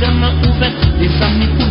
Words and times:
dama 0.00 0.28
ouverte, 0.46 0.86
not 0.98 1.10
femmes 1.18 1.65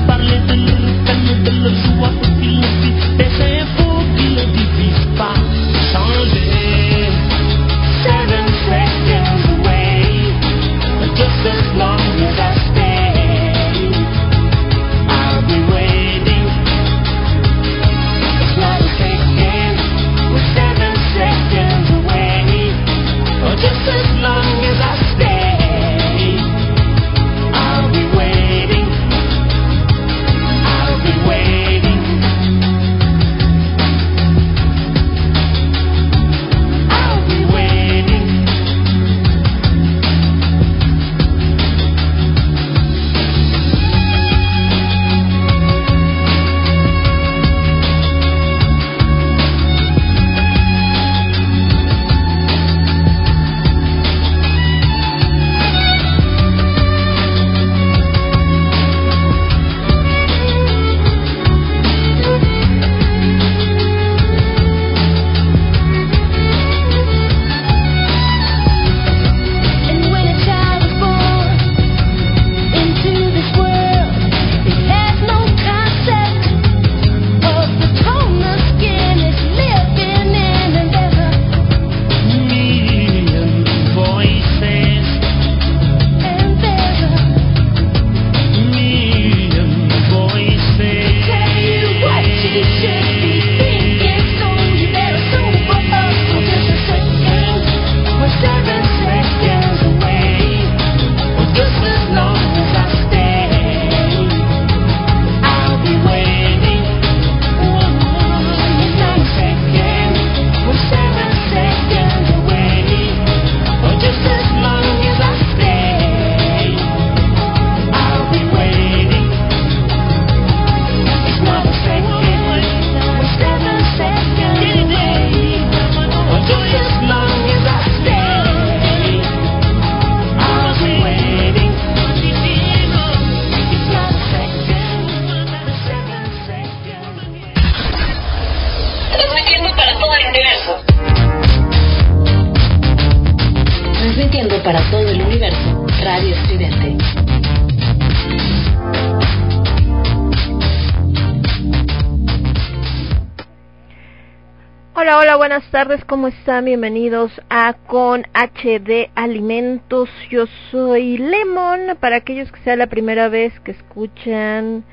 ¿cómo 156.03 156.27
están? 156.27 156.65
Bienvenidos 156.65 157.31
a 157.49 157.73
Con 157.87 158.23
HD 158.33 159.09
Alimentos. 159.15 160.09
Yo 160.29 160.45
soy 160.69 161.17
Lemon. 161.17 161.95
Para 162.01 162.17
aquellos 162.17 162.51
que 162.51 162.59
sea 162.61 162.75
la 162.75 162.87
primera 162.87 163.29
vez 163.29 163.57
que 163.61 163.71
escuchan 163.71 164.83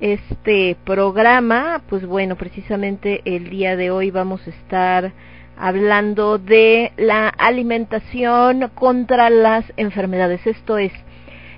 este 0.00 0.76
programa, 0.84 1.80
pues 1.88 2.04
bueno, 2.04 2.36
precisamente 2.36 3.22
el 3.24 3.48
día 3.48 3.76
de 3.76 3.90
hoy 3.90 4.10
vamos 4.10 4.46
a 4.46 4.50
estar 4.50 5.12
hablando 5.56 6.36
de 6.36 6.92
la 6.98 7.28
alimentación 7.28 8.70
contra 8.74 9.30
las 9.30 9.64
enfermedades. 9.78 10.46
Esto 10.46 10.76
es, 10.76 10.92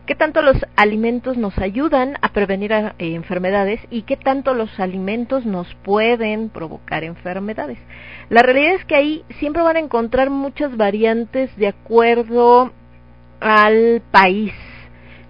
qué 0.06 0.14
tanto 0.14 0.42
los 0.42 0.56
alimentos 0.76 1.36
nos 1.36 1.56
ayudan 1.58 2.16
a 2.20 2.28
prevenir 2.32 2.72
eh, 2.72 2.92
enfermedades 2.98 3.80
y 3.90 4.02
qué 4.02 4.16
tanto 4.16 4.54
los 4.54 4.78
alimentos 4.78 5.46
nos 5.46 5.72
pueden 5.76 6.50
provocar 6.50 7.04
enfermedades. 7.04 7.78
La 8.28 8.42
realidad 8.42 8.74
es 8.74 8.84
que 8.84 8.96
ahí 8.96 9.24
siempre 9.38 9.62
van 9.62 9.76
a 9.76 9.80
encontrar 9.80 10.30
muchas 10.30 10.76
variantes 10.76 11.54
de 11.56 11.68
acuerdo 11.68 12.72
al 13.40 14.02
país. 14.10 14.52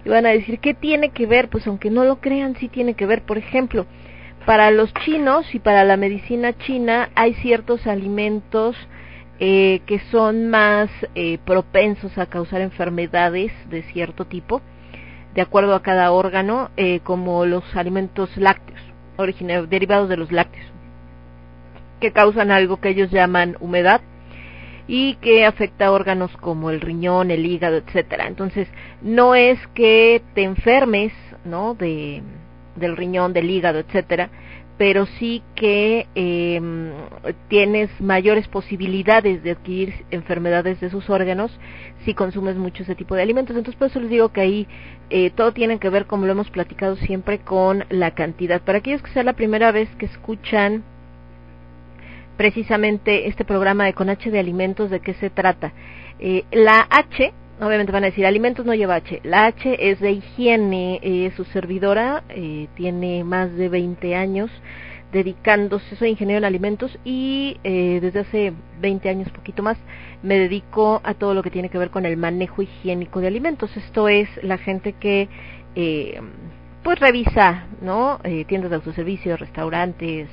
Y 0.03 0.09
van 0.09 0.25
a 0.25 0.29
decir, 0.29 0.59
¿qué 0.59 0.73
tiene 0.73 1.09
que 1.09 1.25
ver? 1.25 1.49
Pues 1.49 1.65
aunque 1.67 1.89
no 1.89 2.03
lo 2.03 2.19
crean, 2.19 2.55
sí 2.55 2.69
tiene 2.69 2.93
que 2.93 3.05
ver. 3.05 3.23
Por 3.23 3.37
ejemplo, 3.37 3.85
para 4.45 4.69
los 4.71 4.93
chinos 4.93 5.53
y 5.55 5.59
para 5.59 5.83
la 5.83 5.97
medicina 5.97 6.53
china 6.53 7.09
hay 7.15 7.33
ciertos 7.35 7.87
alimentos 7.87 8.75
eh, 9.39 9.81
que 9.85 9.99
son 10.11 10.49
más 10.49 10.89
eh, 11.13 11.37
propensos 11.45 12.17
a 12.17 12.25
causar 12.25 12.61
enfermedades 12.61 13.51
de 13.69 13.83
cierto 13.83 14.25
tipo, 14.25 14.61
de 15.33 15.41
acuerdo 15.41 15.75
a 15.75 15.81
cada 15.81 16.11
órgano, 16.11 16.69
eh, 16.77 17.01
como 17.01 17.45
los 17.45 17.63
alimentos 17.75 18.35
lácteos, 18.37 18.79
derivados 19.69 20.09
de 20.09 20.17
los 20.17 20.31
lácteos, 20.31 20.65
que 21.99 22.11
causan 22.11 22.51
algo 22.51 22.79
que 22.79 22.89
ellos 22.89 23.11
llaman 23.11 23.57
humedad 23.59 24.01
y 24.87 25.15
que 25.15 25.45
afecta 25.45 25.87
a 25.87 25.91
órganos 25.91 26.31
como 26.37 26.69
el 26.69 26.79
riñón, 26.79 27.31
el 27.31 27.45
hígado, 27.45 27.77
etcétera. 27.77 28.27
Entonces, 28.27 28.67
no 29.01 29.35
es 29.35 29.59
que 29.73 30.21
te 30.33 30.43
enfermes, 30.43 31.11
¿no? 31.43 31.73
De 31.73 32.21
del 32.75 32.97
riñón, 32.97 33.33
del 33.33 33.49
hígado, 33.49 33.79
etcétera, 33.79 34.29
pero 34.77 35.05
sí 35.05 35.41
que 35.55 36.07
eh, 36.15 36.61
tienes 37.47 37.89
mayores 38.01 38.47
posibilidades 38.47 39.41
de 39.41 39.51
adquirir 39.51 39.93
enfermedades 40.11 40.79
de 40.81 40.89
sus 40.89 41.09
órganos 41.09 41.57
si 42.03 42.13
consumes 42.13 42.57
mucho 42.57 42.83
ese 42.83 42.95
tipo 42.95 43.15
de 43.15 43.21
alimentos. 43.21 43.55
Entonces, 43.55 43.79
por 43.79 43.87
eso 43.87 44.01
les 44.01 44.09
digo 44.09 44.29
que 44.29 44.41
ahí 44.41 44.67
eh, 45.09 45.29
todo 45.29 45.53
tiene 45.53 45.79
que 45.79 45.89
ver, 45.89 46.05
como 46.05 46.25
lo 46.25 46.33
hemos 46.33 46.49
platicado 46.49 46.97
siempre, 46.97 47.39
con 47.39 47.85
la 47.89 48.11
cantidad. 48.11 48.61
Para 48.61 48.79
aquellos 48.79 49.01
que 49.01 49.11
sea 49.11 49.23
la 49.23 49.33
primera 49.33 49.71
vez 49.71 49.89
que 49.95 50.05
escuchan 50.07 50.83
precisamente 52.35 53.27
este 53.27 53.45
programa 53.45 53.85
de 53.85 53.93
Con 53.93 54.09
H 54.09 54.29
de 54.29 54.39
Alimentos, 54.39 54.89
¿de 54.89 54.99
qué 54.99 55.13
se 55.13 55.29
trata? 55.29 55.71
Eh, 56.19 56.43
la 56.51 56.85
H, 56.89 57.33
obviamente 57.59 57.91
van 57.91 58.03
a 58.03 58.07
decir, 58.07 58.25
alimentos 58.25 58.65
no 58.65 58.73
lleva 58.73 58.95
H, 58.95 59.21
la 59.23 59.45
H 59.47 59.89
es 59.91 59.99
de 59.99 60.11
higiene, 60.11 60.99
eh, 61.01 61.31
su 61.35 61.45
servidora 61.45 62.23
eh, 62.29 62.67
tiene 62.75 63.23
más 63.23 63.53
de 63.55 63.69
20 63.69 64.15
años 64.15 64.51
dedicándose, 65.15 65.95
soy 65.95 66.09
ingeniero 66.09 66.39
en 66.39 66.45
alimentos 66.45 66.97
y 67.05 67.57
eh, 67.63 67.99
desde 68.01 68.19
hace 68.19 68.53
20 68.81 69.09
años, 69.09 69.29
poquito 69.29 69.63
más, 69.63 69.77
me 70.21 70.37
dedico 70.37 70.99
a 71.05 71.13
todo 71.13 71.33
lo 71.33 71.41
que 71.41 71.51
tiene 71.51 71.69
que 71.69 71.77
ver 71.77 71.89
con 71.89 72.05
el 72.05 72.17
manejo 72.17 72.61
higiénico 72.61 73.21
de 73.21 73.27
alimentos. 73.27 73.75
Esto 73.77 74.09
es 74.09 74.27
la 74.43 74.57
gente 74.57 74.93
que 74.93 75.29
eh, 75.75 76.19
pues 76.83 76.99
revisa, 76.99 77.65
¿no? 77.81 78.19
Eh, 78.25 78.43
tiendas 78.45 78.69
de 78.69 78.75
autoservicio, 78.75 79.37
restaurantes, 79.37 80.27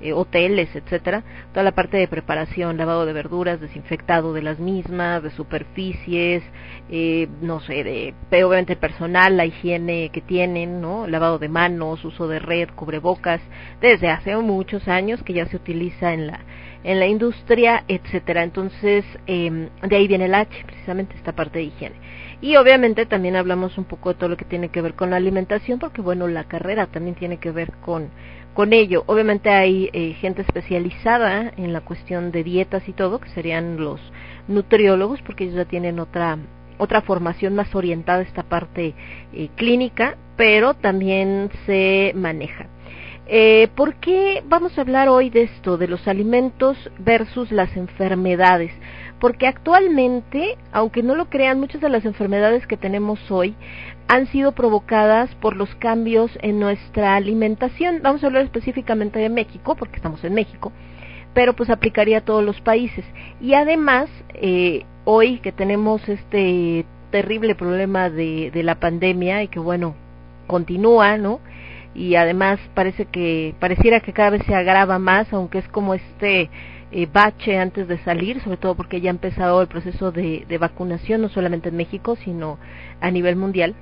eh, 0.00 0.12
hoteles, 0.12 0.74
etcétera, 0.74 1.22
toda 1.52 1.64
la 1.64 1.72
parte 1.72 1.96
de 1.96 2.08
preparación, 2.08 2.76
lavado 2.76 3.06
de 3.06 3.12
verduras, 3.12 3.60
desinfectado 3.60 4.32
de 4.32 4.42
las 4.42 4.58
mismas, 4.58 5.22
de 5.22 5.30
superficies, 5.30 6.42
eh, 6.90 7.28
no 7.40 7.60
sé, 7.60 7.84
de 7.84 8.14
obviamente 8.44 8.76
personal, 8.76 9.36
la 9.36 9.46
higiene 9.46 10.10
que 10.12 10.20
tienen, 10.20 10.80
¿no? 10.80 11.06
Lavado 11.06 11.38
de 11.38 11.48
manos, 11.48 12.04
uso 12.04 12.28
de 12.28 12.38
red, 12.38 12.68
cubrebocas, 12.74 13.40
desde 13.80 14.08
hace 14.08 14.36
muchos 14.36 14.88
años 14.88 15.22
que 15.22 15.32
ya 15.34 15.46
se 15.46 15.56
utiliza 15.56 16.12
en 16.12 16.26
la 16.26 16.40
en 16.84 17.00
la 17.00 17.06
industria, 17.06 17.82
etcétera. 17.88 18.44
Entonces, 18.44 19.04
eh, 19.26 19.68
de 19.82 19.96
ahí 19.96 20.06
viene 20.06 20.26
el 20.26 20.34
H, 20.34 20.64
precisamente 20.66 21.16
esta 21.16 21.32
parte 21.32 21.58
de 21.58 21.64
higiene. 21.64 21.96
Y 22.40 22.56
obviamente 22.56 23.06
también 23.06 23.36
hablamos 23.36 23.78
un 23.78 23.84
poco 23.84 24.10
de 24.10 24.16
todo 24.16 24.28
lo 24.28 24.36
que 24.36 24.44
tiene 24.44 24.68
que 24.68 24.82
ver 24.82 24.94
con 24.94 25.10
la 25.10 25.16
alimentación, 25.16 25.78
porque 25.78 26.02
bueno, 26.02 26.28
la 26.28 26.44
carrera 26.44 26.86
también 26.86 27.16
tiene 27.16 27.38
que 27.38 27.50
ver 27.50 27.72
con 27.84 28.10
con 28.54 28.72
ello. 28.72 29.04
Obviamente 29.06 29.50
hay 29.50 29.90
eh, 29.92 30.14
gente 30.20 30.42
especializada 30.42 31.52
en 31.56 31.72
la 31.72 31.82
cuestión 31.82 32.30
de 32.32 32.44
dietas 32.44 32.88
y 32.88 32.92
todo, 32.92 33.20
que 33.20 33.28
serían 33.30 33.76
los 33.76 34.00
nutriólogos, 34.48 35.20
porque 35.22 35.44
ellos 35.44 35.56
ya 35.56 35.64
tienen 35.64 35.98
otra 36.00 36.38
otra 36.76 37.02
formación 37.02 37.54
más 37.54 37.74
orientada 37.74 38.18
a 38.18 38.22
esta 38.22 38.42
parte 38.42 38.94
eh, 39.32 39.48
clínica, 39.56 40.16
pero 40.36 40.74
también 40.74 41.50
se 41.66 42.12
maneja. 42.16 42.66
Eh, 43.26 43.68
¿Por 43.74 43.94
qué 43.94 44.42
vamos 44.46 44.76
a 44.76 44.82
hablar 44.82 45.08
hoy 45.08 45.30
de 45.30 45.44
esto, 45.44 45.78
de 45.78 45.88
los 45.88 46.06
alimentos 46.06 46.76
versus 46.98 47.50
las 47.52 47.74
enfermedades? 47.76 48.72
Porque 49.18 49.46
actualmente, 49.46 50.58
aunque 50.72 51.02
no 51.02 51.14
lo 51.14 51.30
crean, 51.30 51.58
muchas 51.58 51.80
de 51.80 51.88
las 51.88 52.04
enfermedades 52.04 52.66
que 52.66 52.76
tenemos 52.76 53.18
hoy 53.30 53.54
han 54.08 54.26
sido 54.26 54.52
provocadas 54.52 55.34
por 55.36 55.56
los 55.56 55.74
cambios 55.76 56.30
en 56.42 56.60
nuestra 56.60 57.16
alimentación. 57.16 58.00
Vamos 58.02 58.22
a 58.22 58.26
hablar 58.26 58.44
específicamente 58.44 59.18
de 59.18 59.28
México, 59.28 59.74
porque 59.76 59.96
estamos 59.96 60.22
en 60.24 60.34
México, 60.34 60.72
pero 61.32 61.54
pues 61.54 61.70
aplicaría 61.70 62.18
a 62.18 62.24
todos 62.24 62.44
los 62.44 62.60
países. 62.60 63.04
Y 63.40 63.54
además, 63.54 64.08
eh, 64.34 64.84
hoy 65.04 65.38
que 65.38 65.52
tenemos 65.52 66.06
este 66.08 66.84
terrible 67.10 67.54
problema 67.54 68.10
de, 68.10 68.50
de 68.50 68.62
la 68.62 68.80
pandemia 68.80 69.42
y 69.42 69.48
que 69.48 69.58
bueno, 69.58 69.94
continúa, 70.46 71.16
¿no? 71.16 71.40
y 71.94 72.16
además 72.16 72.58
parece 72.74 73.06
que 73.06 73.54
pareciera 73.60 74.00
que 74.00 74.12
cada 74.12 74.30
vez 74.30 74.42
se 74.46 74.54
agrava 74.54 74.98
más, 74.98 75.32
aunque 75.32 75.58
es 75.58 75.68
como 75.68 75.94
este 75.94 76.50
eh, 76.90 77.08
bache 77.12 77.58
antes 77.58 77.86
de 77.88 77.98
salir, 77.98 78.40
sobre 78.40 78.56
todo 78.56 78.74
porque 78.74 79.00
ya 79.00 79.10
ha 79.10 79.12
empezado 79.12 79.62
el 79.62 79.68
proceso 79.68 80.10
de, 80.10 80.44
de 80.48 80.58
vacunación, 80.58 81.22
no 81.22 81.28
solamente 81.28 81.68
en 81.68 81.76
México, 81.76 82.16
sino 82.16 82.58
a 83.00 83.10
nivel 83.10 83.36
mundial. 83.36 83.74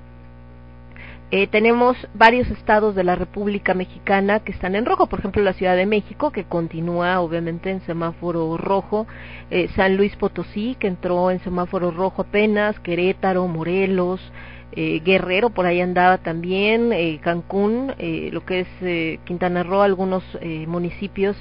Eh, 1.35 1.47
tenemos 1.47 1.97
varios 2.12 2.47
estados 2.51 2.95
de 2.95 3.05
la 3.05 3.17
República 3.17 3.73
Mexicana 3.73 4.41
que 4.41 4.53
están 4.53 4.75
en 4.75 4.85
rojo, 4.85 5.07
por 5.07 5.21
ejemplo 5.21 5.43
la 5.43 5.55
Ciudad 5.55 5.77
de 5.77 5.87
México 5.87 6.31
que 6.31 6.45
continúa 6.45 7.21
obviamente 7.21 7.71
en 7.71 7.81
semáforo 7.81 8.59
rojo, 8.59 9.07
eh, 9.51 9.69
San 9.75 9.97
Luis 9.97 10.15
Potosí 10.17 10.77
que 10.79 10.89
entró 10.89 11.31
en 11.31 11.41
semáforo 11.41 11.91
rojo 11.91 12.21
apenas, 12.21 12.79
Querétaro, 12.81 13.49
Morelos, 13.49 14.21
eh, 14.73 15.01
Guerrero 15.03 15.49
por 15.49 15.65
ahí 15.65 15.81
andaba 15.81 16.19
también, 16.19 16.93
eh, 16.93 17.19
Cancún, 17.23 17.95
eh, 17.97 18.29
lo 18.31 18.45
que 18.45 18.61
es 18.61 19.21
Quintana 19.25 19.62
Roo, 19.62 19.81
algunos 19.81 20.23
municipios 20.67 21.35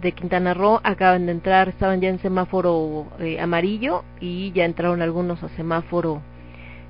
de 0.00 0.12
Quintana 0.12 0.54
Roo 0.54 0.80
acaban 0.82 1.26
de 1.26 1.32
entrar, 1.32 1.68
estaban 1.68 2.00
ya 2.00 2.08
en 2.08 2.20
semáforo 2.20 3.08
amarillo 3.38 4.02
y 4.18 4.50
ya 4.52 4.64
entraron 4.64 5.02
algunos 5.02 5.42
a 5.42 5.50
semáforo 5.50 6.22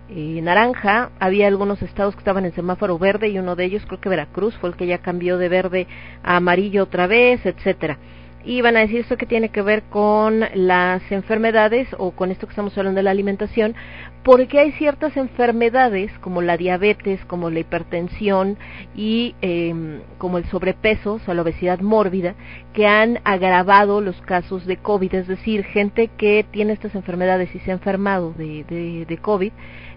eh, 0.08 0.40
naranja, 0.42 1.10
había 1.18 1.48
algunos 1.48 1.82
estados 1.82 2.14
que 2.14 2.20
estaban 2.20 2.44
en 2.44 2.54
semáforo 2.54 2.98
verde 2.98 3.28
y 3.28 3.38
uno 3.38 3.56
de 3.56 3.64
ellos, 3.64 3.84
creo 3.86 4.00
que 4.00 4.08
Veracruz, 4.08 4.54
fue 4.56 4.70
el 4.70 4.76
que 4.76 4.86
ya 4.86 4.98
cambió 4.98 5.38
de 5.38 5.48
verde 5.48 5.86
a 6.22 6.36
amarillo 6.36 6.84
otra 6.84 7.06
vez, 7.06 7.44
etcétera. 7.44 7.98
Y 8.44 8.60
van 8.60 8.76
a 8.76 8.80
decir 8.80 9.00
esto 9.00 9.16
que 9.16 9.26
tiene 9.26 9.48
que 9.48 9.60
ver 9.60 9.82
con 9.90 10.44
las 10.54 11.02
enfermedades 11.10 11.88
o 11.98 12.12
con 12.12 12.30
esto 12.30 12.46
que 12.46 12.52
estamos 12.52 12.78
hablando 12.78 12.98
de 12.98 13.02
la 13.02 13.10
alimentación, 13.10 13.74
porque 14.22 14.60
hay 14.60 14.70
ciertas 14.72 15.16
enfermedades 15.16 16.12
como 16.20 16.42
la 16.42 16.56
diabetes, 16.56 17.24
como 17.24 17.50
la 17.50 17.58
hipertensión 17.58 18.56
y 18.94 19.34
eh, 19.42 20.00
como 20.18 20.38
el 20.38 20.44
sobrepeso, 20.44 21.14
o 21.14 21.18
sea, 21.18 21.34
la 21.34 21.42
obesidad 21.42 21.80
mórbida, 21.80 22.36
que 22.72 22.86
han 22.86 23.18
agravado 23.24 24.00
los 24.00 24.20
casos 24.22 24.64
de 24.64 24.76
COVID, 24.76 25.12
es 25.14 25.26
decir, 25.26 25.64
gente 25.64 26.08
que 26.16 26.46
tiene 26.48 26.72
estas 26.72 26.94
enfermedades 26.94 27.52
y 27.52 27.58
se 27.58 27.72
ha 27.72 27.74
enfermado 27.74 28.32
de, 28.32 28.62
de, 28.62 29.06
de 29.06 29.18
COVID, 29.18 29.52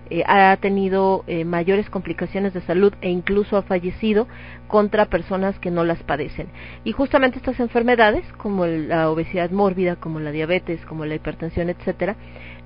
eh, 0.10 0.24
ha 0.25 0.58
tenido 0.58 1.24
eh, 1.28 1.46
mayores 1.46 1.89
complicaciones 1.89 2.54
de 2.54 2.62
salud 2.62 2.94
e 3.01 3.10
incluso 3.10 3.58
ha 3.58 3.62
fallecido 3.62 4.28
contra 4.68 5.06
personas 5.06 5.60
que 5.60 5.72
no 5.72 5.84
las 5.84 6.01
padecen. 6.04 6.48
Y 6.84 6.92
justamente 6.92 7.38
estas 7.38 7.60
enfermedades, 7.60 8.25
como 8.38 8.66
la 8.66 9.10
obesidad 9.10 9.51
mórbida, 9.51 9.96
como 9.98 10.20
la 10.20 10.32
diabetes, 10.32 10.86
como 10.86 11.06
la 11.06 11.16
hipertensión, 11.16 11.70
etcétera, 11.70 12.16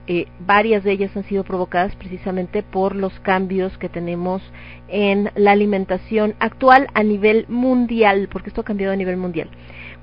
eh, 0.06 0.28
varias 0.46 0.84
de 0.84 0.92
ellas 0.92 1.16
han 1.16 1.24
sido 1.24 1.46
provocadas 1.46 1.96
precisamente 1.96 2.62
por 2.62 2.94
los 2.94 3.18
cambios 3.22 3.78
que 3.78 3.88
tenemos 3.88 4.42
en 4.90 5.32
la 5.36 5.52
alimentación 5.52 6.36
actual 6.40 6.88
a 6.94 7.04
nivel 7.04 7.46
mundial, 7.48 8.28
porque 8.30 8.50
esto 8.50 8.62
ha 8.62 8.66
cambiado 8.66 8.92
a 8.92 8.98
nivel 8.98 9.16
mundial. 9.16 9.50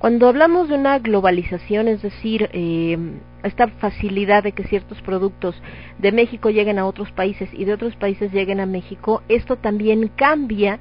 Cuando 0.01 0.29
hablamos 0.29 0.71
de 0.71 0.77
una 0.77 0.99
globalización, 0.99 1.87
es 1.87 2.01
decir, 2.01 2.49
eh, 2.55 2.97
esta 3.43 3.69
facilidad 3.69 4.43
de 4.43 4.53
que 4.53 4.65
ciertos 4.65 5.03
productos 5.03 5.55
de 5.99 6.11
México 6.11 6.49
lleguen 6.49 6.79
a 6.79 6.87
otros 6.87 7.13
países 7.13 7.51
y 7.53 7.67
de 7.67 7.75
otros 7.75 7.95
países 7.97 8.33
lleguen 8.33 8.61
a 8.61 8.67
México, 8.67 9.23
esto 9.29 9.57
también 9.57 10.11
cambia 10.17 10.79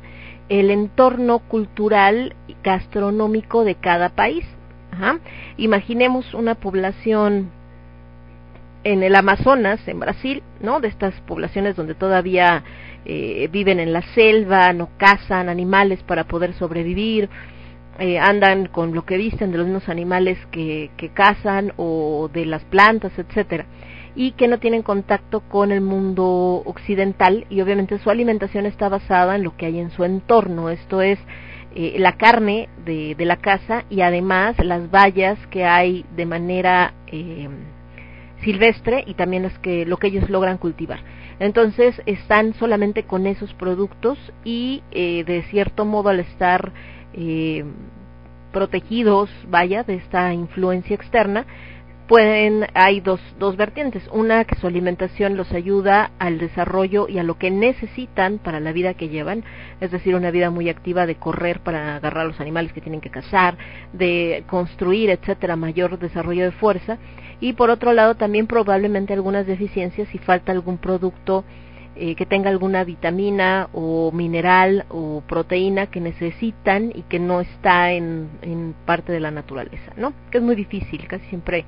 el 0.48 0.72
entorno 0.72 1.40
cultural 1.40 2.34
y 2.48 2.56
gastronómico 2.64 3.66
de 3.66 3.76
cada 3.76 4.08
país. 4.08 4.46
Ajá. 4.94 5.20
Imaginemos 5.58 6.34
una 6.34 6.56
población 6.56 7.52
en 8.86 9.04
el 9.04 9.16
Amazonas, 9.16 9.86
en 9.86 10.00
Brasil, 10.00 10.44
¿no? 10.62 10.80
De 10.80 10.88
estas 10.88 11.14
poblaciones 11.28 11.76
donde 11.76 11.94
todavía 11.94 12.64
eh, 13.04 13.50
viven 13.52 13.82
en 13.82 13.92
la 13.92 14.02
selva, 14.14 14.72
no 14.72 14.88
cazan 14.98 15.50
animales 15.50 16.02
para 16.04 16.24
poder 16.24 16.54
sobrevivir, 16.54 17.30
eh, 18.00 18.18
andan 18.20 18.68
con 18.68 18.94
lo 18.94 19.06
que 19.06 19.18
visten 19.18 19.52
de 19.52 19.58
los 19.58 19.68
mismos 19.68 19.90
animales 19.90 20.38
que, 20.52 20.92
que 20.98 21.10
cazan 21.10 21.74
o 21.78 22.30
de 22.32 22.46
las 22.46 22.64
plantas, 22.66 23.12
etcétera, 23.18 23.66
y 24.16 24.32
que 24.32 24.48
no 24.48 24.60
tienen 24.60 24.84
contacto 24.84 25.42
con 25.42 25.72
el 25.72 25.82
mundo 25.82 26.64
occidental 26.66 27.46
y 27.50 27.62
obviamente 27.62 28.00
su 28.00 28.10
alimentación 28.10 28.66
está 28.66 28.90
basada 28.90 29.36
en 29.36 29.44
lo 29.44 29.56
que 29.56 29.66
hay 29.66 29.80
en 29.80 29.92
su 29.92 30.04
entorno, 30.04 30.70
esto 30.70 31.02
es 31.02 31.20
eh, 31.76 31.98
la 32.00 32.18
carne 32.18 32.68
de, 32.84 33.16
la 33.20 33.38
casa 33.38 33.86
y 33.92 34.02
además 34.02 34.58
las 34.58 34.90
bayas 34.90 35.38
que 35.52 35.66
hay 35.66 36.04
de 36.16 36.26
manera 36.26 36.96
eh, 37.06 37.48
silvestre 38.44 39.04
y 39.06 39.14
también 39.14 39.46
es 39.46 39.58
que 39.60 39.86
lo 39.86 39.98
que 39.98 40.08
ellos 40.08 40.30
logran 40.32 40.58
cultivar. 40.58 41.00
Entonces 41.40 42.02
están 42.08 42.56
solamente 42.56 43.04
con 43.04 43.28
esos 43.28 43.54
productos 43.54 44.18
y 44.44 44.82
eh, 44.92 45.24
de 45.26 45.44
cierto 45.44 45.86
modo 45.86 46.10
al 46.10 46.20
estar 46.20 46.74
eh, 47.14 47.64
protegidos, 48.52 49.30
vaya, 49.48 49.84
de 49.84 49.96
esta 49.96 50.34
influencia 50.34 50.96
externa, 50.96 51.46
pueden, 52.10 52.66
hay 52.74 53.02
dos, 53.02 53.22
dos 53.38 53.56
vertientes. 53.56 54.04
Una, 54.12 54.44
que 54.44 54.56
su 54.56 54.66
alimentación 54.66 55.38
los 55.38 55.52
ayuda 55.52 56.10
al 56.18 56.40
desarrollo 56.40 57.08
y 57.08 57.20
a 57.20 57.24
lo 57.24 57.38
que 57.38 57.52
necesitan 57.52 58.40
para 58.40 58.60
la 58.60 58.72
vida 58.72 58.96
que 58.96 59.10
llevan, 59.10 59.44
es 59.80 59.92
decir, 59.92 60.16
una 60.16 60.32
vida 60.32 60.50
muy 60.50 60.70
activa 60.70 61.06
de 61.06 61.16
correr 61.16 61.60
para 61.60 61.98
agarrar 61.98 62.26
los 62.26 62.40
animales 62.40 62.74
que 62.74 62.82
tienen 62.82 63.00
que 63.00 63.12
cazar, 63.12 63.58
de 63.94 64.44
construir, 64.48 65.12
etcétera, 65.12 65.56
mayor 65.56 66.00
desarrollo 66.00 66.46
de 66.46 66.52
fuerza. 66.52 66.98
Y 67.40 67.54
por 67.54 67.70
otro 67.70 67.94
lado, 67.94 68.16
también 68.16 68.48
probablemente 68.48 69.14
algunas 69.14 69.46
deficiencias 69.46 70.10
si 70.10 70.18
falta 70.18 70.52
algún 70.52 70.80
producto 70.80 71.46
eh, 72.02 72.16
que 72.16 72.26
tenga 72.26 72.50
alguna 72.50 72.86
vitamina 72.86 73.68
o 73.74 74.14
mineral 74.14 74.86
o 74.88 75.22
proteína 75.28 75.88
que 75.88 76.00
necesitan 76.00 76.94
y 76.96 77.02
que 77.02 77.20
no 77.20 77.42
está 77.42 77.92
en, 77.92 78.30
en 78.42 78.74
parte 78.86 79.12
de 79.12 79.20
la 79.20 79.32
naturaleza, 79.32 79.92
¿no? 79.98 80.14
Que 80.32 80.38
es 80.38 80.44
muy 80.44 80.56
difícil, 80.56 81.06
casi 81.10 81.26
siempre 81.26 81.66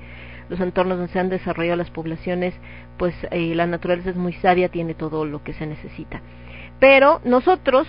los 0.48 0.58
entornos 0.58 0.96
donde 0.96 1.12
se 1.12 1.18
han 1.18 1.28
desarrollado 1.28 1.76
las 1.76 1.90
poblaciones, 1.90 2.54
pues 2.96 3.14
eh, 3.30 3.54
la 3.54 3.66
naturaleza 3.66 4.08
es 4.08 4.16
muy 4.16 4.32
sabia, 4.32 4.70
tiene 4.70 4.94
todo 4.94 5.26
lo 5.26 5.44
que 5.44 5.52
se 5.52 5.66
necesita. 5.66 6.22
Pero 6.80 7.20
nosotros, 7.24 7.86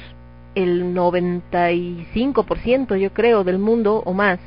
el 0.54 0.94
95% 0.94 2.98
yo 2.98 3.14
creo 3.14 3.46
del 3.46 3.58
mundo 3.58 4.04
o 4.06 4.14
más, 4.14 4.42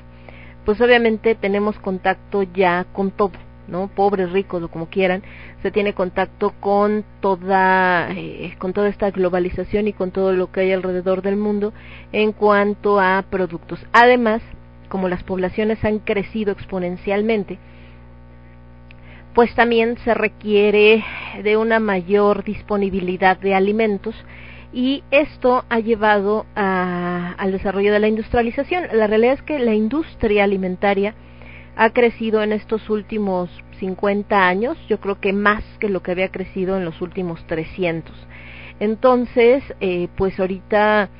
pues 0.67 0.83
obviamente 0.83 1.35
tenemos 1.35 1.79
contacto 1.79 2.43
ya 2.43 2.85
con 2.93 3.11
todo 3.11 3.46
¿no? 3.69 3.89
Pobres, 3.89 4.31
ricos 4.33 4.63
o 4.63 4.69
como 4.69 4.87
quieran, 4.87 5.23
se 5.63 5.71
tiene 5.71 5.95
contacto 5.95 6.53
con 6.61 7.05
toda, 7.21 8.09
eh, 8.13 8.55
con 8.59 8.73
toda 8.73 8.89
esta 8.89 9.11
globalización 9.11 9.89
y 9.89 9.93
con 9.93 10.11
todo 10.11 10.33
lo 10.33 10.51
que 10.51 10.61
hay 10.61 10.73
alrededor 10.73 11.23
del 11.23 11.37
mundo 11.37 11.73
en 12.13 12.33
cuanto 12.33 13.01
a 13.01 13.25
productos. 13.29 13.85
Además, 13.93 14.43
como 14.89 15.09
las 15.09 15.23
poblaciones 15.23 15.85
han 15.85 15.99
crecido 15.99 16.53
exponencialmente, 16.53 17.59
pues 19.35 19.55
también 19.55 19.99
se 19.99 20.15
requiere 20.15 21.05
de 21.43 21.57
una 21.59 21.79
mayor 21.79 22.43
disponibilidad 22.43 23.37
de 23.39 23.55
alimentos 23.55 24.15
y 24.73 25.05
esto 25.11 25.65
ha 25.69 25.79
llevado 25.79 26.47
a, 26.55 27.35
al 27.37 27.53
desarrollo 27.53 27.93
de 27.93 28.01
la 28.01 28.09
industrialización. 28.09 28.85
La 28.93 29.07
realidad 29.07 29.35
es 29.35 29.43
que 29.43 29.59
la 29.59 29.75
industria 29.75 30.45
alimentaria 30.45 31.15
ha 31.77 31.91
crecido 31.91 32.43
en 32.43 32.53
estos 32.53 32.89
últimos 32.89 33.51
50 33.79 34.49
años, 34.49 34.79
yo 34.89 34.99
creo 34.99 35.21
que 35.21 35.33
más 35.33 35.63
que 35.79 35.91
lo 35.91 36.03
que 36.03 36.11
había 36.11 36.31
crecido 36.31 36.77
en 36.79 36.85
los 36.85 37.01
últimos 37.03 37.47
300. 37.47 38.15
Entonces, 38.81 39.63
eh, 39.81 40.09
pues 40.17 40.41
ahorita 40.41 41.11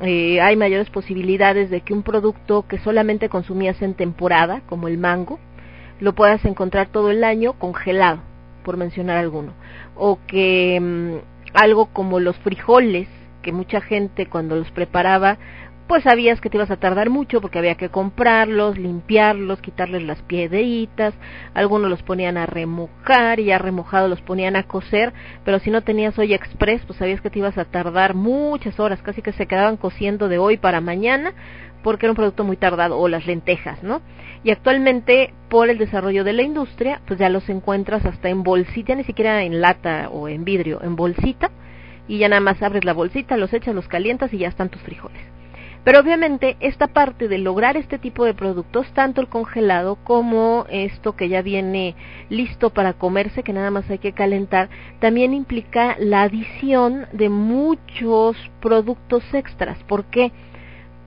eh, 0.00 0.40
hay 0.40 0.56
mayores 0.56 0.90
posibilidades 0.90 1.70
de 1.70 1.82
que 1.82 1.94
un 1.94 2.02
producto 2.02 2.66
que 2.66 2.78
solamente 2.78 3.28
consumías 3.28 3.80
en 3.80 3.94
temporada, 3.94 4.62
como 4.66 4.88
el 4.88 4.98
mango, 4.98 5.38
lo 6.00 6.14
puedas 6.14 6.44
encontrar 6.44 6.88
todo 6.88 7.12
el 7.12 7.22
año 7.22 7.52
congelado, 7.52 8.20
por 8.64 8.76
mencionar 8.76 9.18
alguno. 9.18 9.52
O 9.94 10.18
que 10.26 10.80
mm, 10.80 11.54
algo 11.54 11.86
como 11.86 12.18
los 12.18 12.36
frijoles, 12.38 13.06
que 13.42 13.52
mucha 13.52 13.80
gente 13.80 14.26
cuando 14.26 14.56
los 14.56 14.70
preparaba 14.72 15.38
pues 15.86 16.04
sabías 16.04 16.40
que 16.40 16.48
te 16.48 16.56
ibas 16.56 16.70
a 16.70 16.76
tardar 16.76 17.10
mucho 17.10 17.40
porque 17.40 17.58
había 17.58 17.74
que 17.74 17.88
comprarlos, 17.88 18.78
limpiarlos, 18.78 19.60
quitarles 19.60 20.02
las 20.02 20.22
piedritas, 20.22 21.14
algunos 21.54 21.90
los 21.90 22.02
ponían 22.02 22.36
a 22.36 22.46
remojar 22.46 23.40
y 23.40 23.46
ya 23.46 23.58
remojados 23.58 24.08
los 24.08 24.22
ponían 24.22 24.56
a 24.56 24.62
cocer, 24.62 25.12
pero 25.44 25.58
si 25.58 25.70
no 25.70 25.82
tenías 25.82 26.18
hoy 26.18 26.34
express, 26.34 26.82
pues 26.86 26.98
sabías 26.98 27.20
que 27.20 27.30
te 27.30 27.38
ibas 27.38 27.58
a 27.58 27.64
tardar 27.64 28.14
muchas 28.14 28.80
horas, 28.80 29.02
casi 29.02 29.22
que 29.22 29.32
se 29.32 29.46
quedaban 29.46 29.76
cociendo 29.76 30.28
de 30.28 30.38
hoy 30.38 30.56
para 30.56 30.80
mañana 30.80 31.34
porque 31.82 32.06
era 32.06 32.12
un 32.12 32.16
producto 32.16 32.44
muy 32.44 32.56
tardado 32.56 32.98
o 32.98 33.08
las 33.08 33.26
lentejas, 33.26 33.82
¿no? 33.82 34.02
Y 34.44 34.50
actualmente 34.50 35.34
por 35.48 35.68
el 35.68 35.78
desarrollo 35.78 36.24
de 36.24 36.32
la 36.32 36.42
industria, 36.42 37.00
pues 37.06 37.18
ya 37.18 37.28
los 37.28 37.48
encuentras 37.48 38.04
hasta 38.06 38.28
en 38.28 38.42
bolsita, 38.42 38.94
ni 38.94 39.04
siquiera 39.04 39.42
en 39.42 39.60
lata 39.60 40.08
o 40.10 40.28
en 40.28 40.44
vidrio, 40.44 40.80
en 40.82 40.96
bolsita 40.96 41.50
y 42.08 42.18
ya 42.18 42.28
nada 42.28 42.40
más 42.40 42.62
abres 42.62 42.84
la 42.84 42.92
bolsita, 42.92 43.36
los 43.36 43.52
echas, 43.52 43.74
los 43.74 43.88
calientas 43.88 44.32
y 44.32 44.38
ya 44.38 44.48
están 44.48 44.68
tus 44.68 44.82
frijoles. 44.82 45.22
Pero 45.84 45.98
obviamente 45.98 46.56
esta 46.60 46.86
parte 46.86 47.26
de 47.26 47.38
lograr 47.38 47.76
este 47.76 47.98
tipo 47.98 48.24
de 48.24 48.34
productos, 48.34 48.86
tanto 48.92 49.20
el 49.20 49.28
congelado 49.28 49.96
como 49.96 50.64
esto 50.68 51.16
que 51.16 51.28
ya 51.28 51.42
viene 51.42 51.96
listo 52.28 52.70
para 52.70 52.92
comerse, 52.92 53.42
que 53.42 53.52
nada 53.52 53.72
más 53.72 53.90
hay 53.90 53.98
que 53.98 54.12
calentar, 54.12 54.68
también 55.00 55.34
implica 55.34 55.96
la 55.98 56.22
adición 56.22 57.06
de 57.12 57.28
muchos 57.28 58.36
productos 58.60 59.24
extras. 59.34 59.82
¿Por 59.84 60.04
qué? 60.04 60.30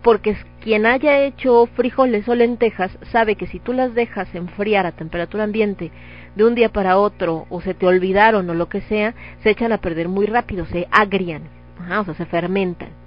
Porque 0.02 0.36
quien 0.60 0.86
haya 0.86 1.24
hecho 1.24 1.68
frijoles 1.68 2.28
o 2.28 2.36
lentejas 2.36 2.92
sabe 3.12 3.36
que 3.36 3.48
si 3.48 3.60
tú 3.60 3.72
las 3.72 3.96
dejas 3.96 4.34
enfriar 4.36 4.86
a 4.86 4.92
temperatura 4.92 5.46
ambiente 5.46 5.92
de 6.36 6.44
un 6.44 6.54
día 6.54 6.68
para 6.68 6.98
otro 6.98 7.46
o 7.50 7.62
se 7.62 7.74
te 7.74 7.88
olvidaron 7.88 8.50
o 8.50 8.54
lo 8.54 8.68
que 8.68 8.82
sea, 8.82 9.16
se 9.42 9.52
echan 9.52 9.72
a 9.72 9.78
perder 9.78 10.10
muy 10.10 10.26
rápido, 10.26 10.66
se 10.66 10.86
agrian, 10.92 11.44
o 11.98 12.04
sea, 12.04 12.14
se 12.14 12.26
fermentan. 12.26 13.05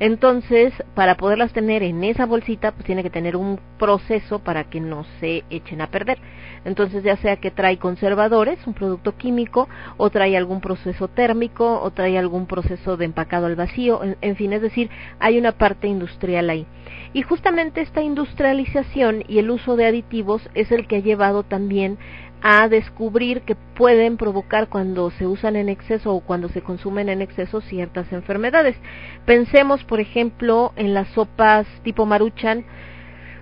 Entonces, 0.00 0.72
para 0.94 1.16
poderlas 1.16 1.52
tener 1.52 1.82
en 1.82 2.04
esa 2.04 2.24
bolsita, 2.24 2.72
pues 2.72 2.84
tiene 2.84 3.02
que 3.02 3.10
tener 3.10 3.36
un 3.36 3.58
proceso 3.78 4.38
para 4.38 4.64
que 4.64 4.80
no 4.80 5.04
se 5.18 5.44
echen 5.50 5.80
a 5.80 5.90
perder. 5.90 6.18
Entonces, 6.64 7.02
ya 7.02 7.16
sea 7.16 7.36
que 7.36 7.50
trae 7.50 7.78
conservadores, 7.78 8.64
un 8.66 8.74
producto 8.74 9.16
químico, 9.16 9.68
o 9.96 10.10
trae 10.10 10.36
algún 10.36 10.60
proceso 10.60 11.08
térmico, 11.08 11.80
o 11.82 11.90
trae 11.90 12.16
algún 12.16 12.46
proceso 12.46 12.96
de 12.96 13.06
empacado 13.06 13.46
al 13.46 13.56
vacío, 13.56 14.04
en, 14.04 14.16
en 14.20 14.36
fin, 14.36 14.52
es 14.52 14.62
decir, 14.62 14.88
hay 15.18 15.38
una 15.38 15.52
parte 15.52 15.88
industrial 15.88 16.50
ahí. 16.50 16.66
Y 17.12 17.22
justamente 17.22 17.80
esta 17.80 18.02
industrialización 18.02 19.24
y 19.26 19.38
el 19.38 19.50
uso 19.50 19.76
de 19.76 19.86
aditivos 19.86 20.48
es 20.54 20.70
el 20.70 20.86
que 20.86 20.96
ha 20.96 21.00
llevado 21.00 21.42
también 21.42 21.98
a 22.42 22.68
descubrir 22.68 23.42
que 23.42 23.54
pueden 23.54 24.16
provocar 24.16 24.68
cuando 24.68 25.10
se 25.10 25.26
usan 25.26 25.56
en 25.56 25.68
exceso 25.68 26.12
o 26.14 26.20
cuando 26.20 26.48
se 26.48 26.62
consumen 26.62 27.08
en 27.08 27.22
exceso 27.22 27.60
ciertas 27.60 28.12
enfermedades. 28.12 28.76
Pensemos, 29.24 29.84
por 29.84 30.00
ejemplo, 30.00 30.72
en 30.76 30.94
las 30.94 31.08
sopas 31.08 31.66
tipo 31.82 32.06
maruchan, 32.06 32.64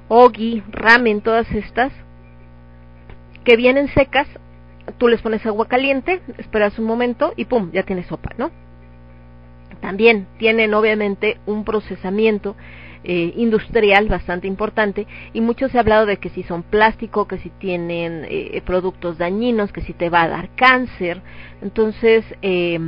ogi, 0.08 0.62
ramen, 0.70 1.20
todas 1.20 1.50
estas, 1.52 1.92
que 3.44 3.56
vienen 3.56 3.88
secas, 3.88 4.26
tú 4.98 5.08
les 5.08 5.20
pones 5.20 5.44
agua 5.46 5.68
caliente, 5.68 6.20
esperas 6.38 6.78
un 6.78 6.86
momento 6.86 7.32
y 7.36 7.44
pum, 7.44 7.70
ya 7.72 7.82
tienes 7.82 8.06
sopa, 8.06 8.30
¿no? 8.38 8.50
También 9.80 10.26
tienen 10.38 10.74
obviamente 10.74 11.38
un 11.46 11.64
procesamiento 11.64 12.56
eh, 13.08 13.32
industrial 13.36 14.08
bastante 14.08 14.48
importante 14.48 15.06
y 15.32 15.40
mucho 15.40 15.68
se 15.68 15.78
ha 15.78 15.80
hablado 15.80 16.06
de 16.06 16.16
que 16.16 16.28
si 16.30 16.42
son 16.42 16.64
plástico, 16.64 17.28
que 17.28 17.38
si 17.38 17.50
tienen 17.50 18.26
eh, 18.28 18.60
productos 18.66 19.16
dañinos, 19.16 19.70
que 19.70 19.82
si 19.82 19.92
te 19.92 20.10
va 20.10 20.22
a 20.22 20.28
dar 20.28 20.48
cáncer. 20.56 21.22
Entonces, 21.62 22.24
eh, 22.42 22.78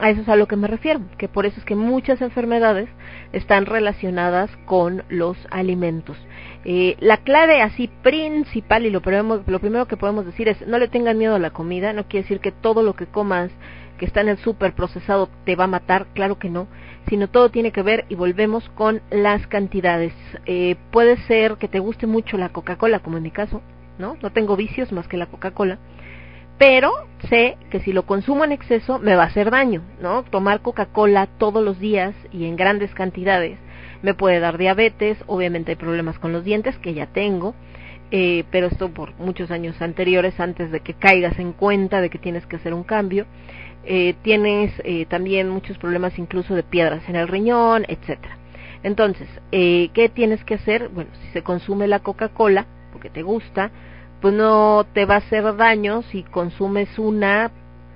a 0.00 0.10
eso 0.10 0.22
es 0.22 0.28
a 0.28 0.36
lo 0.36 0.48
que 0.48 0.56
me 0.56 0.66
refiero, 0.66 1.00
que 1.16 1.28
por 1.28 1.46
eso 1.46 1.60
es 1.60 1.64
que 1.64 1.76
muchas 1.76 2.20
enfermedades 2.20 2.88
están 3.32 3.66
relacionadas 3.66 4.50
con 4.66 5.04
los 5.08 5.36
alimentos. 5.50 6.16
Eh, 6.64 6.96
la 6.98 7.18
clave 7.18 7.62
así 7.62 7.88
principal 8.02 8.84
y 8.84 8.90
lo 8.90 9.00
lo 9.00 9.60
primero 9.60 9.86
que 9.86 9.96
podemos 9.96 10.26
decir 10.26 10.48
es 10.48 10.66
no 10.66 10.78
le 10.78 10.88
tengan 10.88 11.16
miedo 11.16 11.36
a 11.36 11.38
la 11.38 11.50
comida, 11.50 11.92
no 11.92 12.08
quiere 12.08 12.24
decir 12.24 12.40
que 12.40 12.52
todo 12.52 12.82
lo 12.82 12.94
que 12.94 13.06
comas 13.06 13.50
que 13.98 14.06
está 14.06 14.22
en 14.22 14.28
el 14.28 14.38
super 14.38 14.72
procesado 14.72 15.28
te 15.44 15.56
va 15.56 15.64
a 15.64 15.68
matar, 15.68 16.06
claro 16.14 16.38
que 16.38 16.48
no, 16.48 16.68
sino 17.08 17.28
todo 17.28 17.50
tiene 17.50 17.72
que 17.72 17.82
ver 17.82 18.06
y 18.08 18.14
volvemos 18.14 18.68
con 18.70 19.02
las 19.10 19.46
cantidades. 19.46 20.14
Eh, 20.46 20.76
puede 20.90 21.16
ser 21.26 21.56
que 21.56 21.68
te 21.68 21.80
guste 21.80 22.06
mucho 22.06 22.38
la 22.38 22.50
Coca-Cola, 22.50 23.00
como 23.00 23.16
en 23.16 23.22
mi 23.24 23.30
caso, 23.30 23.60
¿no? 23.98 24.16
No 24.22 24.30
tengo 24.30 24.56
vicios 24.56 24.92
más 24.92 25.08
que 25.08 25.16
la 25.16 25.26
Coca-Cola, 25.26 25.78
pero 26.58 26.92
sé 27.28 27.56
que 27.70 27.80
si 27.80 27.92
lo 27.92 28.04
consumo 28.04 28.44
en 28.44 28.52
exceso 28.52 28.98
me 28.98 29.14
va 29.14 29.24
a 29.24 29.26
hacer 29.26 29.50
daño, 29.50 29.82
¿no? 30.00 30.24
Tomar 30.24 30.60
Coca-Cola 30.60 31.28
todos 31.38 31.64
los 31.64 31.78
días 31.78 32.14
y 32.32 32.46
en 32.46 32.56
grandes 32.56 32.94
cantidades 32.94 33.58
me 34.02 34.14
puede 34.14 34.40
dar 34.40 34.58
diabetes, 34.58 35.18
obviamente 35.26 35.72
hay 35.72 35.76
problemas 35.76 36.18
con 36.18 36.32
los 36.32 36.44
dientes 36.44 36.78
que 36.78 36.94
ya 36.94 37.06
tengo, 37.06 37.54
eh, 38.10 38.44
pero 38.50 38.68
esto 38.68 38.90
por 38.90 39.14
muchos 39.18 39.50
años 39.50 39.80
anteriores, 39.82 40.38
antes 40.40 40.70
de 40.70 40.80
que 40.80 40.94
caigas 40.94 41.38
en 41.38 41.52
cuenta 41.52 42.00
de 42.00 42.08
que 42.10 42.18
tienes 42.18 42.46
que 42.46 42.56
hacer 42.56 42.72
un 42.74 42.84
cambio 42.84 43.26
eh, 43.84 44.14
tienes 44.22 44.72
eh, 44.84 45.06
también 45.06 45.48
muchos 45.48 45.78
problemas 45.78 46.18
incluso 46.18 46.54
de 46.54 46.62
piedras 46.62 47.08
en 47.08 47.16
el 47.16 47.28
riñón, 47.28 47.84
etcétera. 47.88 48.36
Entonces, 48.82 49.28
eh, 49.52 49.90
¿qué 49.94 50.08
tienes 50.08 50.44
que 50.44 50.54
hacer? 50.54 50.88
Bueno, 50.88 51.10
si 51.22 51.28
se 51.32 51.42
consume 51.42 51.88
la 51.88 52.00
Coca-Cola, 52.00 52.66
porque 52.92 53.10
te 53.10 53.22
gusta, 53.22 53.70
pues 54.20 54.34
no 54.34 54.86
te 54.92 55.04
va 55.04 55.14
a 55.14 55.18
hacer 55.18 55.56
daño 55.56 56.02
si 56.02 56.22
consumes 56.22 56.98
una 56.98 57.50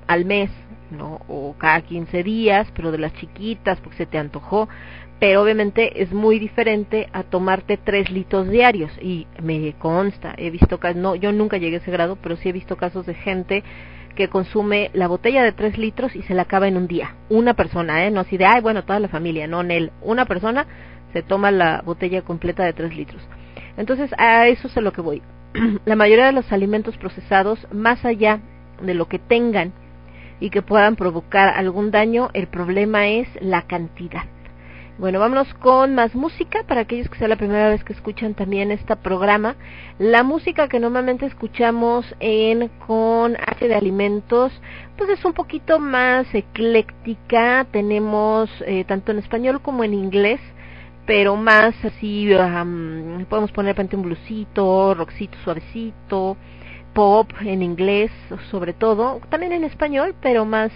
al 0.06 0.24
mes, 0.24 0.50
¿no? 0.90 1.20
O 1.28 1.54
cada 1.58 1.80
15 1.82 2.22
días, 2.22 2.68
pero 2.74 2.90
de 2.90 2.98
las 2.98 3.14
chiquitas, 3.14 3.80
porque 3.80 3.98
se 3.98 4.06
te 4.06 4.18
antojó. 4.18 4.68
Pero 5.18 5.42
obviamente 5.42 6.02
es 6.02 6.12
muy 6.12 6.40
diferente 6.40 7.08
a 7.12 7.22
tomarte 7.22 7.76
3 7.76 8.10
litros 8.10 8.48
diarios. 8.50 8.90
Y 9.00 9.26
me 9.40 9.72
consta, 9.74 10.34
he 10.36 10.50
visto 10.50 10.78
casos, 10.80 11.00
no, 11.00 11.14
yo 11.14 11.32
nunca 11.32 11.58
llegué 11.58 11.76
a 11.76 11.78
ese 11.78 11.92
grado, 11.92 12.16
pero 12.20 12.36
sí 12.36 12.48
he 12.48 12.52
visto 12.52 12.76
casos 12.76 13.06
de 13.06 13.14
gente 13.14 13.62
que 14.14 14.28
consume 14.28 14.90
la 14.94 15.08
botella 15.08 15.42
de 15.42 15.52
3 15.52 15.78
litros 15.78 16.14
y 16.14 16.22
se 16.22 16.34
la 16.34 16.42
acaba 16.42 16.68
en 16.68 16.76
un 16.76 16.86
día. 16.86 17.14
Una 17.28 17.54
persona, 17.54 18.04
¿eh? 18.04 18.10
No 18.10 18.20
así 18.20 18.36
de, 18.36 18.44
ay, 18.44 18.60
bueno, 18.60 18.84
toda 18.84 19.00
la 19.00 19.08
familia, 19.08 19.46
no, 19.46 19.60
en 19.60 19.70
él. 19.70 19.92
Una 20.02 20.26
persona 20.26 20.66
se 21.12 21.22
toma 21.22 21.50
la 21.50 21.82
botella 21.84 22.22
completa 22.22 22.64
de 22.64 22.72
3 22.72 22.96
litros. 22.96 23.22
Entonces, 23.76 24.10
a 24.18 24.46
eso 24.48 24.68
es 24.68 24.76
a 24.76 24.80
lo 24.80 24.92
que 24.92 25.00
voy. 25.00 25.22
la 25.84 25.96
mayoría 25.96 26.26
de 26.26 26.32
los 26.32 26.50
alimentos 26.52 26.96
procesados, 26.96 27.66
más 27.72 28.04
allá 28.04 28.40
de 28.82 28.94
lo 28.94 29.06
que 29.06 29.18
tengan 29.18 29.72
y 30.40 30.50
que 30.50 30.62
puedan 30.62 30.96
provocar 30.96 31.54
algún 31.56 31.90
daño, 31.90 32.30
el 32.34 32.48
problema 32.48 33.08
es 33.08 33.28
la 33.40 33.62
cantidad. 33.62 34.24
Bueno, 34.98 35.18
vámonos 35.20 35.52
con 35.54 35.94
más 35.94 36.14
música 36.14 36.64
para 36.64 36.82
aquellos 36.82 37.08
que 37.08 37.18
sea 37.18 37.26
la 37.26 37.36
primera 37.36 37.70
vez 37.70 37.82
que 37.82 37.94
escuchan 37.94 38.34
también 38.34 38.70
este 38.70 38.94
programa. 38.96 39.56
La 39.98 40.22
música 40.22 40.68
que 40.68 40.78
normalmente 40.78 41.24
escuchamos 41.24 42.04
en 42.20 42.68
con 42.86 43.34
H 43.36 43.68
de 43.68 43.74
alimentos, 43.74 44.52
pues 44.98 45.08
es 45.08 45.24
un 45.24 45.32
poquito 45.32 45.78
más 45.78 46.26
ecléctica. 46.34 47.66
Tenemos 47.72 48.50
eh, 48.66 48.84
tanto 48.84 49.12
en 49.12 49.18
español 49.18 49.62
como 49.62 49.82
en 49.82 49.94
inglés, 49.94 50.40
pero 51.06 51.36
más 51.36 51.74
así, 51.84 52.28
podemos 53.30 53.50
poner 53.50 53.74
repente 53.74 53.96
un 53.96 54.02
blusito, 54.02 54.94
rockcito 54.94 55.38
suavecito, 55.42 56.36
pop 56.92 57.30
en 57.40 57.62
inglés 57.62 58.10
sobre 58.50 58.74
todo, 58.74 59.22
también 59.30 59.52
en 59.52 59.64
español, 59.64 60.14
pero 60.20 60.44
más 60.44 60.70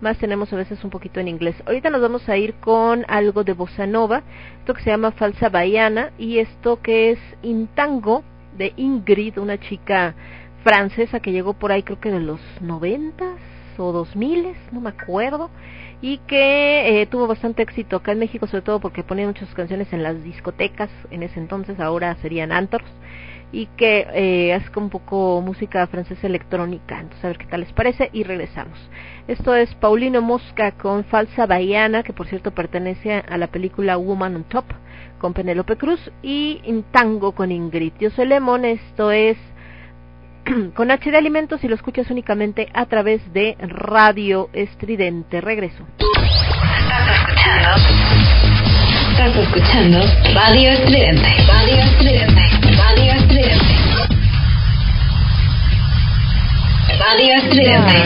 más 0.00 0.18
tenemos 0.18 0.52
a 0.52 0.56
veces 0.56 0.82
un 0.84 0.90
poquito 0.90 1.20
en 1.20 1.28
inglés. 1.28 1.56
Ahorita 1.66 1.90
nos 1.90 2.00
vamos 2.00 2.28
a 2.28 2.36
ir 2.36 2.54
con 2.54 3.04
algo 3.08 3.44
de 3.44 3.52
bossa 3.52 3.86
nova, 3.86 4.22
esto 4.58 4.74
que 4.74 4.82
se 4.82 4.90
llama 4.90 5.12
falsa 5.12 5.48
baiana 5.48 6.12
y 6.18 6.38
esto 6.38 6.80
que 6.82 7.12
es 7.12 7.18
Intango 7.42 8.22
de 8.56 8.72
Ingrid, 8.76 9.38
una 9.38 9.58
chica 9.58 10.14
francesa 10.62 11.20
que 11.20 11.32
llegó 11.32 11.54
por 11.54 11.72
ahí 11.72 11.82
creo 11.82 12.00
que 12.00 12.10
de 12.10 12.20
los 12.20 12.40
noventas 12.60 13.38
o 13.78 13.92
dos 13.92 14.16
miles, 14.16 14.56
no 14.72 14.80
me 14.80 14.88
acuerdo, 14.88 15.50
y 16.00 16.18
que 16.18 17.02
eh, 17.02 17.06
tuvo 17.06 17.26
bastante 17.26 17.62
éxito 17.62 17.96
acá 17.96 18.12
en 18.12 18.18
México, 18.18 18.46
sobre 18.46 18.62
todo 18.62 18.80
porque 18.80 19.02
ponía 19.02 19.26
muchas 19.26 19.52
canciones 19.54 19.92
en 19.92 20.02
las 20.02 20.22
discotecas 20.24 20.90
en 21.10 21.22
ese 21.22 21.38
entonces, 21.38 21.78
ahora 21.78 22.16
serían 22.22 22.52
antros 22.52 22.88
y 23.52 23.66
que 23.76 24.06
eh, 24.12 24.60
un 24.76 24.90
poco 24.90 25.40
música 25.40 25.86
francesa 25.86 26.26
electrónica. 26.26 27.00
Entonces 27.00 27.24
a 27.24 27.28
ver 27.28 27.38
qué 27.38 27.46
tal 27.46 27.60
les 27.60 27.72
parece 27.72 28.10
y 28.12 28.22
regresamos. 28.24 28.78
Esto 29.28 29.54
es 29.54 29.74
Paulino 29.76 30.20
Mosca 30.20 30.72
con 30.72 31.04
Falsa 31.04 31.46
Baiana, 31.46 32.02
que 32.02 32.12
por 32.12 32.26
cierto 32.26 32.52
pertenece 32.52 33.12
a 33.12 33.38
la 33.38 33.46
película 33.46 33.96
Woman 33.96 34.36
on 34.36 34.44
Top 34.44 34.64
con 35.18 35.32
Penélope 35.32 35.76
Cruz 35.76 36.10
y 36.22 36.60
Tango 36.90 37.32
con 37.32 37.50
Ingrid. 37.50 37.92
Yo 37.98 38.10
soy 38.10 38.26
Lemon, 38.26 38.64
esto 38.64 39.10
es 39.10 39.36
con 40.74 40.90
H 40.90 41.10
de 41.10 41.16
Alimentos 41.16 41.62
y 41.64 41.68
lo 41.68 41.74
escuchas 41.74 42.10
únicamente 42.10 42.68
a 42.74 42.86
través 42.86 43.32
de 43.32 43.56
Radio 43.60 44.50
Estridente. 44.52 45.40
Regreso. 45.40 45.84
Radio 50.34 50.70
Estridente. 50.70 51.28
Radio 51.46 51.82
Estridente. 51.82 52.42
Radio 52.76 53.12
Estridente. 53.12 53.74
Radio 56.98 57.34
Estridente. 57.36 57.96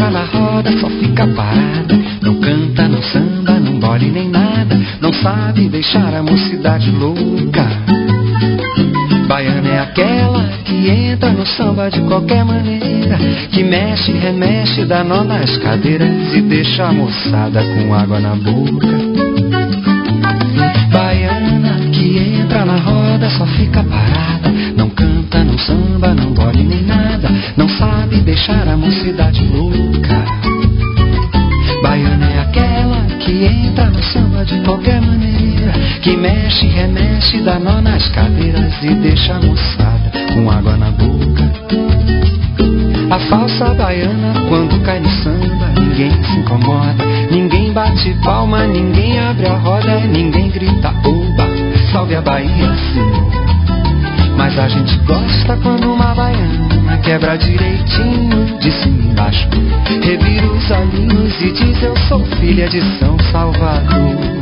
Que 0.00 0.06
entra 0.06 0.10
na 0.10 0.24
roda 0.24 0.72
só 0.78 0.88
fica 0.88 1.26
parada. 1.26 1.98
Não 2.22 2.40
canta, 2.40 2.88
não 2.88 3.02
samba, 3.02 3.60
não 3.60 3.78
bole 3.78 4.10
nem 4.10 4.30
nada. 4.30 4.80
Não 5.00 5.12
sabe 5.12 5.68
deixar 5.68 6.14
a 6.14 6.22
mocidade 6.22 6.90
louca. 6.90 7.66
Baiana 9.28 9.68
é 9.68 9.78
aquela 9.80 10.44
que 10.64 10.88
entra 10.88 11.30
no 11.30 11.46
samba 11.46 11.90
de 11.90 12.00
qualquer 12.02 12.44
maneira. 12.44 13.18
Que 13.52 13.62
mexe, 13.62 14.12
remexe, 14.12 14.86
dá 14.86 15.04
nó 15.04 15.22
nas 15.22 15.58
cadeiras 15.58 16.34
e 16.34 16.40
deixa 16.40 16.86
a 16.86 16.92
moçada 16.92 17.62
com 17.62 17.94
água 17.94 18.20
na 18.20 18.34
boca. 18.36 18.88
Baiana 20.90 21.90
que 21.92 22.40
entra 22.40 22.64
na 22.64 22.76
roda 22.76 23.28
só 23.30 23.46
fica 23.46 23.84
parada. 23.84 24.50
Não 24.76 24.88
canta, 24.88 25.44
não 25.44 25.58
samba, 25.58 26.14
não 26.14 26.32
bole 26.32 26.62
nem 26.62 26.82
nada. 26.82 27.28
Não 27.56 27.68
sabe 27.68 28.20
deixar 28.20 28.66
a 28.66 28.76
mocidade 28.76 29.44
louca. 29.46 29.79
Qualquer 34.70 35.00
maneira. 35.00 35.72
Que 36.00 36.16
mexe, 36.16 36.66
remexe, 36.66 37.40
dá 37.40 37.58
nó 37.58 37.80
nas 37.80 38.08
cadeiras 38.08 38.72
e 38.82 38.94
deixa 38.94 39.34
a 39.34 39.40
moçada 39.40 40.12
com 40.32 40.50
água 40.50 40.76
na 40.76 40.90
boca. 40.92 41.50
A 43.10 43.18
falsa 43.18 43.74
baiana, 43.74 44.32
quando 44.48 44.80
cai 44.82 45.00
no 45.00 45.10
samba, 45.22 45.66
ninguém 45.76 46.10
se 46.10 46.38
incomoda. 46.38 47.04
Ninguém 47.30 47.72
bate 47.72 48.14
palma, 48.22 48.66
ninguém 48.66 49.18
abre 49.18 49.46
a 49.46 49.56
roda, 49.56 50.00
ninguém 50.00 50.48
grita 50.50 50.94
oba, 51.04 51.48
salve 51.90 52.14
a 52.14 52.22
Bahia, 52.22 52.74
Senhor. 52.92 53.30
Mas 54.36 54.58
a 54.58 54.68
gente 54.68 54.96
gosta 54.98 55.56
quando 55.62 55.92
uma 55.92 56.14
baiana 56.14 56.96
quebra 57.02 57.36
direitinho 57.36 58.58
de 58.58 58.70
cima 58.70 59.10
embaixo. 59.10 59.48
Revira 60.02 60.46
os 60.46 60.70
olhinhos 60.70 61.42
e 61.42 61.52
diz: 61.52 61.82
Eu 61.82 61.96
sou 62.08 62.24
filha 62.36 62.68
de 62.68 62.80
São 62.98 63.18
Salvador. 63.30 64.39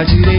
가지. 0.00 0.29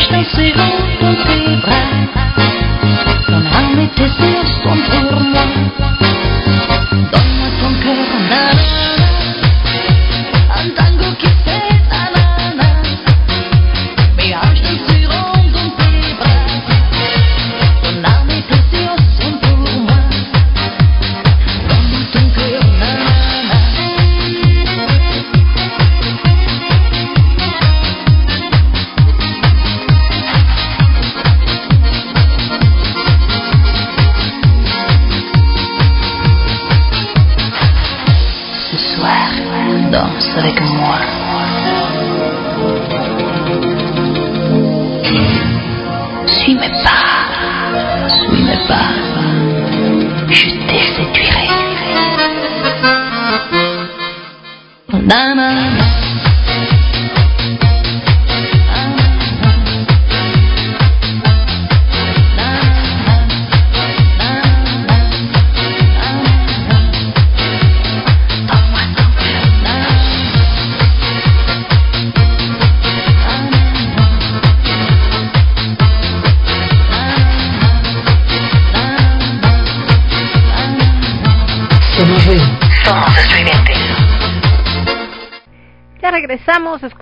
Quand 0.00 0.14
je 0.14 0.18
me 0.18 0.24
suis 0.24 0.52
rencontré, 0.52 1.56
vrai, 1.56 2.08
dans 3.28 3.40
l'armée 3.40 3.90
des 3.96 4.29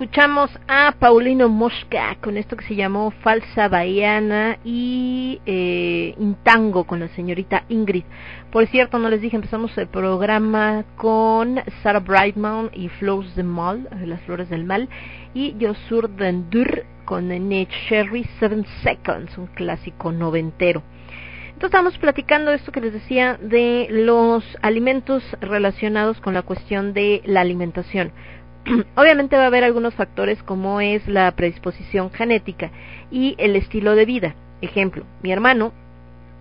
escuchamos 0.09 0.49
a 0.67 0.95
Paulino 0.99 1.49
Mosca 1.49 2.17
con 2.19 2.35
esto 2.35 2.57
que 2.57 2.65
se 2.65 2.75
llamó 2.75 3.11
Falsa 3.21 3.67
Bahiana 3.67 4.57
y 4.63 5.39
eh, 5.45 6.15
Intango 6.17 6.85
con 6.85 6.99
la 6.99 7.09
señorita 7.09 7.65
Ingrid. 7.69 8.05
Por 8.51 8.65
cierto, 8.65 8.97
no 8.97 9.07
les 9.09 9.21
dije, 9.21 9.35
empezamos 9.35 9.77
el 9.77 9.85
programa 9.85 10.83
con 10.95 11.61
Sarah 11.83 11.99
Brightman 11.99 12.71
y 12.73 12.89
Flores 12.89 13.35
de 13.35 13.43
Mal, 13.43 13.87
eh, 13.91 14.07
las 14.07 14.19
flores 14.21 14.49
del 14.49 14.63
mal, 14.63 14.89
y 15.35 15.55
Josur 15.61 16.09
Dendur 16.09 16.85
con 17.05 17.27
Nate 17.27 17.69
Sherry 17.87 18.23
Seven 18.39 18.65
Seconds, 18.81 19.37
un 19.37 19.45
clásico 19.45 20.11
noventero. 20.11 20.81
Entonces 21.49 21.77
estamos 21.77 21.97
platicando 21.99 22.51
esto 22.51 22.71
que 22.71 22.81
les 22.81 22.93
decía 22.93 23.37
de 23.39 23.85
los 23.91 24.43
alimentos 24.63 25.21
relacionados 25.39 26.19
con 26.19 26.33
la 26.33 26.41
cuestión 26.41 26.93
de 26.93 27.21
la 27.25 27.41
alimentación. 27.41 28.11
Obviamente 28.95 29.35
va 29.35 29.43
a 29.43 29.47
haber 29.47 29.63
algunos 29.63 29.93
factores 29.93 30.41
como 30.43 30.81
es 30.81 31.07
la 31.07 31.31
predisposición 31.31 32.11
genética 32.11 32.71
y 33.11 33.35
el 33.37 33.55
estilo 33.55 33.95
de 33.95 34.05
vida. 34.05 34.35
Ejemplo, 34.61 35.05
mi 35.23 35.31
hermano 35.31 35.71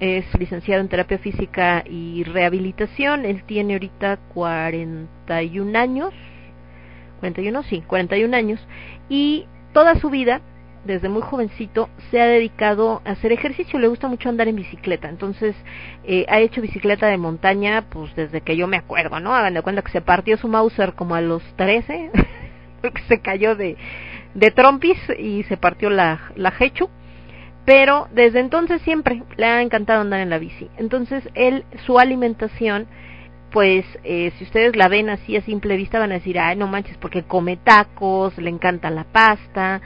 es 0.00 0.26
licenciado 0.38 0.80
en 0.80 0.88
terapia 0.88 1.18
física 1.18 1.82
y 1.88 2.22
rehabilitación, 2.24 3.24
él 3.24 3.42
tiene 3.44 3.74
ahorita 3.74 4.18
41 4.34 5.78
años, 5.78 6.14
41, 7.20 7.62
sí, 7.64 7.82
41 7.86 8.36
años, 8.36 8.60
y 9.08 9.46
toda 9.72 9.96
su 9.96 10.10
vida 10.10 10.40
desde 10.84 11.08
muy 11.08 11.22
jovencito 11.22 11.88
se 12.10 12.20
ha 12.20 12.26
dedicado 12.26 13.02
a 13.04 13.10
hacer 13.10 13.32
ejercicio, 13.32 13.78
le 13.78 13.88
gusta 13.88 14.08
mucho 14.08 14.28
andar 14.28 14.48
en 14.48 14.56
bicicleta, 14.56 15.08
entonces 15.08 15.54
eh, 16.04 16.24
ha 16.28 16.40
hecho 16.40 16.62
bicicleta 16.62 17.06
de 17.06 17.18
montaña 17.18 17.84
pues 17.90 18.14
desde 18.16 18.40
que 18.40 18.56
yo 18.56 18.66
me 18.66 18.76
acuerdo, 18.76 19.20
¿no? 19.20 19.34
Hagan 19.34 19.54
de 19.54 19.62
cuenta 19.62 19.82
que 19.82 19.92
se 19.92 20.00
partió 20.00 20.36
su 20.36 20.48
Mauser 20.48 20.94
como 20.94 21.14
a 21.14 21.20
los 21.20 21.42
13, 21.56 22.10
porque 22.80 23.02
se 23.08 23.20
cayó 23.20 23.54
de, 23.56 23.76
de 24.34 24.50
trompis 24.50 24.98
y 25.18 25.42
se 25.44 25.56
partió 25.56 25.90
la, 25.90 26.20
la 26.36 26.52
Hechu, 26.58 26.88
pero 27.64 28.08
desde 28.12 28.40
entonces 28.40 28.80
siempre 28.82 29.22
le 29.36 29.46
ha 29.46 29.60
encantado 29.60 30.00
andar 30.00 30.20
en 30.20 30.30
la 30.30 30.38
bici. 30.38 30.70
Entonces 30.78 31.28
él, 31.34 31.64
su 31.84 31.98
alimentación, 31.98 32.86
pues 33.50 33.84
eh, 34.04 34.32
si 34.38 34.44
ustedes 34.44 34.76
la 34.76 34.88
ven 34.88 35.10
así 35.10 35.36
a 35.36 35.42
simple 35.42 35.76
vista 35.76 35.98
van 35.98 36.12
a 36.12 36.14
decir, 36.14 36.38
ay 36.38 36.56
no 36.56 36.66
manches, 36.66 36.96
porque 36.96 37.24
come 37.24 37.56
tacos, 37.56 38.36
le 38.38 38.50
encanta 38.50 38.90
la 38.90 39.04
pasta, 39.04 39.80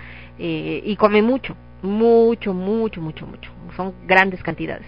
eh, 0.44 0.82
y 0.84 0.96
come 0.96 1.22
mucho, 1.22 1.54
mucho, 1.82 2.52
mucho, 2.52 3.00
mucho, 3.00 3.26
mucho. 3.28 3.52
Son 3.76 3.94
grandes 4.08 4.42
cantidades. 4.42 4.86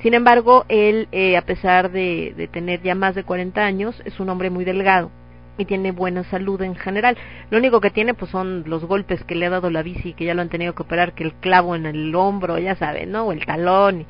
Sin 0.00 0.14
embargo, 0.14 0.64
él, 0.70 1.06
eh, 1.12 1.36
a 1.36 1.42
pesar 1.42 1.90
de, 1.90 2.48
tener 2.50 2.80
ya 2.80 2.94
más 2.94 3.14
de 3.14 3.22
40 3.22 3.62
años, 3.62 4.00
es 4.06 4.18
un 4.20 4.30
hombre 4.30 4.48
muy 4.48 4.64
delgado 4.64 5.10
y 5.58 5.66
tiene 5.66 5.92
buena 5.92 6.24
salud 6.24 6.62
en 6.62 6.76
general. 6.76 7.18
Lo 7.50 7.58
único 7.58 7.82
que 7.82 7.90
tiene 7.90 8.14
pues 8.14 8.30
son 8.30 8.64
los 8.66 8.86
golpes 8.86 9.22
que 9.24 9.34
le 9.34 9.44
ha 9.44 9.50
dado 9.50 9.68
la 9.68 9.82
bici, 9.82 10.14
que 10.14 10.24
ya 10.24 10.32
lo 10.32 10.40
han 10.40 10.48
tenido 10.48 10.74
que 10.74 10.82
operar, 10.82 11.12
que 11.12 11.24
el 11.24 11.34
clavo 11.34 11.76
en 11.76 11.84
el 11.84 12.14
hombro, 12.14 12.56
ya 12.56 12.74
saben, 12.76 13.12
¿no? 13.12 13.24
O 13.24 13.32
el 13.32 13.44
talón. 13.44 14.06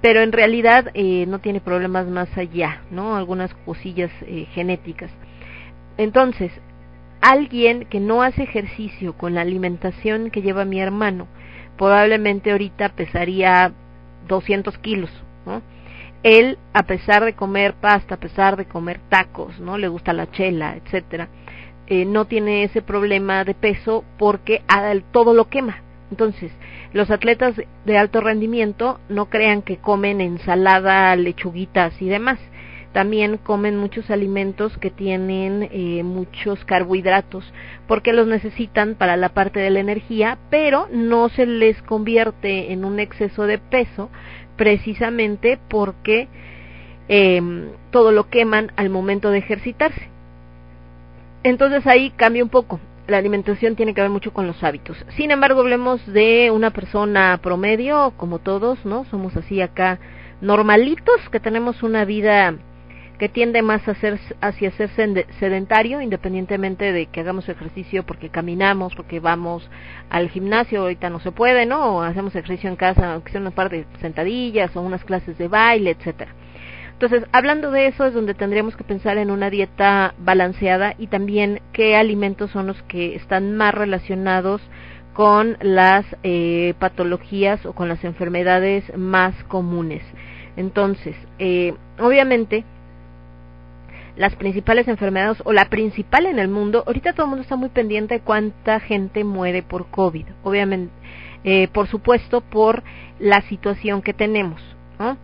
Pero 0.00 0.20
en 0.20 0.30
realidad 0.30 0.92
eh, 0.94 1.26
no 1.26 1.40
tiene 1.40 1.60
problemas 1.60 2.06
más 2.06 2.28
allá, 2.38 2.82
¿no? 2.92 3.16
Algunas 3.16 3.52
cosillas 3.64 4.12
eh, 4.22 4.46
genéticas. 4.52 5.10
Entonces, 5.96 6.52
alguien 7.20 7.84
que 7.86 8.00
no 8.00 8.22
hace 8.22 8.42
ejercicio 8.42 9.14
con 9.16 9.34
la 9.34 9.42
alimentación 9.42 10.30
que 10.30 10.42
lleva 10.42 10.64
mi 10.64 10.80
hermano, 10.80 11.26
probablemente 11.76 12.50
ahorita 12.52 12.90
pesaría 12.90 13.72
200 14.28 14.78
kilos, 14.78 15.10
¿no? 15.46 15.62
Él, 16.22 16.58
a 16.72 16.82
pesar 16.82 17.24
de 17.24 17.34
comer 17.34 17.74
pasta, 17.74 18.16
a 18.16 18.20
pesar 18.20 18.56
de 18.56 18.64
comer 18.64 19.00
tacos, 19.08 19.60
¿no? 19.60 19.78
Le 19.78 19.88
gusta 19.88 20.12
la 20.12 20.30
chela, 20.30 20.76
etcétera, 20.76 21.28
eh, 21.86 22.04
no 22.04 22.26
tiene 22.26 22.64
ese 22.64 22.82
problema 22.82 23.44
de 23.44 23.54
peso 23.54 24.04
porque 24.18 24.62
todo 25.12 25.32
lo 25.32 25.48
quema. 25.48 25.82
Entonces, 26.10 26.50
los 26.92 27.10
atletas 27.10 27.54
de 27.84 27.98
alto 27.98 28.20
rendimiento 28.20 28.98
no 29.08 29.26
crean 29.26 29.62
que 29.62 29.76
comen 29.76 30.20
ensalada, 30.20 31.14
lechuguitas 31.16 32.00
y 32.02 32.08
demás 32.08 32.38
también 32.92 33.36
comen 33.36 33.76
muchos 33.76 34.10
alimentos 34.10 34.76
que 34.78 34.90
tienen 34.90 35.68
eh, 35.70 36.02
muchos 36.02 36.64
carbohidratos 36.64 37.44
porque 37.86 38.12
los 38.12 38.26
necesitan 38.26 38.94
para 38.94 39.16
la 39.16 39.28
parte 39.28 39.60
de 39.60 39.70
la 39.70 39.80
energía, 39.80 40.38
pero 40.50 40.88
no 40.90 41.28
se 41.28 41.46
les 41.46 41.80
convierte 41.82 42.72
en 42.72 42.84
un 42.84 42.98
exceso 42.98 43.46
de 43.46 43.58
peso 43.58 44.10
precisamente 44.56 45.58
porque 45.68 46.28
eh, 47.08 47.40
todo 47.90 48.12
lo 48.12 48.28
queman 48.28 48.72
al 48.76 48.90
momento 48.90 49.30
de 49.30 49.38
ejercitarse. 49.38 50.08
Entonces 51.42 51.86
ahí 51.86 52.10
cambia 52.10 52.42
un 52.42 52.50
poco. 52.50 52.80
La 53.06 53.16
alimentación 53.16 53.74
tiene 53.74 53.94
que 53.94 54.02
ver 54.02 54.10
mucho 54.10 54.32
con 54.32 54.46
los 54.46 54.62
hábitos. 54.62 55.02
Sin 55.16 55.30
embargo, 55.30 55.60
hablemos 55.60 56.04
de 56.12 56.50
una 56.50 56.70
persona 56.70 57.38
promedio, 57.42 58.12
como 58.18 58.38
todos, 58.38 58.84
¿no? 58.84 59.06
Somos 59.06 59.34
así 59.34 59.62
acá 59.62 59.98
normalitos, 60.42 61.28
que 61.32 61.40
tenemos 61.40 61.82
una 61.82 62.04
vida 62.04 62.54
que 63.18 63.28
tiende 63.28 63.62
más 63.62 63.86
a 63.88 63.94
ser, 63.94 64.18
hacia 64.40 64.70
ser 64.72 64.90
sedentario, 65.40 66.00
independientemente 66.00 66.92
de 66.92 67.06
que 67.06 67.20
hagamos 67.20 67.48
ejercicio 67.48 68.04
porque 68.04 68.30
caminamos, 68.30 68.94
porque 68.94 69.18
vamos 69.18 69.68
al 70.08 70.28
gimnasio, 70.30 70.82
ahorita 70.82 71.10
no 71.10 71.18
se 71.18 71.32
puede, 71.32 71.66
¿no? 71.66 71.96
O 71.96 72.02
hacemos 72.02 72.34
ejercicio 72.36 72.70
en 72.70 72.76
casa, 72.76 73.14
aunque 73.14 73.32
sea 73.32 73.40
una 73.40 73.50
par 73.50 73.70
de 73.70 73.86
sentadillas 74.00 74.74
o 74.76 74.82
unas 74.82 75.04
clases 75.04 75.36
de 75.36 75.48
baile, 75.48 75.90
etcétera. 75.90 76.32
Entonces, 76.92 77.24
hablando 77.32 77.70
de 77.70 77.86
eso 77.86 78.06
es 78.06 78.14
donde 78.14 78.34
tendríamos 78.34 78.76
que 78.76 78.82
pensar 78.82 79.18
en 79.18 79.30
una 79.30 79.50
dieta 79.50 80.14
balanceada 80.18 80.94
y 80.98 81.06
también 81.08 81.60
qué 81.72 81.96
alimentos 81.96 82.50
son 82.50 82.66
los 82.66 82.82
que 82.84 83.14
están 83.14 83.56
más 83.56 83.74
relacionados 83.74 84.60
con 85.12 85.56
las 85.60 86.04
eh, 86.22 86.74
patologías 86.78 87.64
o 87.66 87.72
con 87.72 87.88
las 87.88 88.02
enfermedades 88.04 88.84
más 88.96 89.34
comunes. 89.44 90.02
Entonces, 90.56 91.14
eh, 91.38 91.74
obviamente, 92.00 92.64
las 94.18 94.34
principales 94.34 94.88
enfermedades 94.88 95.40
o 95.44 95.52
la 95.52 95.70
principal 95.70 96.26
en 96.26 96.40
el 96.40 96.48
mundo, 96.48 96.82
ahorita 96.86 97.12
todo 97.12 97.26
el 97.26 97.30
mundo 97.30 97.42
está 97.42 97.54
muy 97.54 97.68
pendiente 97.68 98.14
de 98.14 98.20
cuánta 98.20 98.80
gente 98.80 99.22
muere 99.22 99.62
por 99.62 99.86
COVID, 99.90 100.26
obviamente, 100.42 100.92
eh, 101.44 101.68
por 101.68 101.86
supuesto 101.86 102.40
por 102.40 102.82
la 103.20 103.40
situación 103.42 104.02
que 104.02 104.12
tenemos, 104.12 104.60
¿no? 104.98 105.16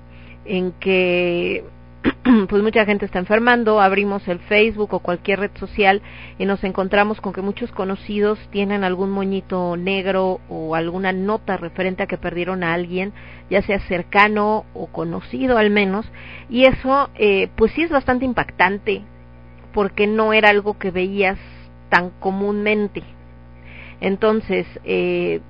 En 0.44 0.70
que 0.72 1.64
pues 2.48 2.62
mucha 2.62 2.84
gente 2.84 3.06
está 3.06 3.18
enfermando, 3.18 3.80
abrimos 3.80 4.26
el 4.28 4.38
Facebook 4.40 4.92
o 4.92 4.98
cualquier 4.98 5.40
red 5.40 5.50
social 5.58 6.02
y 6.38 6.44
nos 6.44 6.62
encontramos 6.64 7.20
con 7.20 7.32
que 7.32 7.40
muchos 7.40 7.72
conocidos 7.72 8.38
tienen 8.50 8.84
algún 8.84 9.10
moñito 9.10 9.76
negro 9.76 10.40
o 10.48 10.74
alguna 10.74 11.12
nota 11.12 11.56
referente 11.56 12.02
a 12.02 12.06
que 12.06 12.18
perdieron 12.18 12.62
a 12.62 12.74
alguien, 12.74 13.12
ya 13.50 13.62
sea 13.62 13.78
cercano 13.80 14.64
o 14.74 14.86
conocido 14.86 15.56
al 15.56 15.70
menos, 15.70 16.06
y 16.50 16.64
eso 16.64 17.10
eh, 17.14 17.48
pues 17.56 17.72
sí 17.72 17.82
es 17.82 17.90
bastante 17.90 18.24
impactante 18.24 19.02
porque 19.72 20.06
no 20.06 20.32
era 20.32 20.50
algo 20.50 20.78
que 20.78 20.90
veías 20.90 21.38
tan 21.88 22.10
comúnmente. 22.20 23.02
Entonces, 24.00 24.66
eh, 24.84 25.40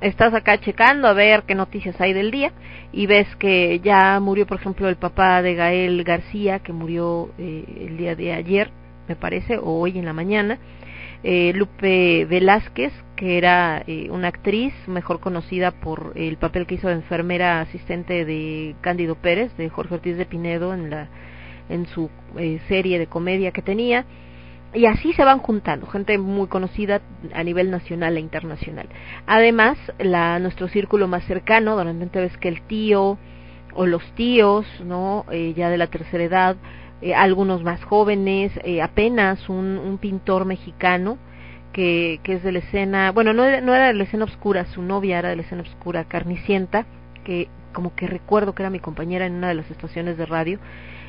estás 0.00 0.34
acá 0.34 0.58
checando 0.58 1.08
a 1.08 1.12
ver 1.12 1.44
qué 1.44 1.54
noticias 1.54 2.00
hay 2.00 2.12
del 2.12 2.30
día 2.30 2.52
y 2.92 3.06
ves 3.06 3.26
que 3.36 3.80
ya 3.80 4.18
murió, 4.20 4.46
por 4.46 4.58
ejemplo, 4.58 4.88
el 4.88 4.96
papá 4.96 5.42
de 5.42 5.54
Gael 5.54 6.04
García, 6.04 6.60
que 6.60 6.72
murió 6.72 7.30
eh, 7.38 7.64
el 7.88 7.96
día 7.96 8.14
de 8.14 8.32
ayer, 8.32 8.70
me 9.08 9.16
parece, 9.16 9.58
o 9.58 9.78
hoy 9.80 9.98
en 9.98 10.04
la 10.04 10.12
mañana. 10.12 10.58
Eh, 11.22 11.52
Lupe 11.54 12.24
Velázquez, 12.26 12.92
que 13.16 13.38
era 13.38 13.82
eh, 13.86 14.08
una 14.10 14.28
actriz 14.28 14.72
mejor 14.86 15.20
conocida 15.20 15.72
por 15.72 16.12
el 16.14 16.36
papel 16.36 16.66
que 16.66 16.76
hizo 16.76 16.88
de 16.88 16.94
enfermera 16.94 17.60
asistente 17.60 18.24
de 18.24 18.76
Cándido 18.80 19.16
Pérez, 19.16 19.56
de 19.56 19.68
Jorge 19.68 19.94
Ortiz 19.94 20.16
de 20.16 20.26
Pinedo 20.26 20.74
en, 20.74 20.90
la, 20.90 21.08
en 21.68 21.86
su 21.86 22.10
eh, 22.38 22.60
serie 22.68 22.98
de 22.98 23.06
comedia 23.06 23.50
que 23.50 23.62
tenía 23.62 24.04
y 24.76 24.84
así 24.84 25.14
se 25.14 25.24
van 25.24 25.38
juntando, 25.38 25.86
gente 25.86 26.18
muy 26.18 26.48
conocida 26.48 27.00
a 27.32 27.42
nivel 27.42 27.70
nacional 27.70 28.16
e 28.16 28.20
internacional. 28.20 28.88
Además, 29.26 29.78
la, 29.98 30.38
nuestro 30.38 30.68
círculo 30.68 31.08
más 31.08 31.24
cercano, 31.24 31.76
normalmente 31.76 32.20
ves 32.20 32.36
que 32.36 32.48
el 32.48 32.60
tío 32.62 33.16
o 33.72 33.86
los 33.86 34.02
tíos, 34.14 34.66
¿no? 34.84 35.24
Eh, 35.30 35.54
ya 35.56 35.70
de 35.70 35.78
la 35.78 35.86
tercera 35.86 36.24
edad, 36.24 36.56
eh, 37.00 37.14
algunos 37.14 37.62
más 37.62 37.82
jóvenes, 37.84 38.52
eh, 38.64 38.82
apenas 38.82 39.48
un, 39.48 39.78
un 39.78 39.96
pintor 39.96 40.44
mexicano 40.44 41.16
que, 41.72 42.20
que 42.22 42.34
es 42.34 42.42
de 42.42 42.52
la 42.52 42.58
escena, 42.58 43.12
bueno, 43.12 43.32
no, 43.32 43.44
no 43.62 43.74
era 43.74 43.86
de 43.86 43.94
la 43.94 44.04
escena 44.04 44.24
oscura, 44.24 44.66
su 44.66 44.82
novia 44.82 45.18
era 45.18 45.30
de 45.30 45.36
la 45.36 45.42
escena 45.42 45.62
oscura, 45.62 46.04
Carnicienta, 46.04 46.84
que 47.24 47.48
como 47.72 47.94
que 47.94 48.06
recuerdo 48.06 48.54
que 48.54 48.62
era 48.62 48.70
mi 48.70 48.80
compañera 48.80 49.26
en 49.26 49.34
una 49.34 49.48
de 49.48 49.54
las 49.54 49.70
estaciones 49.70 50.18
de 50.18 50.26
radio, 50.26 50.58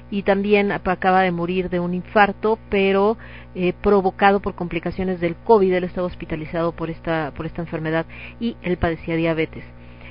y 0.09 0.23
también 0.23 0.71
acaba 0.71 1.21
de 1.21 1.31
morir 1.31 1.69
de 1.69 1.79
un 1.79 1.93
infarto, 1.93 2.57
pero 2.69 3.17
eh, 3.55 3.73
provocado 3.81 4.39
por 4.39 4.55
complicaciones 4.55 5.19
del 5.19 5.35
COVID. 5.35 5.73
Él 5.73 5.83
estaba 5.83 6.07
hospitalizado 6.07 6.71
por 6.71 6.89
esta, 6.89 7.31
por 7.35 7.45
esta 7.45 7.61
enfermedad 7.61 8.05
y 8.39 8.55
él 8.61 8.77
padecía 8.77 9.15
diabetes. 9.15 9.63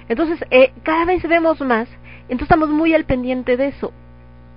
Entonces, 0.09 0.45
eh, 0.51 0.73
cada 0.83 1.05
vez 1.05 1.23
vemos 1.23 1.61
más, 1.61 1.89
entonces 2.23 2.43
estamos 2.43 2.69
muy 2.71 2.95
al 2.95 3.05
pendiente 3.05 3.57
de 3.57 3.69
eso. 3.69 3.93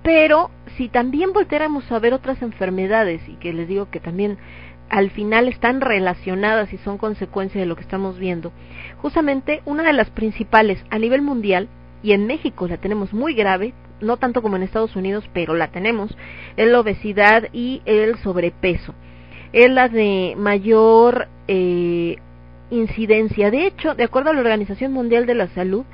Pero 0.02 0.50
si 0.76 0.88
también 0.88 1.32
volteáramos 1.32 1.90
a 1.92 1.98
ver 1.98 2.14
otras 2.14 2.40
enfermedades, 2.42 3.20
y 3.28 3.34
que 3.34 3.52
les 3.52 3.68
digo 3.68 3.90
que 3.90 4.00
también 4.00 4.38
al 4.88 5.10
final 5.10 5.46
están 5.46 5.80
relacionadas 5.80 6.72
y 6.72 6.78
son 6.78 6.98
consecuencia 6.98 7.60
de 7.60 7.66
lo 7.66 7.76
que 7.76 7.82
estamos 7.82 8.18
viendo, 8.18 8.52
justamente 8.98 9.62
una 9.66 9.82
de 9.82 9.92
las 9.92 10.10
principales 10.10 10.82
a 10.90 10.98
nivel 10.98 11.22
mundial, 11.22 11.68
y 12.02 12.12
en 12.12 12.26
México 12.26 12.66
la 12.66 12.78
tenemos 12.78 13.12
muy 13.12 13.34
grave, 13.34 13.74
no 14.00 14.16
tanto 14.16 14.42
como 14.42 14.56
en 14.56 14.62
Estados 14.62 14.96
Unidos, 14.96 15.28
pero 15.32 15.54
la 15.54 15.68
tenemos, 15.68 16.16
es 16.56 16.68
la 16.68 16.80
obesidad 16.80 17.48
y 17.52 17.82
el 17.84 18.16
sobrepeso. 18.18 18.94
Es 19.52 19.70
la 19.70 19.88
de 19.88 20.34
mayor 20.36 21.28
eh, 21.48 22.16
incidencia. 22.70 23.50
De 23.50 23.66
hecho, 23.66 23.94
de 23.94 24.04
acuerdo 24.04 24.30
a 24.30 24.34
la 24.34 24.40
Organización 24.40 24.92
Mundial 24.92 25.26
de 25.26 25.34
la 25.34 25.48
Salud, 25.48 25.84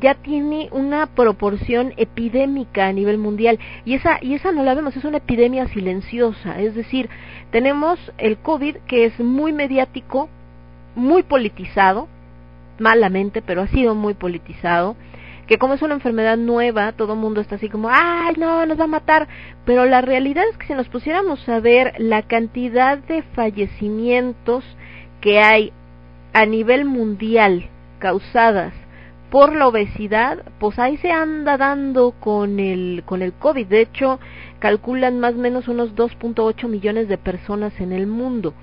ya 0.00 0.14
tiene 0.14 0.68
una 0.72 1.06
proporción 1.06 1.92
epidémica 1.96 2.86
a 2.86 2.92
nivel 2.92 3.18
mundial 3.18 3.58
y 3.84 3.94
esa 3.94 4.18
y 4.22 4.34
esa 4.34 4.50
no 4.50 4.62
la 4.62 4.74
vemos 4.74 4.96
es 4.96 5.04
una 5.04 5.18
epidemia 5.18 5.68
silenciosa 5.68 6.58
es 6.58 6.74
decir 6.74 7.10
tenemos 7.50 7.98
el 8.16 8.38
covid 8.38 8.76
que 8.86 9.04
es 9.04 9.20
muy 9.20 9.52
mediático 9.52 10.30
muy 10.94 11.22
politizado 11.22 12.08
malamente 12.78 13.42
pero 13.42 13.60
ha 13.62 13.68
sido 13.68 13.94
muy 13.94 14.14
politizado 14.14 14.96
que 15.50 15.58
como 15.58 15.74
es 15.74 15.82
una 15.82 15.94
enfermedad 15.94 16.36
nueva, 16.36 16.92
todo 16.92 17.14
el 17.14 17.18
mundo 17.18 17.40
está 17.40 17.56
así 17.56 17.68
como, 17.68 17.88
ay, 17.90 18.36
no, 18.38 18.64
nos 18.66 18.78
va 18.78 18.84
a 18.84 18.86
matar. 18.86 19.26
Pero 19.64 19.84
la 19.84 20.00
realidad 20.00 20.44
es 20.48 20.56
que 20.56 20.68
si 20.68 20.74
nos 20.74 20.88
pusiéramos 20.88 21.48
a 21.48 21.58
ver 21.58 21.94
la 21.98 22.22
cantidad 22.22 22.98
de 22.98 23.22
fallecimientos 23.34 24.62
que 25.20 25.40
hay 25.40 25.72
a 26.34 26.46
nivel 26.46 26.84
mundial 26.84 27.68
causadas 27.98 28.72
por 29.28 29.52
la 29.52 29.66
obesidad, 29.66 30.44
pues 30.60 30.78
ahí 30.78 30.98
se 30.98 31.10
anda 31.10 31.56
dando 31.56 32.12
con 32.12 32.60
el 32.60 33.02
con 33.04 33.20
el 33.20 33.32
COVID. 33.32 33.66
De 33.66 33.80
hecho, 33.80 34.20
calculan 34.60 35.18
más 35.18 35.34
o 35.34 35.38
menos 35.38 35.66
unos 35.66 35.96
2.8 35.96 36.68
millones 36.68 37.08
de 37.08 37.18
personas 37.18 37.72
en 37.80 37.90
el 37.90 38.06
mundo. 38.06 38.54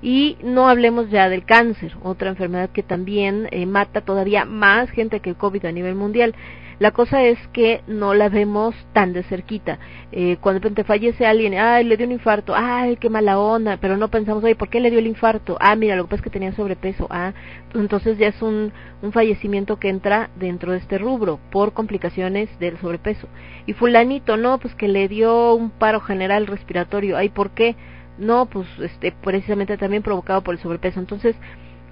Y 0.00 0.36
no 0.42 0.68
hablemos 0.68 1.10
ya 1.10 1.28
del 1.28 1.44
cáncer, 1.44 1.96
otra 2.02 2.28
enfermedad 2.28 2.70
que 2.70 2.82
también 2.82 3.48
eh, 3.50 3.66
mata 3.66 4.00
todavía 4.02 4.44
más 4.44 4.90
gente 4.90 5.20
que 5.20 5.30
el 5.30 5.36
COVID 5.36 5.64
a 5.64 5.72
nivel 5.72 5.96
mundial. 5.96 6.34
La 6.78 6.92
cosa 6.92 7.24
es 7.24 7.38
que 7.48 7.80
no 7.88 8.14
la 8.14 8.28
vemos 8.28 8.72
tan 8.92 9.12
de 9.12 9.24
cerquita. 9.24 9.80
Eh, 10.12 10.36
cuando 10.40 10.60
de 10.60 10.64
repente 10.64 10.84
fallece 10.84 11.26
alguien, 11.26 11.54
ay, 11.54 11.82
le 11.82 11.96
dio 11.96 12.06
un 12.06 12.12
infarto, 12.12 12.54
ay, 12.54 12.96
qué 12.96 13.10
mala 13.10 13.40
onda, 13.40 13.78
pero 13.80 13.96
no 13.96 14.08
pensamos, 14.08 14.44
oye, 14.44 14.54
¿por 14.54 14.68
qué 14.68 14.78
le 14.78 14.90
dio 14.90 15.00
el 15.00 15.08
infarto? 15.08 15.56
Ah, 15.60 15.74
mira, 15.74 15.96
lo 15.96 16.04
que 16.04 16.10
pasa 16.10 16.20
es 16.20 16.24
que 16.24 16.30
tenía 16.30 16.52
sobrepeso. 16.52 17.08
Ah, 17.10 17.32
entonces 17.74 18.16
ya 18.16 18.28
es 18.28 18.40
un, 18.42 18.72
un 19.02 19.10
fallecimiento 19.10 19.80
que 19.80 19.88
entra 19.88 20.30
dentro 20.36 20.70
de 20.70 20.78
este 20.78 20.98
rubro 20.98 21.40
por 21.50 21.72
complicaciones 21.72 22.48
del 22.60 22.78
sobrepeso. 22.78 23.26
Y 23.66 23.72
fulanito, 23.72 24.36
no, 24.36 24.58
pues 24.58 24.76
que 24.76 24.86
le 24.86 25.08
dio 25.08 25.54
un 25.54 25.70
paro 25.70 25.98
general 25.98 26.46
respiratorio. 26.46 27.16
Ay, 27.16 27.30
¿por 27.30 27.50
qué? 27.50 27.74
No, 28.18 28.46
pues 28.46 28.66
este, 28.80 29.12
precisamente 29.12 29.76
también 29.76 30.02
provocado 30.02 30.42
por 30.42 30.54
el 30.54 30.60
sobrepeso. 30.60 31.00
Entonces, 31.00 31.36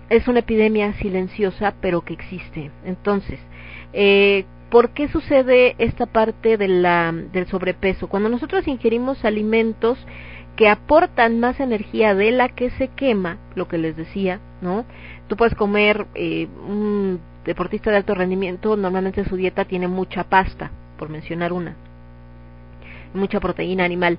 es 0.08 0.28
una 0.28 0.40
epidemia 0.40 0.92
silenciosa, 0.94 1.74
pero 1.80 2.02
que 2.02 2.14
existe. 2.14 2.70
Entonces, 2.84 3.40
eh, 3.92 4.44
¿por 4.70 4.90
qué 4.90 5.08
sucede 5.08 5.74
esta 5.78 6.06
parte 6.06 6.56
de 6.56 6.68
la, 6.68 7.12
del 7.12 7.46
sobrepeso? 7.46 8.08
Cuando 8.08 8.28
nosotros 8.28 8.66
ingerimos 8.68 9.24
alimentos 9.24 9.98
que 10.56 10.68
aportan 10.68 11.38
más 11.38 11.60
energía 11.60 12.14
de 12.14 12.30
la 12.30 12.48
que 12.48 12.70
se 12.70 12.88
quema, 12.88 13.38
lo 13.54 13.68
que 13.68 13.78
les 13.78 13.96
decía, 13.96 14.40
¿no? 14.62 14.84
Tú 15.28 15.36
puedes 15.36 15.54
comer, 15.54 16.06
eh, 16.14 16.48
un 16.66 17.20
deportista 17.44 17.90
de 17.90 17.98
alto 17.98 18.14
rendimiento, 18.14 18.76
normalmente 18.76 19.24
su 19.24 19.36
dieta 19.36 19.66
tiene 19.66 19.86
mucha 19.86 20.24
pasta, 20.24 20.70
por 20.98 21.10
mencionar 21.10 21.52
una, 21.52 21.76
mucha 23.12 23.38
proteína 23.38 23.84
animal 23.84 24.18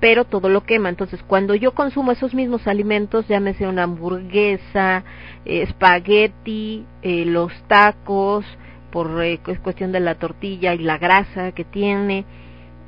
pero 0.00 0.24
todo 0.24 0.48
lo 0.48 0.64
quema. 0.64 0.88
Entonces, 0.88 1.22
cuando 1.26 1.54
yo 1.54 1.72
consumo 1.72 2.12
esos 2.12 2.34
mismos 2.34 2.66
alimentos, 2.66 3.26
llámese 3.28 3.66
una 3.66 3.84
hamburguesa, 3.84 5.04
eh, 5.44 5.62
espagueti, 5.62 6.84
eh, 7.02 7.24
los 7.24 7.52
tacos, 7.68 8.44
por 8.90 9.22
eh, 9.22 9.40
cuestión 9.62 9.92
de 9.92 10.00
la 10.00 10.14
tortilla 10.16 10.74
y 10.74 10.78
la 10.78 10.98
grasa 10.98 11.52
que 11.52 11.64
tiene, 11.64 12.24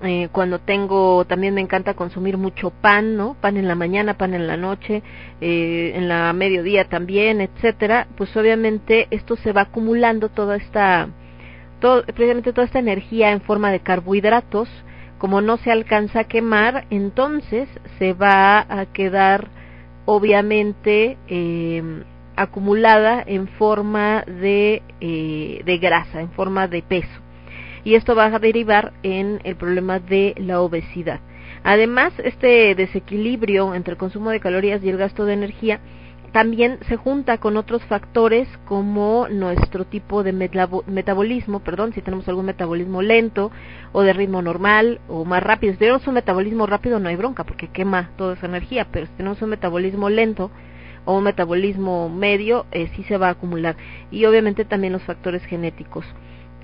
eh, 0.03 0.29
cuando 0.31 0.61
tengo, 0.61 1.25
también 1.25 1.55
me 1.55 1.61
encanta 1.61 1.95
consumir 1.95 2.37
mucho 2.37 2.71
pan, 2.71 3.17
¿no? 3.17 3.35
Pan 3.41 3.57
en 3.57 3.67
la 3.67 3.75
mañana, 3.75 4.15
pan 4.15 4.33
en 4.33 4.47
la 4.47 4.57
noche, 4.57 5.03
en 5.41 6.09
la 6.09 6.33
mediodía 6.33 6.85
también, 6.85 7.41
etcétera, 7.41 8.07
pues 8.17 8.35
obviamente 8.37 9.09
esto 9.11 9.35
se 9.37 9.53
va 9.53 9.63
acumulando 9.63 10.29
toda 10.29 10.55
esta, 10.57 11.09
todo, 11.81 12.05
precisamente 12.05 12.53
toda 12.53 12.67
esta 12.67 12.79
energía 12.79 13.33
en 13.33 13.41
forma 13.41 13.73
de 13.73 13.81
carbohidratos, 13.81 14.69
como 15.19 15.41
no 15.41 15.57
se 15.59 15.71
alcanza 15.71 16.21
a 16.21 16.25
quemar, 16.25 16.87
entonces 16.91 17.69
se 17.99 18.13
va 18.13 18.61
a 18.61 18.87
quedar 18.87 19.49
obviamente 20.05 21.19
eh, 21.29 21.83
acumulada 22.37 23.23
en 23.27 23.49
forma 23.49 24.25
de, 24.27 24.83
eh, 25.01 25.61
de 25.65 25.79
grasa, 25.79 26.21
en 26.21 26.31
forma 26.31 26.69
de 26.69 26.83
peso. 26.83 27.21
Y 27.85 27.95
esto 27.95 28.15
va 28.15 28.27
a 28.27 28.39
derivar 28.39 28.93
en 29.03 29.41
el 29.45 29.57
problema 29.57 29.99
de 29.99 30.35
la 30.39 30.61
obesidad. 30.61 31.21
Además, 31.65 32.13
este 32.23 32.75
desequilibrio 32.75 33.75
entre 33.75 33.93
el 33.93 33.99
consumo 33.99 34.31
de 34.31 34.41
calorías 34.41 34.83
y 34.83 34.89
el 34.89 34.97
gasto 34.97 35.25
de 35.25 35.35
energía 35.35 35.81
también 36.33 36.79
se 36.89 36.97
junta 36.97 37.39
con 37.39 37.57
otros 37.57 37.83
factores 37.85 38.49
como 38.67 39.29
nuestro 39.29 39.85
tipo 39.85 40.23
de 40.23 40.33
metabolismo, 40.33 41.61
perdón, 41.61 41.93
si 41.93 42.03
tenemos 42.03 42.29
algún 42.29 42.47
metabolismo 42.47 43.03
lento 43.03 43.51
o 43.93 44.03
de 44.03 44.13
ritmo 44.13 44.43
normal 44.43 45.01
o 45.09 45.25
más 45.25 45.43
rápido. 45.43 45.73
Si 45.73 45.79
tenemos 45.79 46.07
un 46.07 46.15
metabolismo 46.15 46.67
rápido 46.67 46.99
no 46.99 47.09
hay 47.09 47.17
bronca 47.17 47.45
porque 47.45 47.69
quema 47.69 48.11
toda 48.17 48.35
esa 48.35 48.47
energía, 48.47 48.87
pero 48.91 49.07
si 49.07 49.13
tenemos 49.13 49.41
un 49.41 49.51
metabolismo 49.51 50.11
lento 50.11 50.51
o 51.05 51.17
un 51.17 51.25
metabolismo 51.25 52.09
medio, 52.11 52.67
eh, 52.73 52.89
sí 52.95 53.03
se 53.05 53.17
va 53.17 53.29
a 53.29 53.31
acumular. 53.33 53.77
Y 54.11 54.27
obviamente 54.27 54.65
también 54.65 54.93
los 54.93 55.03
factores 55.03 55.43
genéticos. 55.45 56.05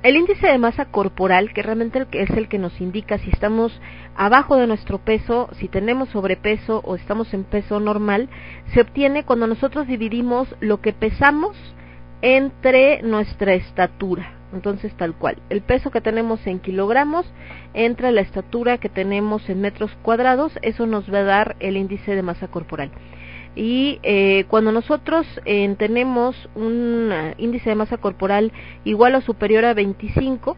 El 0.04 0.16
índice 0.16 0.46
de 0.46 0.58
masa 0.58 0.84
corporal, 0.84 1.54
que 1.54 1.62
realmente 1.62 2.06
es 2.12 2.28
el 2.28 2.46
que 2.46 2.58
nos 2.58 2.78
indica 2.78 3.16
si 3.16 3.30
estamos 3.30 3.80
abajo 4.14 4.56
de 4.56 4.66
nuestro 4.66 4.98
peso, 4.98 5.48
si 5.52 5.66
tenemos 5.66 6.10
sobrepeso 6.10 6.82
o 6.84 6.94
estamos 6.94 7.32
en 7.32 7.44
peso 7.44 7.80
normal, 7.80 8.28
se 8.74 8.82
obtiene 8.82 9.24
cuando 9.24 9.46
nosotros 9.46 9.86
dividimos 9.86 10.54
lo 10.60 10.82
que 10.82 10.92
pesamos 10.92 11.56
entre 12.20 13.00
nuestra 13.00 13.54
estatura. 13.54 14.30
Entonces, 14.52 14.94
tal 14.94 15.14
cual, 15.14 15.38
el 15.48 15.62
peso 15.62 15.90
que 15.90 16.02
tenemos 16.02 16.46
en 16.46 16.58
kilogramos 16.58 17.24
entre 17.72 18.12
la 18.12 18.20
estatura 18.20 18.76
que 18.76 18.90
tenemos 18.90 19.48
en 19.48 19.62
metros 19.62 19.90
cuadrados, 20.02 20.52
eso 20.60 20.84
nos 20.84 21.10
va 21.10 21.20
a 21.20 21.24
dar 21.24 21.56
el 21.60 21.78
índice 21.78 22.14
de 22.14 22.22
masa 22.22 22.48
corporal. 22.48 22.90
Y 23.56 24.00
eh, 24.02 24.44
cuando 24.48 24.72
nosotros 24.72 25.26
eh, 25.44 25.74
tenemos 25.78 26.36
un 26.54 27.10
uh, 27.12 27.34
índice 27.40 27.70
de 27.70 27.76
masa 27.76 27.98
corporal 27.98 28.52
igual 28.84 29.14
o 29.14 29.20
superior 29.20 29.64
a 29.64 29.74
25, 29.74 30.56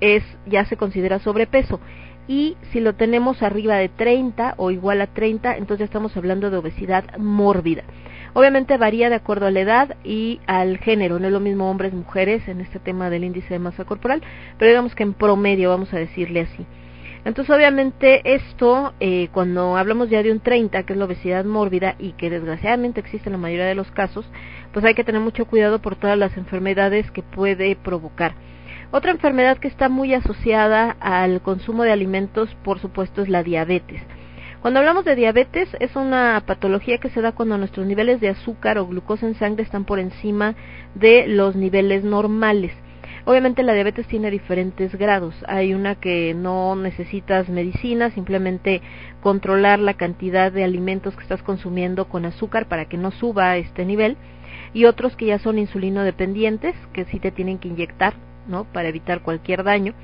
es 0.00 0.24
ya 0.46 0.64
se 0.64 0.76
considera 0.76 1.20
sobrepeso. 1.20 1.80
Y 2.28 2.56
si 2.72 2.80
lo 2.80 2.94
tenemos 2.94 3.42
arriba 3.42 3.76
de 3.76 3.88
30 3.88 4.54
o 4.56 4.72
igual 4.72 5.00
a 5.00 5.06
30, 5.06 5.56
entonces 5.56 5.84
estamos 5.84 6.16
hablando 6.16 6.50
de 6.50 6.56
obesidad 6.56 7.16
mórbida. 7.18 7.84
Obviamente 8.32 8.76
varía 8.76 9.08
de 9.08 9.14
acuerdo 9.14 9.46
a 9.46 9.50
la 9.50 9.60
edad 9.60 9.96
y 10.04 10.40
al 10.46 10.78
género, 10.78 11.18
no 11.18 11.26
es 11.26 11.32
lo 11.32 11.40
mismo 11.40 11.70
hombres, 11.70 11.94
mujeres 11.94 12.46
en 12.48 12.60
este 12.60 12.80
tema 12.80 13.08
del 13.08 13.24
índice 13.24 13.54
de 13.54 13.60
masa 13.60 13.84
corporal, 13.84 14.22
pero 14.58 14.68
digamos 14.68 14.94
que 14.94 15.04
en 15.04 15.14
promedio, 15.14 15.70
vamos 15.70 15.94
a 15.94 15.98
decirle 15.98 16.40
así. 16.40 16.66
Entonces, 17.26 17.52
obviamente, 17.52 18.36
esto, 18.36 18.94
eh, 19.00 19.30
cuando 19.32 19.76
hablamos 19.76 20.08
ya 20.08 20.22
de 20.22 20.30
un 20.30 20.38
30, 20.38 20.84
que 20.84 20.92
es 20.92 20.96
la 20.96 21.06
obesidad 21.06 21.44
mórbida 21.44 21.96
y 21.98 22.12
que 22.12 22.30
desgraciadamente 22.30 23.00
existe 23.00 23.28
en 23.28 23.32
la 23.32 23.38
mayoría 23.38 23.64
de 23.64 23.74
los 23.74 23.90
casos, 23.90 24.24
pues 24.72 24.84
hay 24.84 24.94
que 24.94 25.02
tener 25.02 25.20
mucho 25.20 25.44
cuidado 25.44 25.80
por 25.80 25.96
todas 25.96 26.16
las 26.16 26.36
enfermedades 26.36 27.10
que 27.10 27.24
puede 27.24 27.74
provocar. 27.74 28.34
Otra 28.92 29.10
enfermedad 29.10 29.58
que 29.58 29.66
está 29.66 29.88
muy 29.88 30.14
asociada 30.14 30.96
al 31.00 31.42
consumo 31.42 31.82
de 31.82 31.90
alimentos, 31.90 32.56
por 32.62 32.78
supuesto, 32.78 33.22
es 33.22 33.28
la 33.28 33.42
diabetes. 33.42 34.00
Cuando 34.62 34.78
hablamos 34.78 35.04
de 35.04 35.16
diabetes, 35.16 35.68
es 35.80 35.96
una 35.96 36.40
patología 36.46 36.98
que 36.98 37.10
se 37.10 37.22
da 37.22 37.32
cuando 37.32 37.58
nuestros 37.58 37.88
niveles 37.88 38.20
de 38.20 38.28
azúcar 38.28 38.78
o 38.78 38.86
glucosa 38.86 39.26
en 39.26 39.34
sangre 39.34 39.64
están 39.64 39.84
por 39.84 39.98
encima 39.98 40.54
de 40.94 41.26
los 41.26 41.56
niveles 41.56 42.04
normales. 42.04 42.72
Obviamente 43.26 43.64
la 43.64 43.74
diabetes 43.74 44.06
tiene 44.06 44.30
diferentes 44.30 44.94
grados. 44.94 45.34
Hay 45.48 45.74
una 45.74 45.96
que 45.96 46.32
no 46.32 46.76
necesitas 46.76 47.48
medicina, 47.48 48.10
simplemente 48.10 48.82
controlar 49.20 49.80
la 49.80 49.94
cantidad 49.94 50.52
de 50.52 50.62
alimentos 50.62 51.16
que 51.16 51.24
estás 51.24 51.42
consumiendo 51.42 52.04
con 52.08 52.24
azúcar 52.24 52.68
para 52.68 52.84
que 52.84 52.96
no 52.96 53.10
suba 53.10 53.50
a 53.50 53.56
este 53.56 53.84
nivel. 53.84 54.16
Y 54.72 54.84
otros 54.84 55.16
que 55.16 55.26
ya 55.26 55.40
son 55.40 55.58
insulino 55.58 56.04
dependientes, 56.04 56.76
que 56.92 57.04
sí 57.06 57.18
te 57.18 57.32
tienen 57.32 57.58
que 57.58 57.66
inyectar, 57.66 58.14
¿no? 58.46 58.62
Para 58.62 58.90
evitar 58.90 59.22
cualquier 59.22 59.64
daño. 59.64 59.94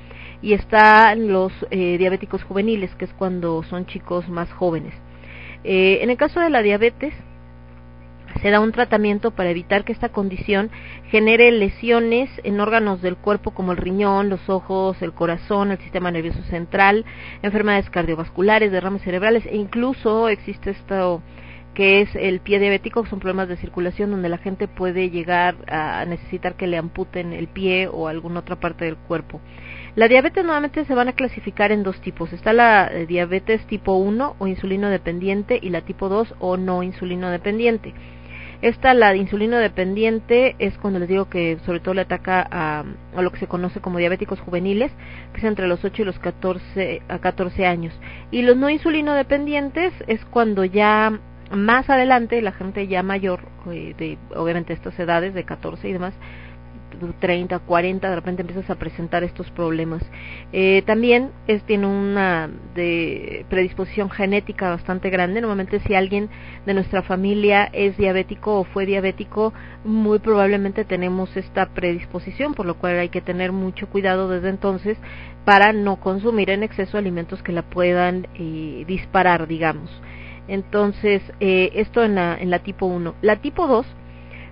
Y 0.41 0.51
están 0.51 1.29
los 1.31 1.53
eh, 1.71 1.97
diabéticos 1.97 2.43
juveniles, 2.43 2.93
que 2.95 3.05
es 3.05 3.13
cuando 3.13 3.63
son 3.63 3.85
chicos 3.85 4.27
más 4.27 4.51
jóvenes. 4.51 4.93
Eh, 5.63 5.99
en 6.01 6.09
el 6.09 6.17
caso 6.17 6.41
de 6.41 6.49
la 6.49 6.61
diabetes, 6.61 7.13
se 8.41 8.49
da 8.49 8.59
un 8.59 8.71
tratamiento 8.71 9.31
para 9.31 9.49
evitar 9.49 9.83
que 9.83 9.91
esta 9.93 10.09
condición 10.09 10.71
genere 11.09 11.51
lesiones 11.51 12.29
en 12.43 12.59
órganos 12.59 13.01
del 13.01 13.17
cuerpo 13.17 13.51
como 13.51 13.71
el 13.71 13.77
riñón, 13.77 14.29
los 14.29 14.49
ojos, 14.49 15.01
el 15.01 15.13
corazón, 15.13 15.71
el 15.71 15.77
sistema 15.79 16.11
nervioso 16.11 16.41
central, 16.43 17.05
enfermedades 17.41 17.89
cardiovasculares, 17.89 18.71
derrames 18.71 19.03
cerebrales 19.03 19.45
e 19.45 19.55
incluso 19.55 20.29
existe 20.29 20.71
esto 20.71 21.21
que 21.73 22.01
es 22.01 22.15
el 22.15 22.39
pie 22.39 22.59
diabético, 22.59 23.03
que 23.03 23.09
son 23.09 23.19
problemas 23.19 23.47
de 23.47 23.57
circulación 23.57 24.11
donde 24.11 24.29
la 24.29 24.37
gente 24.37 24.67
puede 24.67 25.09
llegar 25.09 25.55
a 25.67 26.05
necesitar 26.05 26.55
que 26.55 26.67
le 26.67 26.77
amputen 26.77 27.33
el 27.33 27.47
pie 27.47 27.87
o 27.87 28.07
alguna 28.07 28.41
otra 28.41 28.59
parte 28.59 28.85
del 28.85 28.95
cuerpo. 28.95 29.41
La 29.95 30.07
diabetes 30.07 30.43
nuevamente 30.43 30.85
se 30.85 30.95
van 30.95 31.07
a 31.07 31.13
clasificar 31.13 31.71
en 31.71 31.83
dos 31.83 31.99
tipos. 32.01 32.33
Está 32.33 32.53
la 32.53 32.87
eh, 32.91 33.05
diabetes 33.05 33.65
tipo 33.67 33.93
1 33.93 34.35
o 34.39 34.47
insulino 34.47 34.89
dependiente 34.89 35.59
y 35.61 35.69
la 35.69 35.81
tipo 35.81 36.09
2 36.09 36.35
o 36.39 36.57
no 36.57 36.83
insulino 36.83 37.29
dependiente. 37.29 37.93
Esta, 38.63 38.93
la 38.93 39.11
de 39.11 39.17
insulino 39.17 39.57
dependiente, 39.57 40.55
es 40.57 40.77
cuando 40.77 40.97
les 40.97 41.09
digo 41.09 41.25
que 41.27 41.57
sobre 41.65 41.81
todo 41.81 41.95
le 41.95 41.99
ataca 41.99 42.47
a, 42.49 42.85
lo 43.21 43.29
que 43.29 43.39
se 43.39 43.47
conoce 43.47 43.81
como 43.81 43.97
diabéticos 43.97 44.39
juveniles, 44.39 44.89
que 45.33 45.39
es 45.39 45.43
entre 45.43 45.67
los 45.67 45.83
8 45.83 46.01
y 46.01 46.05
los 46.05 46.17
14, 46.17 47.01
a 47.09 47.19
14 47.19 47.65
años. 47.65 47.93
Y 48.31 48.41
los 48.41 48.55
no 48.55 48.69
insulino 48.69 49.15
dependientes 49.15 49.91
es 50.07 50.23
cuando 50.23 50.63
ya 50.63 51.11
más 51.51 51.89
adelante 51.89 52.41
la 52.41 52.53
gente 52.53 52.87
ya 52.87 53.03
mayor, 53.03 53.41
eh, 53.69 53.95
de 53.97 54.17
obviamente 54.33 54.71
estas 54.71 54.97
edades 54.97 55.33
de 55.33 55.43
14 55.43 55.89
y 55.89 55.91
demás, 55.91 56.13
30, 57.19 57.59
40, 57.59 58.09
de 58.09 58.15
repente 58.15 58.41
empiezas 58.41 58.69
a 58.69 58.75
presentar 58.75 59.23
estos 59.23 59.49
problemas. 59.51 60.03
Eh, 60.51 60.83
también 60.85 61.31
es, 61.47 61.63
tiene 61.63 61.87
una 61.87 62.49
de 62.75 63.45
predisposición 63.49 64.09
genética 64.09 64.69
bastante 64.69 65.09
grande. 65.09 65.41
Normalmente 65.41 65.79
si 65.79 65.95
alguien 65.95 66.29
de 66.65 66.73
nuestra 66.73 67.01
familia 67.01 67.69
es 67.73 67.97
diabético 67.97 68.59
o 68.59 68.63
fue 68.63 68.85
diabético, 68.85 69.53
muy 69.83 70.19
probablemente 70.19 70.85
tenemos 70.85 71.35
esta 71.35 71.67
predisposición, 71.67 72.53
por 72.53 72.65
lo 72.65 72.75
cual 72.75 72.99
hay 72.99 73.09
que 73.09 73.21
tener 73.21 73.51
mucho 73.51 73.87
cuidado 73.87 74.29
desde 74.29 74.49
entonces 74.49 74.97
para 75.45 75.73
no 75.73 75.97
consumir 75.97 76.49
en 76.49 76.63
exceso 76.63 76.97
alimentos 76.97 77.43
que 77.43 77.51
la 77.51 77.63
puedan 77.63 78.27
eh, 78.35 78.85
disparar, 78.87 79.47
digamos. 79.47 79.89
Entonces, 80.47 81.21
eh, 81.39 81.71
esto 81.75 82.03
en 82.03 82.15
la, 82.15 82.37
en 82.37 82.49
la 82.49 82.59
tipo 82.59 82.85
1. 82.85 83.15
La 83.21 83.37
tipo 83.37 83.67
2 83.67 83.85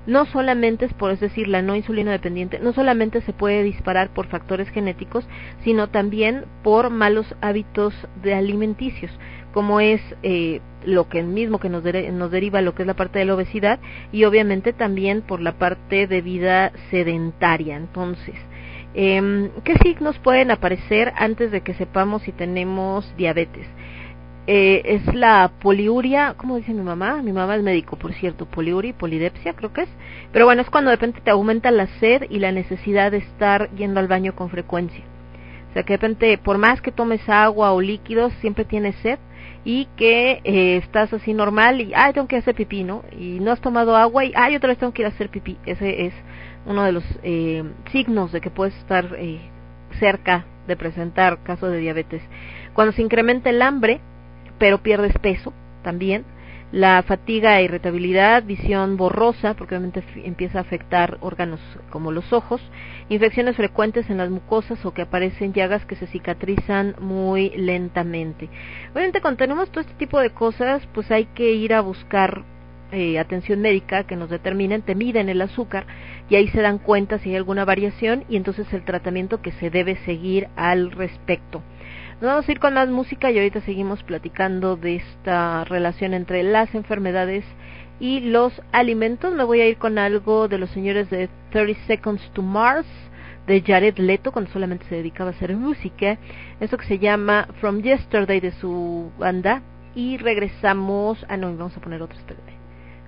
no 0.07 0.25
solamente 0.25 0.85
es 0.85 0.93
por 0.93 1.11
es 1.11 1.19
decir 1.19 1.47
la 1.47 1.61
no 1.61 1.75
insulino 1.75 2.11
dependiente, 2.11 2.59
no 2.59 2.73
solamente 2.73 3.21
se 3.21 3.33
puede 3.33 3.63
disparar 3.63 4.09
por 4.09 4.27
factores 4.27 4.69
genéticos, 4.69 5.27
sino 5.63 5.89
también 5.89 6.45
por 6.63 6.89
malos 6.89 7.35
hábitos 7.41 7.93
de 8.21 8.33
alimenticios, 8.33 9.11
como 9.53 9.79
es 9.79 10.01
eh, 10.23 10.61
lo 10.85 11.09
que 11.09 11.23
mismo 11.23 11.59
que 11.59 11.69
nos, 11.69 11.83
nos 11.83 12.31
deriva 12.31 12.61
lo 12.61 12.73
que 12.73 12.83
es 12.83 12.87
la 12.87 12.95
parte 12.95 13.19
de 13.19 13.25
la 13.25 13.35
obesidad 13.35 13.79
y 14.11 14.23
obviamente 14.23 14.73
también 14.73 15.21
por 15.21 15.41
la 15.41 15.53
parte 15.53 16.07
de 16.07 16.21
vida 16.21 16.71
sedentaria. 16.89 17.75
Entonces, 17.75 18.35
eh, 18.93 19.51
¿qué 19.63 19.75
signos 19.83 20.17
pueden 20.19 20.51
aparecer 20.51 21.13
antes 21.15 21.51
de 21.51 21.61
que 21.61 21.73
sepamos 21.75 22.23
si 22.23 22.31
tenemos 22.31 23.15
diabetes? 23.17 23.67
Eh, 24.53 24.81
es 24.83 25.15
la 25.15 25.49
poliuria, 25.61 26.33
¿cómo 26.35 26.57
dice 26.57 26.73
mi 26.73 26.81
mamá? 26.81 27.21
Mi 27.21 27.31
mamá 27.31 27.55
es 27.55 27.63
médico, 27.63 27.95
por 27.95 28.11
cierto, 28.11 28.45
poliuria 28.45 28.89
y 28.89 28.93
polidepsia 28.93 29.53
creo 29.53 29.71
que 29.71 29.83
es. 29.83 29.89
Pero 30.33 30.43
bueno, 30.43 30.61
es 30.61 30.69
cuando 30.69 30.89
de 30.89 30.97
repente 30.97 31.21
te 31.21 31.31
aumenta 31.31 31.71
la 31.71 31.87
sed 32.01 32.23
y 32.29 32.39
la 32.39 32.51
necesidad 32.51 33.11
de 33.11 33.19
estar 33.19 33.69
yendo 33.75 34.01
al 34.01 34.09
baño 34.09 34.35
con 34.35 34.49
frecuencia. 34.49 35.05
O 35.69 35.73
sea, 35.73 35.83
que 35.83 35.93
de 35.93 35.97
repente, 35.97 36.37
por 36.37 36.57
más 36.57 36.81
que 36.81 36.91
tomes 36.91 37.21
agua 37.29 37.71
o 37.71 37.79
líquidos, 37.79 38.33
siempre 38.41 38.65
tienes 38.65 38.93
sed 38.97 39.19
y 39.63 39.85
que 39.95 40.41
eh, 40.43 40.81
estás 40.83 41.13
así 41.13 41.33
normal 41.33 41.79
y, 41.79 41.93
ay, 41.95 42.11
tengo 42.11 42.27
que 42.27 42.35
hacer 42.35 42.53
pipí, 42.53 42.83
¿no? 42.83 43.05
Y 43.17 43.39
no 43.39 43.53
has 43.53 43.61
tomado 43.61 43.95
agua 43.95 44.25
y, 44.25 44.33
ay, 44.35 44.57
otra 44.57 44.67
vez 44.67 44.79
tengo 44.79 44.91
que 44.91 45.03
ir 45.03 45.05
a 45.05 45.11
hacer 45.11 45.29
pipí. 45.29 45.57
Ese 45.65 46.07
es 46.07 46.13
uno 46.65 46.83
de 46.83 46.91
los 46.91 47.05
eh, 47.23 47.63
signos 47.93 48.33
de 48.33 48.41
que 48.41 48.49
puedes 48.49 48.75
estar 48.75 49.15
eh, 49.17 49.39
cerca 49.97 50.43
de 50.67 50.75
presentar 50.75 51.41
caso 51.41 51.69
de 51.69 51.79
diabetes. 51.79 52.21
Cuando 52.73 52.91
se 52.91 53.01
incrementa 53.01 53.49
el 53.49 53.61
hambre, 53.61 54.01
pero 54.61 54.77
pierdes 54.77 55.17
peso 55.17 55.53
también. 55.81 56.23
La 56.71 57.01
fatiga 57.01 57.59
irritabilidad, 57.63 58.43
visión 58.43 58.95
borrosa, 58.95 59.55
porque 59.55 59.75
obviamente 59.75 60.03
empieza 60.23 60.59
a 60.59 60.61
afectar 60.61 61.17
órganos 61.19 61.59
como 61.89 62.11
los 62.11 62.31
ojos, 62.31 62.61
infecciones 63.09 63.57
frecuentes 63.57 64.07
en 64.11 64.17
las 64.17 64.29
mucosas 64.29 64.85
o 64.85 64.93
que 64.93 65.01
aparecen 65.01 65.51
llagas 65.51 65.83
que 65.87 65.95
se 65.95 66.05
cicatrizan 66.05 66.95
muy 67.01 67.49
lentamente. 67.57 68.49
Obviamente 68.93 69.19
cuando 69.19 69.39
tenemos 69.39 69.71
todo 69.71 69.81
este 69.81 69.95
tipo 69.95 70.19
de 70.19 70.29
cosas, 70.29 70.87
pues 70.93 71.09
hay 71.09 71.25
que 71.25 71.53
ir 71.53 71.73
a 71.73 71.81
buscar 71.81 72.43
eh, 72.91 73.17
atención 73.17 73.61
médica 73.61 74.03
que 74.03 74.15
nos 74.15 74.29
determinen, 74.29 74.83
te 74.83 74.93
miden 74.93 75.27
el 75.27 75.41
azúcar 75.41 75.87
y 76.29 76.35
ahí 76.35 76.49
se 76.49 76.61
dan 76.61 76.77
cuenta 76.77 77.17
si 77.17 77.31
hay 77.31 77.35
alguna 77.35 77.65
variación 77.65 78.25
y 78.29 78.35
entonces 78.35 78.71
el 78.73 78.85
tratamiento 78.85 79.41
que 79.41 79.53
se 79.53 79.71
debe 79.71 79.95
seguir 80.05 80.49
al 80.55 80.91
respecto. 80.91 81.63
Nos 82.21 82.29
vamos 82.29 82.47
a 82.47 82.51
ir 82.51 82.59
con 82.59 82.75
más 82.75 82.87
música 82.87 83.31
y 83.31 83.39
ahorita 83.39 83.61
seguimos 83.61 84.03
platicando 84.03 84.75
de 84.75 84.97
esta 84.97 85.63
relación 85.63 86.13
entre 86.13 86.43
las 86.43 86.75
enfermedades 86.75 87.43
y 87.99 88.19
los 88.19 88.61
alimentos. 88.71 89.33
Me 89.33 89.43
voy 89.43 89.59
a 89.59 89.67
ir 89.67 89.77
con 89.77 89.97
algo 89.97 90.47
de 90.47 90.59
los 90.59 90.69
señores 90.69 91.09
de 91.09 91.31
30 91.49 91.81
Seconds 91.87 92.21
to 92.33 92.43
Mars 92.43 92.85
de 93.47 93.61
Jared 93.61 93.97
Leto 93.97 94.31
cuando 94.31 94.51
solamente 94.51 94.85
se 94.85 94.97
dedicaba 94.97 95.31
a 95.31 95.33
hacer 95.33 95.57
música. 95.57 96.19
Esto 96.59 96.77
que 96.77 96.85
se 96.85 96.99
llama 96.99 97.47
From 97.59 97.81
Yesterday 97.81 98.39
de 98.39 98.51
su 98.51 99.11
banda. 99.17 99.63
Y 99.95 100.17
regresamos. 100.17 101.25
Ah, 101.27 101.37
no, 101.37 101.47
vamos 101.57 101.75
a 101.75 101.81
poner 101.81 102.03
otro, 102.03 102.19
espérenme. 102.19 102.53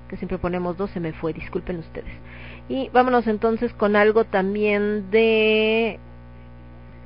Que 0.10 0.18
siempre 0.18 0.40
ponemos 0.40 0.76
dos, 0.76 0.90
se 0.90 1.00
me 1.00 1.14
fue, 1.14 1.34
disculpen 1.34 1.78
ustedes. 1.78 2.12
Y 2.68 2.90
vámonos 2.90 3.28
entonces 3.28 3.76
con 3.76 3.96
algo 3.96 4.26
también 4.26 5.12
de 5.12 6.00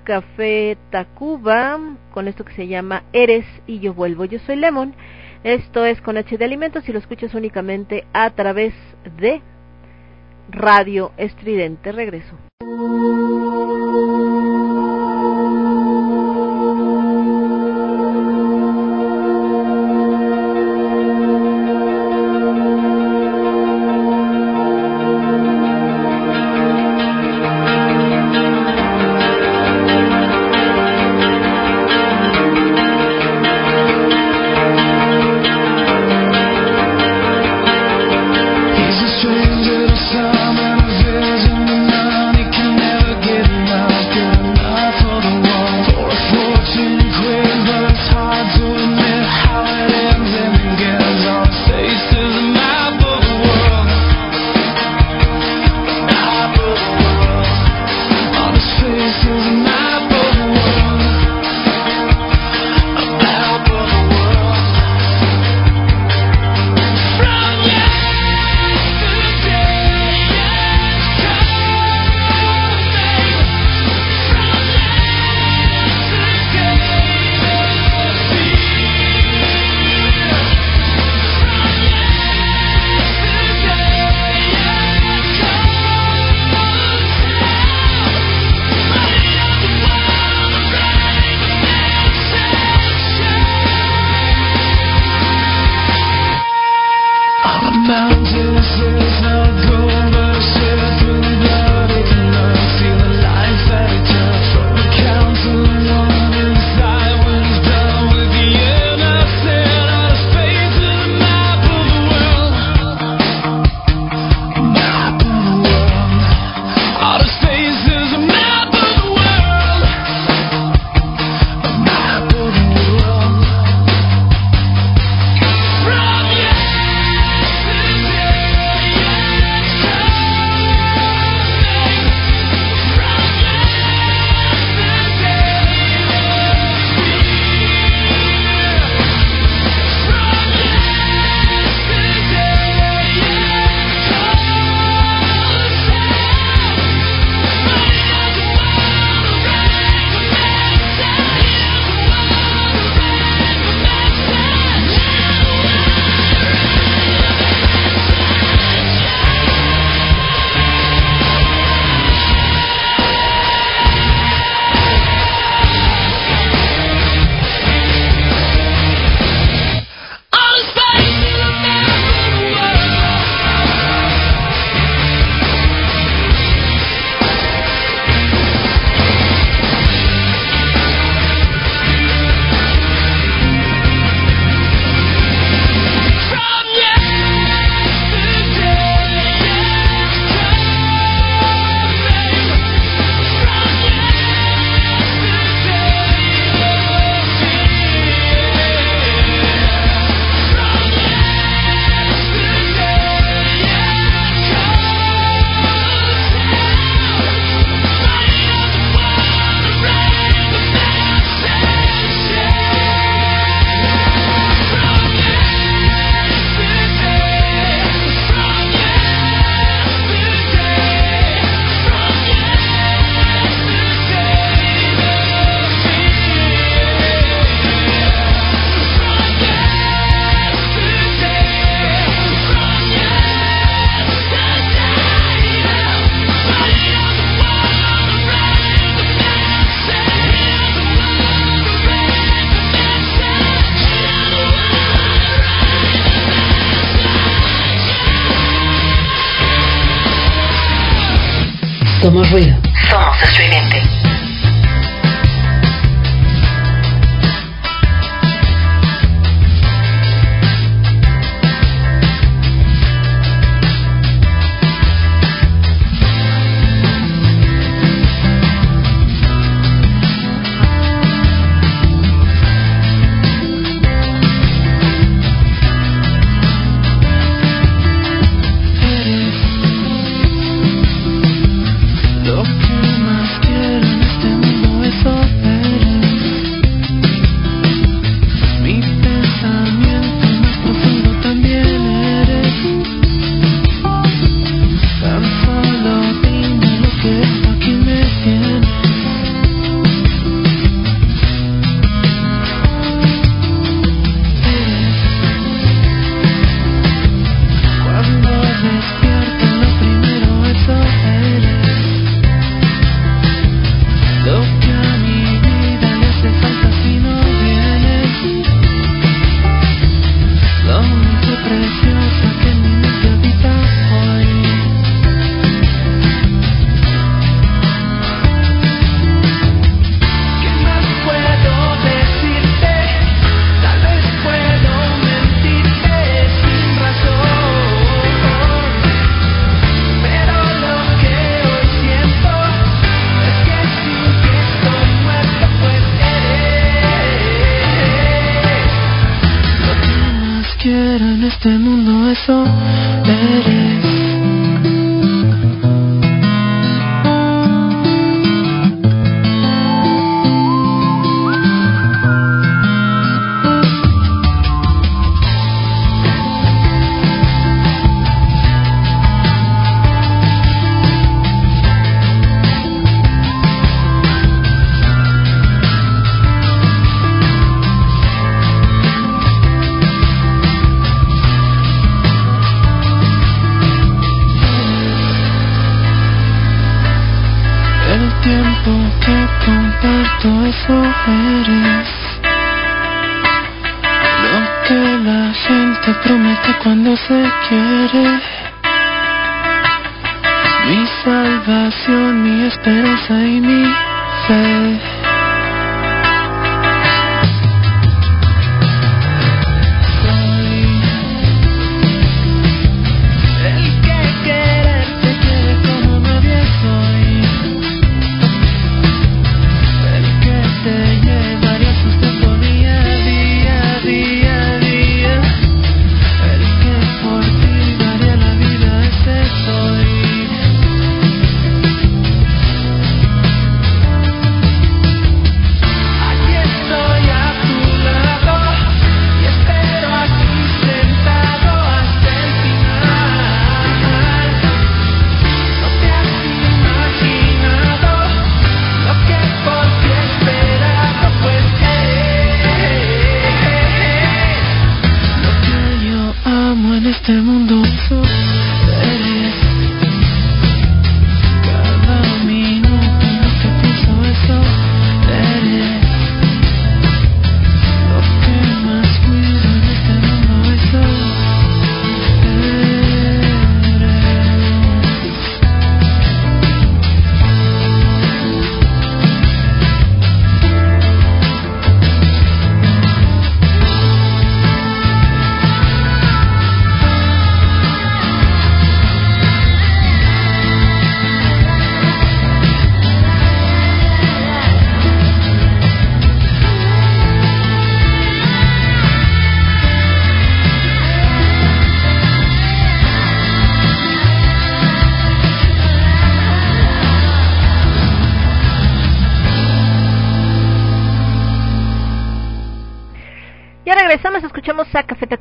Café 0.08 0.78
Tacuba 0.90 1.78
con 2.14 2.30
esto 2.30 2.46
que 2.46 2.54
se 2.54 2.66
llama 2.66 3.04
Eres 3.12 3.46
y 3.68 3.80
yo 3.80 3.94
vuelvo. 3.94 4.24
Yo 4.24 4.40
soy 4.40 4.56
Lemon. 4.56 4.94
Esto 5.44 5.84
es 5.84 6.00
con 6.00 6.16
H 6.16 6.38
de 6.38 6.46
Alimentos 6.46 6.88
y 6.88 6.94
lo 6.94 7.00
escuchas 7.00 7.34
únicamente 7.34 8.06
a 8.14 8.30
través 8.30 8.74
de 9.20 9.42
Radio 10.50 11.12
Estridente. 11.18 11.92
Regreso. 11.92 12.38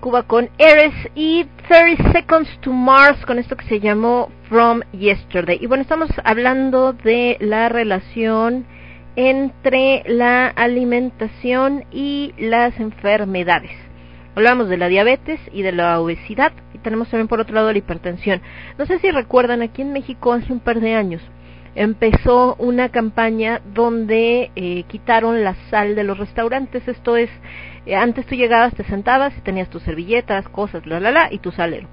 Cuba 0.07 0.23
con 0.23 0.49
Eres 0.57 0.95
y 1.17 1.47
30 1.67 2.13
Seconds 2.13 2.61
to 2.61 2.71
Mars 2.71 3.27
con 3.27 3.41
esto 3.41 3.57
que 3.57 3.67
se 3.67 3.81
llamó 3.81 4.31
From 4.49 4.83
Yesterday. 4.93 5.59
Y 5.61 5.67
bueno, 5.67 5.83
estamos 5.83 6.09
hablando 6.23 6.93
de 6.93 7.37
la 7.41 7.69
relación 7.69 8.67
entre 9.17 10.05
la 10.07 10.47
alimentación 10.47 11.87
y 11.91 12.33
las 12.39 12.79
enfermedades. 12.79 13.73
Hablamos 14.37 14.69
de 14.69 14.77
la 14.77 14.87
diabetes 14.87 15.41
y 15.53 15.63
de 15.63 15.73
la 15.73 15.99
obesidad 15.99 16.53
y 16.73 16.79
tenemos 16.79 17.11
también 17.11 17.27
por 17.27 17.41
otro 17.41 17.57
lado 17.57 17.73
la 17.73 17.79
hipertensión. 17.79 18.41
No 18.79 18.87
sé 18.87 19.01
si 19.01 19.11
recuerdan, 19.11 19.61
aquí 19.61 19.83
en 19.83 19.93
México 19.93 20.33
hace 20.33 20.53
un 20.53 20.61
par 20.61 20.79
de 20.79 20.95
años 20.95 21.21
empezó 21.77 22.57
una 22.59 22.89
campaña 22.89 23.61
donde 23.75 24.51
eh, 24.57 24.85
quitaron 24.89 25.45
la 25.45 25.55
sal 25.71 25.95
de 25.95 26.05
los 26.05 26.19
restaurantes. 26.19 26.89
Esto 26.89 27.17
es 27.17 27.29
eh, 27.87 27.95
antes 27.95 28.27
tú 28.27 28.35
llegabas, 28.35 28.75
te 28.75 28.85
sentabas 28.85 29.37
y 29.39 29.41
tenías 29.41 29.71
tus 29.71 29.83
servilletas, 29.83 30.49
cosas, 30.49 30.87
la 30.87 31.01
la 31.01 31.13
la, 31.13 31.33
y 31.33 31.39
tu 31.39 31.53
salero. 31.53 31.89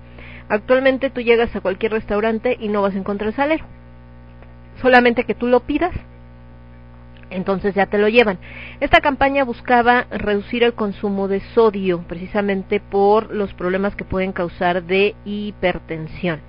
Actualmente 0.49 1.09
tú 1.09 1.21
llegas 1.21 1.55
a 1.55 1.61
cualquier 1.61 1.93
restaurante 1.93 2.57
y 2.59 2.67
no 2.67 2.81
vas 2.81 2.95
a 2.95 2.97
encontrar 2.97 3.33
salero. 3.33 3.65
Solamente 4.81 5.23
que 5.23 5.35
tú 5.35 5.47
lo 5.47 5.61
pidas, 5.61 5.93
entonces 7.29 7.75
ya 7.75 7.85
te 7.85 7.97
lo 7.97 8.09
llevan. 8.09 8.39
Esta 8.79 9.01
campaña 9.01 9.43
buscaba 9.43 10.07
reducir 10.11 10.63
el 10.63 10.73
consumo 10.73 11.27
de 11.27 11.39
sodio, 11.53 12.03
precisamente 12.07 12.79
por 12.79 13.33
los 13.33 13.53
problemas 13.53 13.95
que 13.95 14.03
pueden 14.03 14.33
causar 14.33 14.83
de 14.83 15.15
hipertensión 15.25 16.41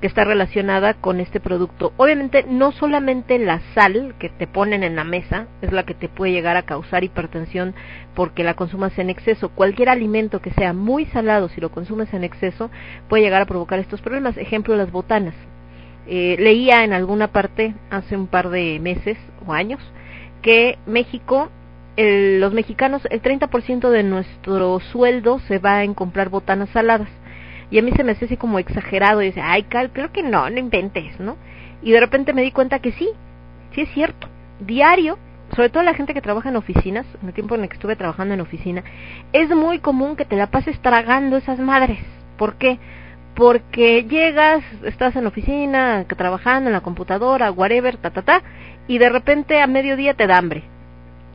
que 0.00 0.06
está 0.06 0.24
relacionada 0.24 0.94
con 0.94 1.20
este 1.20 1.40
producto. 1.40 1.92
Obviamente 1.96 2.44
no 2.48 2.72
solamente 2.72 3.38
la 3.38 3.60
sal 3.74 4.14
que 4.18 4.28
te 4.28 4.46
ponen 4.46 4.82
en 4.82 4.96
la 4.96 5.04
mesa 5.04 5.46
es 5.62 5.72
la 5.72 5.84
que 5.84 5.94
te 5.94 6.08
puede 6.08 6.32
llegar 6.32 6.56
a 6.56 6.62
causar 6.62 7.04
hipertensión 7.04 7.74
porque 8.14 8.44
la 8.44 8.54
consumas 8.54 8.98
en 8.98 9.10
exceso. 9.10 9.48
Cualquier 9.50 9.88
alimento 9.88 10.40
que 10.40 10.50
sea 10.52 10.72
muy 10.72 11.06
salado, 11.06 11.48
si 11.48 11.60
lo 11.60 11.70
consumes 11.70 12.12
en 12.14 12.24
exceso, 12.24 12.70
puede 13.08 13.22
llegar 13.22 13.42
a 13.42 13.46
provocar 13.46 13.78
estos 13.78 14.00
problemas. 14.00 14.36
Ejemplo, 14.36 14.76
las 14.76 14.92
botanas. 14.92 15.34
Eh, 16.06 16.36
leía 16.38 16.84
en 16.84 16.92
alguna 16.92 17.28
parte 17.28 17.74
hace 17.90 18.16
un 18.16 18.26
par 18.26 18.50
de 18.50 18.78
meses 18.78 19.16
o 19.46 19.52
años 19.54 19.80
que 20.42 20.78
México 20.84 21.50
el, 21.96 22.40
los 22.40 22.52
mexicanos, 22.52 23.02
el 23.10 23.22
30% 23.22 23.90
de 23.90 24.02
nuestro 24.02 24.80
sueldo 24.80 25.38
se 25.46 25.58
va 25.58 25.84
en 25.84 25.94
comprar 25.94 26.28
botanas 26.28 26.68
saladas. 26.70 27.08
Y 27.74 27.78
a 27.80 27.82
mí 27.82 27.90
se 27.96 28.04
me 28.04 28.12
hace 28.12 28.26
así 28.26 28.36
como 28.36 28.60
exagerado 28.60 29.20
y 29.20 29.26
dice, 29.26 29.40
ay, 29.40 29.64
Cal, 29.64 29.90
creo 29.92 30.12
que 30.12 30.22
no, 30.22 30.48
no 30.48 30.60
inventes, 30.60 31.18
¿no? 31.18 31.36
Y 31.82 31.90
de 31.90 31.98
repente 31.98 32.32
me 32.32 32.42
di 32.42 32.52
cuenta 32.52 32.78
que 32.78 32.92
sí, 32.92 33.08
sí 33.72 33.80
es 33.80 33.88
cierto. 33.88 34.28
Diario, 34.60 35.18
sobre 35.56 35.70
todo 35.70 35.82
la 35.82 35.94
gente 35.94 36.14
que 36.14 36.20
trabaja 36.20 36.50
en 36.50 36.54
oficinas, 36.54 37.04
en 37.20 37.26
el 37.26 37.34
tiempo 37.34 37.56
en 37.56 37.62
el 37.62 37.68
que 37.68 37.74
estuve 37.74 37.96
trabajando 37.96 38.32
en 38.32 38.42
oficina, 38.42 38.84
es 39.32 39.48
muy 39.48 39.80
común 39.80 40.14
que 40.14 40.24
te 40.24 40.36
la 40.36 40.52
pases 40.52 40.78
tragando 40.82 41.36
esas 41.36 41.58
madres. 41.58 41.98
¿Por 42.38 42.58
qué? 42.58 42.78
Porque 43.34 44.04
llegas, 44.04 44.62
estás 44.84 45.16
en 45.16 45.24
la 45.24 45.30
oficina, 45.30 46.04
trabajando 46.04 46.70
en 46.70 46.74
la 46.74 46.80
computadora, 46.80 47.50
whatever, 47.50 47.96
ta, 47.96 48.10
ta, 48.10 48.22
ta, 48.22 48.42
y 48.86 48.98
de 48.98 49.08
repente 49.08 49.60
a 49.60 49.66
mediodía 49.66 50.14
te 50.14 50.28
da 50.28 50.38
hambre 50.38 50.62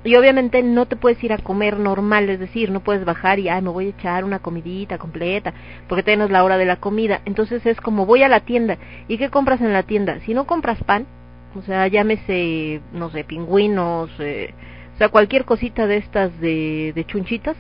y 0.03 0.15
obviamente 0.15 0.63
no 0.63 0.85
te 0.85 0.95
puedes 0.95 1.21
ir 1.23 1.33
a 1.33 1.37
comer 1.37 1.77
normal, 1.77 2.29
es 2.29 2.39
decir, 2.39 2.71
no 2.71 2.79
puedes 2.79 3.03
bajar 3.03 3.39
y, 3.39 3.49
ay, 3.49 3.61
me 3.61 3.69
voy 3.69 3.87
a 3.87 3.89
echar 3.89 4.23
una 4.23 4.39
comidita 4.39 4.97
completa, 4.97 5.53
porque 5.87 6.03
tenemos 6.03 6.31
la 6.31 6.43
hora 6.43 6.57
de 6.57 6.65
la 6.65 6.77
comida. 6.77 7.21
Entonces 7.25 7.65
es 7.65 7.81
como, 7.81 8.05
voy 8.05 8.23
a 8.23 8.29
la 8.29 8.39
tienda. 8.39 8.77
¿Y 9.07 9.17
qué 9.17 9.29
compras 9.29 9.59
en 9.61 9.73
la 9.73 9.83
tienda? 9.83 10.19
Si 10.21 10.33
no 10.33 10.47
compras 10.47 10.81
pan, 10.85 11.05
o 11.55 11.61
sea, 11.63 11.87
llámese, 11.87 12.81
no 12.93 13.09
sé, 13.09 13.23
pingüinos, 13.25 14.09
eh, 14.19 14.53
o 14.95 14.97
sea, 14.97 15.09
cualquier 15.09 15.45
cosita 15.45 15.85
de 15.87 15.97
estas 15.97 16.39
de, 16.39 17.05
chunchitas, 17.07 17.57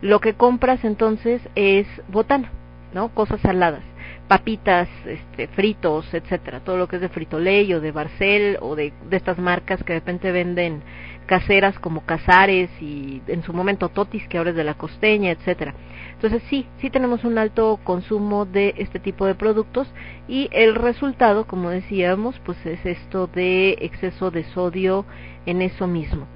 lo 0.00 0.20
que 0.20 0.34
compras 0.34 0.84
entonces 0.84 1.42
es 1.56 1.86
botana, 2.08 2.50
¿no? 2.94 3.08
Cosas 3.14 3.40
saladas 3.40 3.82
papitas, 4.28 4.88
este, 5.06 5.48
fritos, 5.48 6.14
etcétera, 6.14 6.60
todo 6.60 6.76
lo 6.76 6.86
que 6.86 6.96
es 6.96 7.02
de 7.02 7.08
Frito-Lay 7.08 7.74
o 7.74 7.80
de 7.80 7.90
Barcel 7.90 8.58
o 8.60 8.76
de, 8.76 8.92
de 9.08 9.16
estas 9.16 9.38
marcas 9.38 9.82
que 9.82 9.92
de 9.92 9.98
repente 9.98 10.30
venden 10.30 10.82
caseras 11.30 11.78
como 11.78 12.04
Casares 12.04 12.70
y 12.80 13.22
en 13.28 13.44
su 13.44 13.52
momento 13.52 13.88
Totis, 13.88 14.26
que 14.26 14.36
ahora 14.36 14.50
es 14.50 14.56
de 14.56 14.64
la 14.64 14.74
costeña, 14.74 15.30
etcétera. 15.30 15.74
Entonces 16.14 16.42
sí, 16.50 16.66
sí 16.80 16.90
tenemos 16.90 17.22
un 17.22 17.38
alto 17.38 17.78
consumo 17.84 18.46
de 18.46 18.74
este 18.78 18.98
tipo 18.98 19.26
de 19.26 19.36
productos 19.36 19.86
y 20.26 20.48
el 20.50 20.74
resultado, 20.74 21.46
como 21.46 21.70
decíamos, 21.70 22.34
pues 22.44 22.58
es 22.66 22.84
esto 22.84 23.28
de 23.28 23.78
exceso 23.80 24.32
de 24.32 24.42
sodio 24.42 25.06
en 25.46 25.62
eso 25.62 25.86
mismo. 25.86 26.26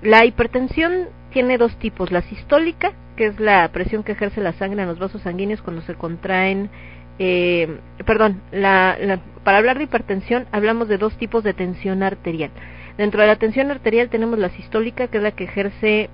La 0.00 0.24
hipertensión 0.24 1.08
tiene 1.32 1.58
dos 1.58 1.76
tipos, 1.80 2.12
la 2.12 2.22
sistólica, 2.22 2.92
que 3.16 3.26
es 3.26 3.40
la 3.40 3.68
presión 3.72 4.04
que 4.04 4.12
ejerce 4.12 4.40
la 4.40 4.52
sangre 4.52 4.82
en 4.82 4.88
los 4.88 5.00
vasos 5.00 5.22
sanguíneos 5.22 5.60
cuando 5.60 5.82
se 5.82 5.96
contraen 5.96 6.70
eh, 7.18 7.80
perdón, 8.04 8.42
la, 8.52 8.96
la, 9.00 9.18
para 9.42 9.58
hablar 9.58 9.78
de 9.78 9.84
hipertensión 9.84 10.46
hablamos 10.52 10.86
de 10.86 10.98
dos 10.98 11.16
tipos 11.18 11.42
de 11.42 11.52
tensión 11.52 12.04
arterial. 12.04 12.52
Dentro 12.96 13.20
de 13.20 13.26
la 13.26 13.36
tensión 13.36 13.70
arterial 13.70 14.08
tenemos 14.08 14.38
la 14.38 14.48
sistólica, 14.50 15.08
que 15.08 15.18
es 15.18 15.22
la 15.22 15.32
que 15.32 15.44
ejerce 15.44 16.08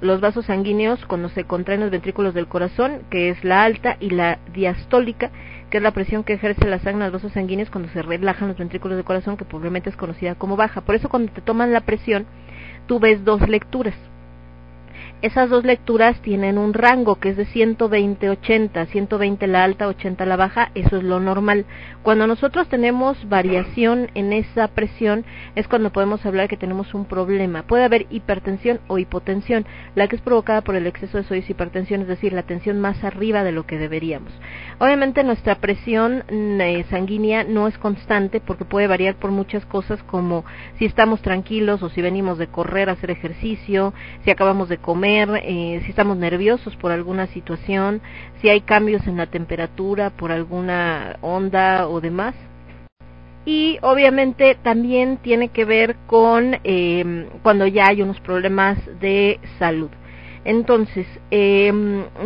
los 0.00 0.20
vasos 0.20 0.46
sanguíneos 0.46 1.04
cuando 1.06 1.28
se 1.28 1.44
contraen 1.44 1.80
los 1.80 1.90
ventrículos 1.90 2.34
del 2.34 2.48
corazón, 2.48 3.02
que 3.10 3.28
es 3.28 3.44
la 3.44 3.62
alta, 3.64 3.96
y 4.00 4.10
la 4.10 4.38
diastólica, 4.52 5.30
que 5.70 5.76
es 5.76 5.82
la 5.82 5.92
presión 5.92 6.24
que 6.24 6.32
ejerce 6.32 6.68
la 6.68 6.78
sangre 6.78 7.04
en 7.04 7.12
los 7.12 7.22
vasos 7.22 7.32
sanguíneos 7.32 7.70
cuando 7.70 7.90
se 7.90 8.02
relajan 8.02 8.48
los 8.48 8.58
ventrículos 8.58 8.96
del 8.96 9.04
corazón, 9.04 9.36
que 9.36 9.44
probablemente 9.44 9.90
es 9.90 9.96
conocida 9.96 10.34
como 10.34 10.56
baja. 10.56 10.80
Por 10.80 10.94
eso 10.94 11.08
cuando 11.08 11.32
te 11.32 11.40
toman 11.40 11.72
la 11.72 11.82
presión, 11.82 12.26
tú 12.86 12.98
ves 12.98 13.24
dos 13.24 13.48
lecturas. 13.48 13.94
Esas 15.22 15.50
dos 15.50 15.64
lecturas 15.64 16.20
tienen 16.20 16.58
un 16.58 16.74
rango 16.74 17.20
que 17.20 17.28
es 17.28 17.36
de 17.36 17.46
120-80, 17.46 18.88
120 18.88 19.46
la 19.46 19.62
alta, 19.62 19.86
80 19.86 20.26
la 20.26 20.34
baja, 20.34 20.72
eso 20.74 20.96
es 20.96 21.04
lo 21.04 21.20
normal. 21.20 21.64
Cuando 22.02 22.26
nosotros 22.26 22.68
tenemos 22.68 23.28
variación 23.28 24.10
en 24.14 24.32
esa 24.32 24.66
presión 24.66 25.24
es 25.54 25.68
cuando 25.68 25.92
podemos 25.92 26.26
hablar 26.26 26.48
que 26.48 26.56
tenemos 26.56 26.92
un 26.92 27.04
problema. 27.04 27.62
Puede 27.62 27.84
haber 27.84 28.06
hipertensión 28.10 28.80
o 28.88 28.98
hipotensión, 28.98 29.64
la 29.94 30.08
que 30.08 30.16
es 30.16 30.22
provocada 30.22 30.62
por 30.62 30.74
el 30.74 30.88
exceso 30.88 31.18
de 31.18 31.22
sodio 31.22 31.44
y 31.46 31.52
hipertensión, 31.52 32.00
es 32.00 32.08
decir, 32.08 32.32
la 32.32 32.42
tensión 32.42 32.80
más 32.80 33.04
arriba 33.04 33.44
de 33.44 33.52
lo 33.52 33.64
que 33.64 33.78
deberíamos. 33.78 34.32
Obviamente 34.80 35.22
nuestra 35.22 35.54
presión 35.54 36.24
eh, 36.30 36.84
sanguínea 36.90 37.44
no 37.44 37.68
es 37.68 37.78
constante 37.78 38.40
porque 38.40 38.64
puede 38.64 38.88
variar 38.88 39.14
por 39.14 39.30
muchas 39.30 39.64
cosas 39.66 40.02
como 40.02 40.44
si 40.80 40.84
estamos 40.84 41.22
tranquilos 41.22 41.80
o 41.84 41.90
si 41.90 42.02
venimos 42.02 42.38
de 42.38 42.48
correr, 42.48 42.88
a 42.88 42.94
hacer 42.94 43.12
ejercicio, 43.12 43.94
si 44.24 44.32
acabamos 44.32 44.68
de 44.68 44.78
comer, 44.78 45.11
eh, 45.20 45.80
si 45.84 45.90
estamos 45.90 46.16
nerviosos 46.16 46.76
por 46.76 46.92
alguna 46.92 47.26
situación, 47.28 48.00
si 48.40 48.48
hay 48.48 48.60
cambios 48.60 49.06
en 49.06 49.16
la 49.16 49.26
temperatura 49.26 50.10
por 50.10 50.32
alguna 50.32 51.16
onda 51.20 51.88
o 51.88 52.00
demás. 52.00 52.34
Y 53.44 53.78
obviamente 53.82 54.56
también 54.62 55.16
tiene 55.16 55.48
que 55.48 55.64
ver 55.64 55.96
con 56.06 56.58
eh, 56.64 57.28
cuando 57.42 57.66
ya 57.66 57.88
hay 57.88 58.02
unos 58.02 58.20
problemas 58.20 58.78
de 59.00 59.40
salud. 59.58 59.90
Entonces, 60.44 61.06
eh, 61.30 61.72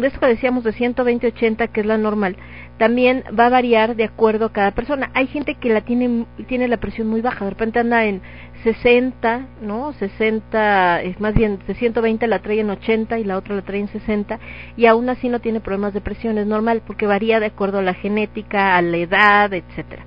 de 0.01 0.07
eso 0.07 0.20
que 0.20 0.26
decíamos 0.26 0.64
de 0.64 0.72
120-80, 0.72 1.68
que 1.68 1.80
es 1.80 1.87
la 1.87 1.99
normal, 1.99 2.37
también 2.78 3.24
va 3.39 3.47
a 3.47 3.51
variar 3.51 3.95
de 3.95 4.05
acuerdo 4.05 4.47
a 4.47 4.53
cada 4.53 4.70
persona. 4.70 5.11
Hay 5.14 5.26
gente 5.26 5.55
que 5.55 5.68
la 5.68 5.82
tiene, 5.82 6.26
tiene 6.47 6.68
la 6.68 6.78
presión 6.78 7.09
muy 7.09 7.20
baja, 7.20 7.45
de 7.45 7.51
repente 7.51 7.78
anda 7.78 8.05
en 8.05 8.22
60, 8.63 9.47
¿no? 9.63 9.93
60, 9.93 11.03
es 11.03 11.21
más 11.21 11.35
bien 11.35 11.59
de 11.67 11.75
120 11.75 12.27
la 12.27 12.41
trae 12.41 12.61
en 12.61 12.71
80 12.71 13.19
y 13.19 13.25
la 13.25 13.37
otra 13.37 13.55
la 13.55 13.63
trae 13.63 13.81
en 13.81 13.89
60 13.89 14.39
y 14.77 14.87
aún 14.87 15.09
así 15.09 15.29
no 15.29 15.41
tiene 15.41 15.61
problemas 15.61 15.95
de 15.95 16.01
presión, 16.01 16.39
es 16.39 16.47
normal 16.47 16.83
porque 16.87 17.07
varía 17.07 17.41
de 17.41 17.47
acuerdo 17.47 17.79
a 17.79 17.83
la 17.83 17.95
genética, 17.95 18.77
a 18.77 18.83
la 18.83 18.97
edad, 18.97 19.53
etcétera. 19.53 20.05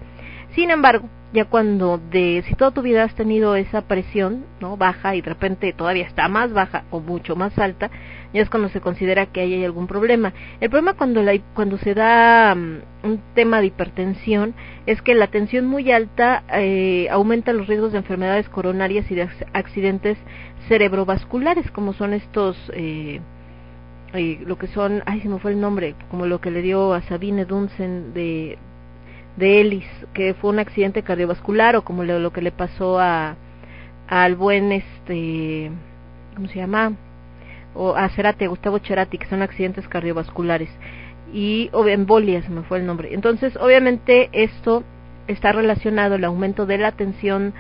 Sin 0.55 0.71
embargo, 0.71 1.07
ya 1.31 1.45
cuando 1.45 1.99
de 2.11 2.43
si 2.47 2.55
toda 2.55 2.71
tu 2.71 2.81
vida 2.81 3.03
has 3.03 3.13
tenido 3.13 3.55
esa 3.55 3.81
presión, 3.83 4.45
¿no? 4.59 4.77
baja 4.77 5.15
y 5.15 5.21
de 5.21 5.29
repente 5.29 5.73
todavía 5.73 6.05
está 6.05 6.27
más 6.27 6.51
baja 6.53 6.85
o 6.89 6.99
mucho 6.99 7.35
más 7.35 7.57
alta, 7.59 7.91
ya 8.33 8.41
es 8.41 8.49
cuando 8.49 8.69
se 8.69 8.81
considera 8.81 9.27
que 9.27 9.41
hay 9.41 9.63
algún 9.63 9.87
problema. 9.87 10.33
El 10.59 10.69
problema 10.69 10.95
cuando 10.95 11.21
la, 11.21 11.37
cuando 11.53 11.77
se 11.77 11.93
da 11.93 12.53
um, 12.55 12.79
un 13.03 13.21
tema 13.35 13.61
de 13.61 13.67
hipertensión 13.67 14.55
es 14.87 15.01
que 15.01 15.13
la 15.13 15.27
tensión 15.27 15.67
muy 15.67 15.91
alta 15.91 16.43
eh, 16.51 17.07
aumenta 17.11 17.53
los 17.53 17.67
riesgos 17.67 17.91
de 17.91 17.99
enfermedades 17.99 18.49
coronarias 18.49 19.09
y 19.11 19.15
de 19.15 19.29
accidentes 19.53 20.17
cerebrovasculares, 20.67 21.69
como 21.71 21.93
son 21.93 22.13
estos 22.13 22.57
eh, 22.73 23.21
eh, 24.13 24.39
lo 24.45 24.57
que 24.57 24.67
son, 24.67 25.03
ay 25.05 25.21
se 25.21 25.29
me 25.29 25.37
fue 25.37 25.51
el 25.51 25.61
nombre, 25.61 25.93
como 26.09 26.25
lo 26.25 26.41
que 26.41 26.49
le 26.49 26.63
dio 26.63 26.93
a 26.93 27.01
Sabine 27.03 27.45
Dunsen 27.45 28.13
de 28.13 28.57
de 29.39 29.61
Ellis, 29.61 29.87
que 30.13 30.33
fue 30.35 30.51
un 30.51 30.59
accidente 30.59 31.01
cardiovascular 31.01 31.75
o 31.75 31.83
como 31.83 32.03
lo, 32.03 32.31
que 32.31 32.41
le 32.41 32.51
pasó 32.51 32.99
a 32.99 33.35
al 34.07 34.35
buen 34.35 34.71
este 34.71 35.71
¿cómo 36.35 36.47
se 36.47 36.55
llama? 36.55 36.93
o 37.73 37.95
a 37.95 38.09
Cerati, 38.09 38.47
Gustavo 38.47 38.79
Cerati, 38.79 39.17
que 39.17 39.27
son 39.27 39.41
accidentes 39.41 39.87
cardiovasculares 39.87 40.69
y 41.33 41.69
o 41.73 41.87
embolias, 41.87 42.49
me 42.49 42.63
fue 42.63 42.79
el 42.79 42.85
nombre. 42.85 43.13
Entonces, 43.13 43.55
obviamente 43.57 44.29
esto 44.33 44.83
está 45.27 45.51
relacionado 45.51 46.15
el 46.15 46.23
aumento 46.25 46.65
de 46.65 46.77
la 46.77 46.91
tensión 46.91 47.53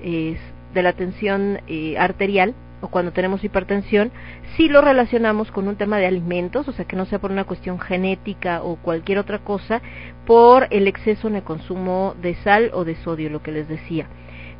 de 0.00 0.82
la 0.82 0.92
tensión 0.92 1.60
eh, 1.66 1.96
arterial 1.98 2.54
cuando 2.88 3.12
tenemos 3.12 3.42
hipertensión, 3.44 4.12
si 4.56 4.68
lo 4.68 4.80
relacionamos 4.80 5.50
con 5.50 5.68
un 5.68 5.76
tema 5.76 5.98
de 5.98 6.06
alimentos, 6.06 6.68
o 6.68 6.72
sea, 6.72 6.84
que 6.84 6.96
no 6.96 7.06
sea 7.06 7.18
por 7.18 7.30
una 7.30 7.44
cuestión 7.44 7.78
genética 7.78 8.62
o 8.62 8.76
cualquier 8.76 9.18
otra 9.18 9.38
cosa, 9.38 9.82
por 10.26 10.68
el 10.70 10.88
exceso 10.88 11.28
en 11.28 11.36
el 11.36 11.42
consumo 11.42 12.14
de 12.20 12.34
sal 12.36 12.70
o 12.74 12.84
de 12.84 12.96
sodio, 12.96 13.30
lo 13.30 13.42
que 13.42 13.52
les 13.52 13.68
decía. 13.68 14.06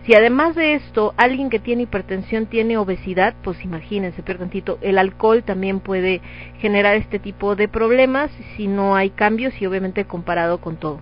Si 0.07 0.15
además 0.15 0.55
de 0.55 0.75
esto 0.75 1.15
alguien 1.17 1.51
que 1.51 1.59
tiene 1.59 1.83
hipertensión 1.83 2.47
tiene 2.47 2.79
obesidad, 2.79 3.35
pues 3.43 3.65
imagínense, 3.65 4.23
tantito, 4.23 4.79
el 4.81 4.99
alcohol 4.99 5.43
también 5.43 5.81
puede 5.81 6.21
generar 6.61 6.95
este 6.95 7.19
tipo 7.19 7.57
de 7.57 7.67
problemas 7.67 8.31
si 8.57 8.69
no 8.69 8.95
hay 8.95 9.11
cambios 9.11 9.61
y 9.61 9.67
obviamente 9.67 10.05
comparado 10.05 10.61
con 10.61 10.77
todo. 10.77 11.01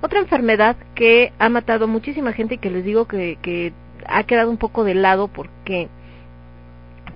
Otra 0.00 0.20
enfermedad 0.20 0.76
que 0.94 1.32
ha 1.40 1.48
matado 1.48 1.88
muchísima 1.88 2.32
gente 2.32 2.54
y 2.54 2.58
que 2.58 2.70
les 2.70 2.84
digo 2.84 3.08
que, 3.08 3.36
que 3.42 3.72
ha 4.06 4.22
quedado 4.22 4.48
un 4.48 4.58
poco 4.58 4.84
de 4.84 4.94
lado 4.94 5.26
porque 5.26 5.88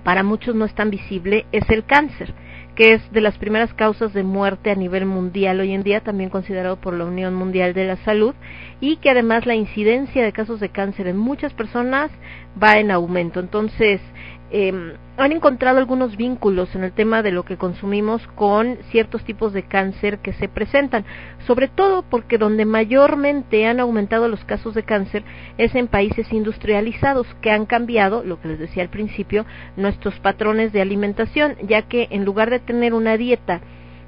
para 0.03 0.23
muchos 0.23 0.55
no 0.55 0.65
es 0.65 0.73
tan 0.73 0.89
visible, 0.89 1.45
es 1.51 1.69
el 1.69 1.85
cáncer, 1.85 2.33
que 2.75 2.93
es 2.93 3.11
de 3.11 3.21
las 3.21 3.37
primeras 3.37 3.73
causas 3.73 4.13
de 4.13 4.23
muerte 4.23 4.71
a 4.71 4.75
nivel 4.75 5.05
mundial 5.05 5.59
hoy 5.59 5.73
en 5.73 5.83
día, 5.83 6.01
también 6.01 6.29
considerado 6.29 6.77
por 6.77 6.93
la 6.93 7.05
Unión 7.05 7.35
Mundial 7.35 7.73
de 7.73 7.85
la 7.85 7.97
Salud, 7.97 8.33
y 8.79 8.97
que 8.97 9.09
además 9.09 9.45
la 9.45 9.55
incidencia 9.55 10.23
de 10.23 10.31
casos 10.31 10.59
de 10.59 10.69
cáncer 10.69 11.07
en 11.07 11.17
muchas 11.17 11.53
personas 11.53 12.11
va 12.61 12.79
en 12.79 12.91
aumento. 12.91 13.39
Entonces, 13.39 14.01
eh, 14.51 14.97
han 15.17 15.31
encontrado 15.31 15.77
algunos 15.77 16.17
vínculos 16.17 16.75
en 16.75 16.83
el 16.83 16.91
tema 16.91 17.21
de 17.21 17.31
lo 17.31 17.43
que 17.43 17.57
consumimos 17.57 18.25
con 18.35 18.77
ciertos 18.89 19.23
tipos 19.23 19.53
de 19.53 19.63
cáncer 19.63 20.19
que 20.19 20.33
se 20.33 20.49
presentan, 20.49 21.05
sobre 21.47 21.67
todo 21.67 22.03
porque 22.03 22.37
donde 22.37 22.65
mayormente 22.65 23.65
han 23.65 23.79
aumentado 23.79 24.27
los 24.27 24.43
casos 24.43 24.73
de 24.73 24.83
cáncer 24.83 25.23
es 25.57 25.73
en 25.75 25.87
países 25.87 26.31
industrializados 26.33 27.27
que 27.41 27.51
han 27.51 27.65
cambiado, 27.65 28.23
lo 28.23 28.41
que 28.41 28.49
les 28.49 28.59
decía 28.59 28.83
al 28.83 28.89
principio, 28.89 29.45
nuestros 29.77 30.19
patrones 30.19 30.73
de 30.73 30.81
alimentación, 30.81 31.55
ya 31.63 31.83
que 31.83 32.07
en 32.11 32.25
lugar 32.25 32.49
de 32.49 32.59
tener 32.59 32.93
una 32.93 33.15
dieta 33.15 33.61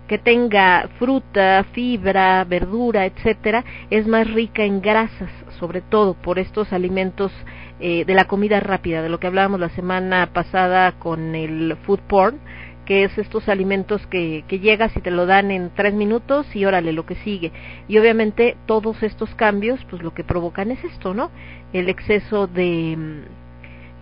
que 0.07 0.17
tenga 0.17 0.89
fruta, 0.99 1.65
fibra, 1.71 2.43
verdura, 2.43 3.05
etcétera, 3.05 3.63
es 3.89 4.07
más 4.07 4.29
rica 4.31 4.63
en 4.63 4.81
grasas, 4.81 5.31
sobre 5.59 5.81
todo 5.81 6.13
por 6.13 6.39
estos 6.39 6.73
alimentos 6.73 7.31
eh, 7.79 8.05
de 8.05 8.13
la 8.13 8.25
comida 8.25 8.59
rápida, 8.59 9.01
de 9.01 9.09
lo 9.09 9.19
que 9.19 9.27
hablábamos 9.27 9.59
la 9.59 9.69
semana 9.69 10.31
pasada 10.33 10.93
con 10.93 11.35
el 11.35 11.75
food 11.85 11.99
porn, 12.07 12.39
que 12.85 13.03
es 13.03 13.17
estos 13.17 13.47
alimentos 13.47 14.05
que, 14.07 14.43
que 14.47 14.59
llegas 14.59 14.95
y 14.95 15.01
te 15.01 15.11
lo 15.11 15.25
dan 15.25 15.51
en 15.51 15.71
tres 15.73 15.93
minutos 15.93 16.45
y 16.55 16.65
órale 16.65 16.91
lo 16.91 17.05
que 17.05 17.15
sigue. 17.15 17.51
Y 17.87 17.97
obviamente 17.97 18.57
todos 18.65 19.01
estos 19.03 19.33
cambios, 19.35 19.79
pues 19.89 20.01
lo 20.01 20.13
que 20.13 20.23
provocan 20.23 20.71
es 20.71 20.83
esto, 20.83 21.13
¿no? 21.13 21.31
El 21.71 21.89
exceso 21.89 22.47
de 22.47 23.23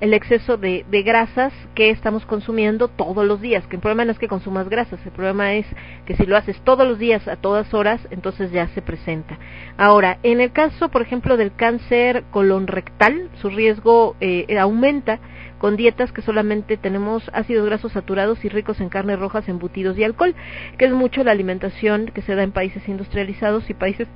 el 0.02 0.14
exceso 0.14 0.58
de, 0.58 0.84
de, 0.90 1.04
grasas 1.04 1.54
que 1.76 1.92
estamos 1.92 2.26
consumiendo 2.26 2.88
todos 2.88 3.26
los 3.26 3.40
días. 3.40 3.66
Que 3.68 3.78
el 3.78 3.82
problema 3.82 4.04
no 4.04 4.12
es 4.12 4.20
que 4.20 4.28
consumas 4.28 4.68
grasas, 4.68 5.00
el 5.06 5.12
problema 5.12 5.54
es 5.54 5.66
que 6.06 6.16
si 6.16 6.26
lo 6.26 6.36
haces 6.36 6.60
todos 6.62 6.88
los 6.88 7.00
días 7.00 7.28
a 7.28 7.36
todas 7.36 7.74
horas, 7.74 8.02
entonces 8.10 8.52
ya 8.52 8.68
se 8.70 8.82
presenta. 8.82 9.38
Ahora, 9.78 10.18
en 10.24 10.42
el 10.42 10.52
caso, 10.52 10.90
por 10.90 11.04
ejemplo, 11.04 11.38
del 11.38 11.54
cáncer 11.56 12.24
colon 12.32 12.68
rectal, 12.68 13.30
su 13.42 13.50
riesgo 13.50 14.16
eh, 14.20 14.58
aumenta 14.60 15.20
con 15.60 15.78
dietas 15.78 16.12
que 16.12 16.24
solamente 16.24 16.76
tenemos 16.76 17.30
ácidos 17.34 17.68
grasos 17.68 17.92
saturados 17.92 18.44
y 18.44 18.50
ricos 18.50 18.82
en 18.82 18.90
carnes 18.90 19.20
rojas, 19.20 19.48
embutidos 19.48 19.96
y 20.00 20.04
alcohol, 20.04 20.34
que 20.80 20.86
es 20.86 20.92
mucho 20.92 21.24
la 21.24 21.32
alimentación 21.32 22.08
que 22.08 22.24
se 22.24 22.34
da 22.34 22.42
en 22.42 22.52
países 22.52 22.90
industrializados 22.90 23.70
y 23.70 23.76
países 23.76 24.08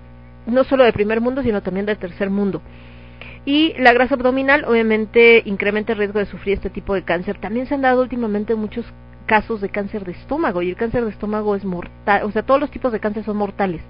no 0.48 0.64
solo 0.64 0.84
de 0.84 0.94
primer 0.94 1.22
mundo, 1.22 1.44
sino 1.44 1.62
también 1.62 1.86
del 1.86 1.98
tercer 1.98 2.32
mundo. 2.32 2.64
Y 3.46 3.74
la 3.78 3.94
grasa 3.94 4.16
abdominal 4.16 4.66
obviamente 4.66 5.44
incrementa 5.46 5.94
el 5.94 6.00
riesgo 6.00 6.20
de 6.20 6.26
sufrir 6.26 6.56
este 6.56 6.72
tipo 6.72 6.96
de 6.96 7.04
cáncer. 7.04 7.38
También 7.40 7.68
se 7.68 7.76
han 7.76 7.82
dado 7.82 8.02
últimamente 8.02 8.56
muchos 8.56 8.86
casos 9.26 9.62
de 9.62 9.70
cáncer 9.70 10.06
de 10.06 10.14
estómago 10.14 10.62
y 10.62 10.70
el 10.70 10.76
cáncer 10.76 11.04
de 11.04 11.12
estómago 11.12 11.56
es 11.56 11.66
mortal, 11.66 12.24
o 12.24 12.32
sea, 12.32 12.44
todos 12.44 12.60
los 12.60 12.72
tipos 12.72 12.92
de 12.92 13.00
cáncer 13.00 13.24
son 13.24 13.38
mortales, 13.38 13.82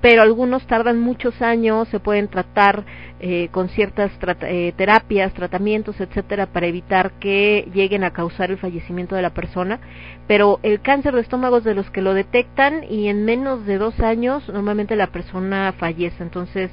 pero 0.00 0.20
algunos 0.20 0.66
tardan 0.66 1.00
muchos 1.00 1.40
años, 1.40 1.88
se 1.88 1.98
pueden 1.98 2.28
tratar 2.28 2.84
eh, 3.20 3.48
con 3.52 3.70
ciertas 3.70 4.12
eh, 4.42 4.74
terapias, 4.76 5.32
tratamientos, 5.32 5.98
etcétera, 5.98 6.44
para 6.44 6.66
evitar 6.66 7.12
que 7.12 7.66
lleguen 7.72 8.04
a 8.04 8.12
causar 8.12 8.50
el 8.50 8.58
fallecimiento 8.58 9.16
de 9.16 9.22
la 9.22 9.32
persona. 9.32 9.80
Pero 10.26 10.60
el 10.62 10.82
cáncer 10.82 11.14
de 11.14 11.22
estómago 11.22 11.56
es 11.56 11.64
de 11.64 11.74
los 11.74 11.90
que 11.90 12.02
lo 12.02 12.12
detectan 12.12 12.84
y 12.84 13.08
en 13.08 13.24
menos 13.24 13.64
de 13.64 13.78
dos 13.78 13.98
años 14.00 14.46
normalmente 14.50 14.94
la 14.94 15.06
persona 15.06 15.72
fallece. 15.78 16.22
Entonces, 16.22 16.70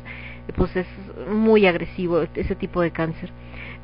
pues 0.55 0.75
es 0.75 0.87
muy 1.29 1.65
agresivo 1.65 2.21
ese 2.35 2.55
tipo 2.55 2.81
de 2.81 2.91
cáncer. 2.91 3.31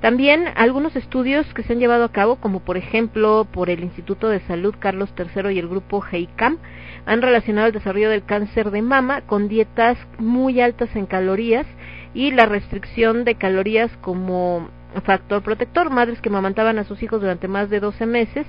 También 0.01 0.45
algunos 0.55 0.95
estudios 0.95 1.51
que 1.55 1.63
se 1.63 1.73
han 1.73 1.79
llevado 1.79 2.03
a 2.03 2.11
cabo, 2.11 2.35
como 2.35 2.59
por 2.59 2.77
ejemplo 2.77 3.47
por 3.51 3.69
el 3.69 3.83
Instituto 3.83 4.29
de 4.29 4.41
Salud 4.41 4.75
Carlos 4.77 5.11
III 5.17 5.51
y 5.51 5.59
el 5.59 5.67
grupo 5.67 6.03
HEICAM, 6.03 6.59
han 7.07 7.21
relacionado 7.21 7.67
el 7.67 7.73
desarrollo 7.73 8.09
del 8.11 8.23
cáncer 8.23 8.69
de 8.69 8.83
mama 8.83 9.21
con 9.21 9.47
dietas 9.47 9.97
muy 10.19 10.61
altas 10.61 10.95
en 10.95 11.07
calorías 11.07 11.65
y 12.13 12.31
la 12.31 12.45
restricción 12.45 13.23
de 13.23 13.35
calorías 13.35 13.89
como 14.01 14.69
factor 15.03 15.41
protector. 15.41 15.89
Madres 15.89 16.21
que 16.21 16.29
mamantaban 16.29 16.77
a 16.77 16.83
sus 16.83 17.01
hijos 17.01 17.21
durante 17.21 17.47
más 17.47 17.69
de 17.69 17.79
12 17.79 18.05
meses 18.05 18.45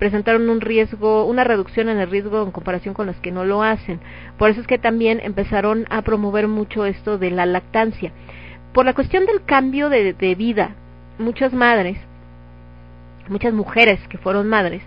presentaron 0.00 0.48
un 0.48 0.60
riesgo, 0.60 1.26
una 1.26 1.44
reducción 1.44 1.88
en 1.88 1.98
el 1.98 2.10
riesgo 2.10 2.42
en 2.42 2.50
comparación 2.50 2.94
con 2.94 3.06
las 3.06 3.20
que 3.20 3.30
no 3.30 3.44
lo 3.44 3.62
hacen. 3.62 4.00
Por 4.38 4.50
eso 4.50 4.62
es 4.62 4.66
que 4.66 4.78
también 4.78 5.20
empezaron 5.22 5.84
a 5.90 6.02
promover 6.02 6.48
mucho 6.48 6.86
esto 6.86 7.18
de 7.18 7.30
la 7.30 7.46
lactancia. 7.46 8.10
Por 8.72 8.86
la 8.86 8.94
cuestión 8.94 9.26
del 9.26 9.44
cambio 9.44 9.90
de, 9.90 10.14
de 10.14 10.34
vida, 10.34 10.74
muchas 11.18 11.52
madres, 11.52 11.98
muchas 13.28 13.52
mujeres 13.52 14.00
que 14.08 14.18
fueron 14.18 14.48
madres, 14.48 14.82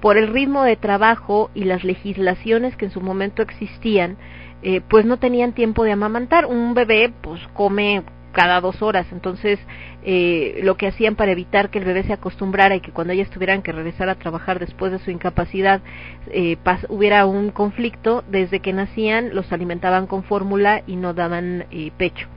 por 0.00 0.16
el 0.16 0.28
ritmo 0.28 0.64
de 0.64 0.76
trabajo 0.76 1.50
y 1.54 1.64
las 1.64 1.84
legislaciones 1.84 2.76
que 2.76 2.86
en 2.86 2.90
su 2.90 3.00
momento 3.00 3.42
existían, 3.42 4.16
eh, 4.62 4.80
pues 4.80 5.04
no 5.04 5.18
tenían 5.18 5.52
tiempo 5.52 5.84
de 5.84 5.92
amamantar. 5.92 6.46
Un 6.46 6.72
bebé 6.72 7.12
pues 7.20 7.40
come 7.52 8.02
cada 8.36 8.60
dos 8.60 8.82
horas. 8.82 9.06
Entonces, 9.12 9.58
eh, 10.04 10.60
lo 10.62 10.76
que 10.76 10.88
hacían 10.88 11.16
para 11.16 11.32
evitar 11.32 11.70
que 11.70 11.78
el 11.78 11.86
bebé 11.86 12.02
se 12.02 12.12
acostumbrara 12.12 12.76
y 12.76 12.80
que 12.80 12.92
cuando 12.92 13.14
ellas 13.14 13.30
tuvieran 13.30 13.62
que 13.62 13.72
regresar 13.72 14.10
a 14.10 14.14
trabajar 14.16 14.58
después 14.58 14.92
de 14.92 14.98
su 14.98 15.10
incapacidad 15.10 15.80
eh, 16.26 16.58
hubiera 16.90 17.24
un 17.24 17.50
conflicto, 17.50 18.24
desde 18.28 18.60
que 18.60 18.74
nacían 18.74 19.34
los 19.34 19.50
alimentaban 19.52 20.06
con 20.06 20.22
fórmula 20.22 20.82
y 20.86 20.96
no 20.96 21.14
daban 21.14 21.64
eh, 21.70 21.90
pecho 21.96 22.28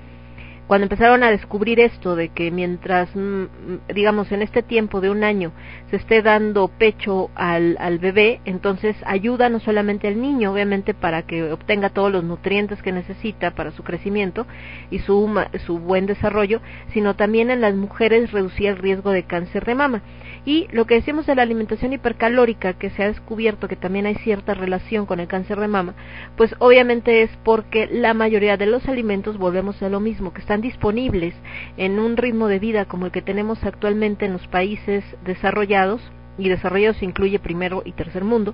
cuando 0.70 0.86
empezaron 0.86 1.24
a 1.24 1.32
descubrir 1.32 1.80
esto 1.80 2.16
de 2.16 2.30
que 2.30 2.52
mientras, 2.52 3.10
mm, 3.16 3.20
mm, 3.20 3.48
digamos, 3.96 4.32
en 4.32 4.44
este 4.44 4.62
tiempo 4.62 5.02
de 5.02 5.10
un 5.10 5.24
año 5.24 5.52
se 5.90 5.96
esté 5.96 6.22
dando 6.22 6.68
pecho 6.68 7.32
al, 7.34 7.76
al 7.80 7.98
bebé, 7.98 8.40
entonces 8.46 8.96
ayuda 9.04 9.50
no 9.50 9.60
solamente 9.60 10.08
al 10.08 10.22
niño, 10.22 10.52
obviamente, 10.54 10.94
para 10.94 11.24
que 11.24 11.52
obtenga 11.52 11.90
todos 11.90 12.12
los 12.12 12.24
nutrientes 12.24 12.84
que 12.84 12.92
necesita 12.92 13.50
para 13.56 13.72
su 13.72 13.82
crecimiento 13.82 14.46
y 14.92 15.00
su, 15.00 15.28
su 15.66 15.80
buen 15.80 16.06
desarrollo, 16.06 16.62
sino 16.94 17.16
también 17.16 17.50
en 17.50 17.62
las 17.62 17.74
mujeres 17.74 18.32
reducir 18.32 18.68
el 18.68 18.78
riesgo 18.78 19.10
de 19.10 19.24
cáncer 19.24 19.66
de 19.66 19.74
mama. 19.74 20.04
Y 20.46 20.68
lo 20.72 20.86
que 20.86 20.94
decimos 20.96 21.26
de 21.26 21.34
la 21.34 21.42
alimentación 21.42 21.94
hipercalórica, 21.94 22.74
que 22.74 22.92
se 22.92 23.04
ha 23.04 23.08
descubierto 23.08 23.68
que 23.68 23.76
también 23.76 24.06
hay 24.06 24.16
cierta 24.16 24.54
relación 24.54 25.08
con 25.08 25.20
el 25.20 25.28
cáncer 25.28 25.60
de 25.60 25.68
mama, 25.68 25.96
pues 26.38 26.56
obviamente 26.60 27.24
es 27.24 27.32
porque 27.44 27.88
la 27.92 28.14
mayoría 28.14 28.56
de 28.56 28.68
los 28.68 28.88
alimentos, 28.88 29.38
volvemos 29.40 29.82
a 29.82 29.90
lo 29.90 30.00
mismo, 30.00 30.32
que 30.32 30.42
están 30.42 30.59
disponibles 30.62 31.34
en 31.78 32.00
un 32.00 32.18
ritmo 32.18 32.48
de 32.48 32.60
vida 32.60 32.86
como 32.86 33.06
el 33.06 33.12
que 33.12 33.22
tenemos 33.22 33.64
actualmente 33.64 34.26
en 34.26 34.34
los 34.34 34.48
países 34.48 35.04
desarrollados, 35.24 36.02
y 36.38 36.50
desarrollados 36.50 37.04
incluye 37.04 37.40
primero 37.40 37.82
y 37.86 37.92
tercer 37.92 38.24
mundo, 38.24 38.54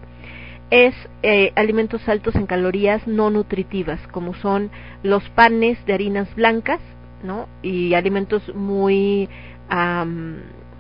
es 0.72 0.96
eh, 1.22 1.52
alimentos 1.56 2.08
altos 2.10 2.36
en 2.36 2.48
calorías 2.48 3.06
no 3.08 3.30
nutritivas, 3.30 4.00
como 4.08 4.34
son 4.34 4.72
los 5.04 5.28
panes 5.30 5.84
de 5.86 5.94
harinas 5.94 6.34
blancas, 6.36 6.80
¿no? 7.24 7.48
Y 7.62 7.94
alimentos 7.94 8.54
muy 8.56 9.30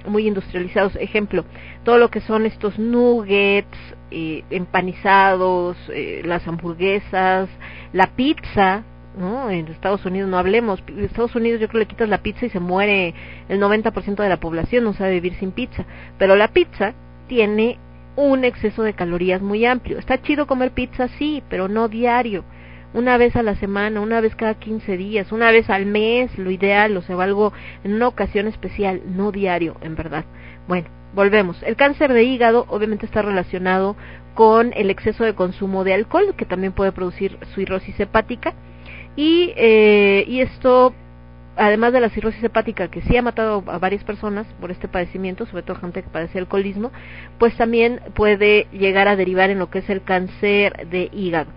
muy 0.07 0.27
industrializados. 0.27 0.95
Ejemplo, 0.95 1.45
todo 1.83 1.97
lo 1.97 2.09
que 2.09 2.21
son 2.21 2.45
estos 2.45 2.77
nuggets, 2.77 3.77
eh, 4.11 4.43
empanizados, 4.49 5.77
eh, 5.89 6.21
las 6.23 6.47
hamburguesas, 6.47 7.49
la 7.93 8.07
pizza, 8.15 8.83
¿no? 9.17 9.49
En 9.49 9.67
Estados 9.67 10.05
Unidos 10.05 10.29
no 10.29 10.37
hablemos. 10.37 10.83
Estados 10.97 11.35
Unidos 11.35 11.59
yo 11.61 11.67
creo 11.67 11.79
que 11.79 11.85
le 11.85 11.87
quitas 11.87 12.09
la 12.09 12.21
pizza 12.21 12.45
y 12.45 12.49
se 12.49 12.59
muere 12.59 13.13
el 13.49 13.59
90% 13.59 14.15
de 14.15 14.29
la 14.29 14.39
población, 14.39 14.83
no 14.83 14.93
sabe 14.93 15.13
vivir 15.13 15.35
sin 15.35 15.51
pizza. 15.51 15.85
Pero 16.17 16.35
la 16.35 16.49
pizza 16.49 16.93
tiene 17.27 17.77
un 18.15 18.45
exceso 18.45 18.83
de 18.83 18.93
calorías 18.93 19.41
muy 19.41 19.65
amplio. 19.65 19.99
Está 19.99 20.21
chido 20.21 20.47
comer 20.47 20.71
pizza, 20.71 21.07
sí, 21.17 21.43
pero 21.49 21.67
no 21.67 21.87
diario 21.87 22.43
una 22.95 23.17
vez 23.17 23.35
a 23.35 23.43
la 23.43 23.55
semana, 23.55 23.99
una 23.99 24.21
vez 24.21 24.35
cada 24.35 24.53
15 24.53 24.95
días, 24.95 25.33
una 25.33 25.51
vez 25.51 25.69
al 25.69 25.85
mes, 25.85 26.35
lo 26.37 26.49
ideal, 26.49 26.95
o 26.95 27.01
sea, 27.01 27.21
algo 27.21 27.51
en 27.83 27.93
una 27.93 28.07
ocasión 28.07 28.47
especial, 28.47 29.01
no 29.05 29.33
diario, 29.33 29.75
en 29.81 29.95
verdad. 29.95 30.23
Bueno, 30.69 30.87
volvemos. 31.13 31.61
El 31.63 31.75
cáncer 31.75 32.13
de 32.13 32.23
hígado 32.23 32.65
obviamente 32.69 33.05
está 33.05 33.21
relacionado 33.21 33.97
con 34.33 34.71
el 34.73 34.89
exceso 34.89 35.25
de 35.25 35.35
consumo 35.35 35.83
de 35.83 35.93
alcohol, 35.93 36.35
que 36.37 36.45
también 36.45 36.71
puede 36.71 36.93
producir 36.93 37.37
cirrosis 37.53 37.99
hepática. 37.99 38.53
Y, 39.15 39.53
eh, 39.55 40.25
y 40.27 40.41
esto, 40.41 40.93
además 41.55 41.93
de 41.93 42.01
la 42.01 42.09
cirrosis 42.09 42.43
hepática, 42.43 42.89
que 42.89 43.01
sí 43.01 43.15
ha 43.15 43.21
matado 43.21 43.63
a 43.67 43.79
varias 43.79 44.03
personas 44.03 44.45
por 44.59 44.71
este 44.71 44.87
padecimiento, 44.87 45.45
sobre 45.45 45.63
todo 45.63 45.77
gente 45.77 46.03
que 46.03 46.09
padece 46.09 46.39
alcoholismo, 46.39 46.91
pues 47.39 47.55
también 47.55 48.01
puede 48.13 48.67
llegar 48.71 49.07
a 49.07 49.15
derivar 49.15 49.49
en 49.49 49.59
lo 49.59 49.69
que 49.69 49.79
es 49.79 49.89
el 49.89 50.03
cáncer 50.03 50.87
de 50.89 51.09
hígado. 51.13 51.51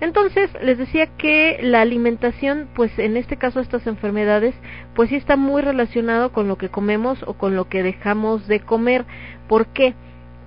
Entonces, 0.00 0.50
les 0.62 0.78
decía 0.78 1.06
que 1.06 1.58
la 1.62 1.80
alimentación, 1.82 2.68
pues 2.74 2.96
en 2.98 3.16
este 3.16 3.36
caso 3.36 3.60
estas 3.60 3.86
enfermedades, 3.86 4.54
pues 4.94 5.10
sí 5.10 5.16
está 5.16 5.36
muy 5.36 5.62
relacionado 5.62 6.32
con 6.32 6.48
lo 6.48 6.56
que 6.56 6.68
comemos 6.68 7.22
o 7.26 7.34
con 7.34 7.54
lo 7.54 7.68
que 7.68 7.82
dejamos 7.82 8.46
de 8.48 8.60
comer. 8.60 9.04
¿Por 9.48 9.66
qué? 9.68 9.94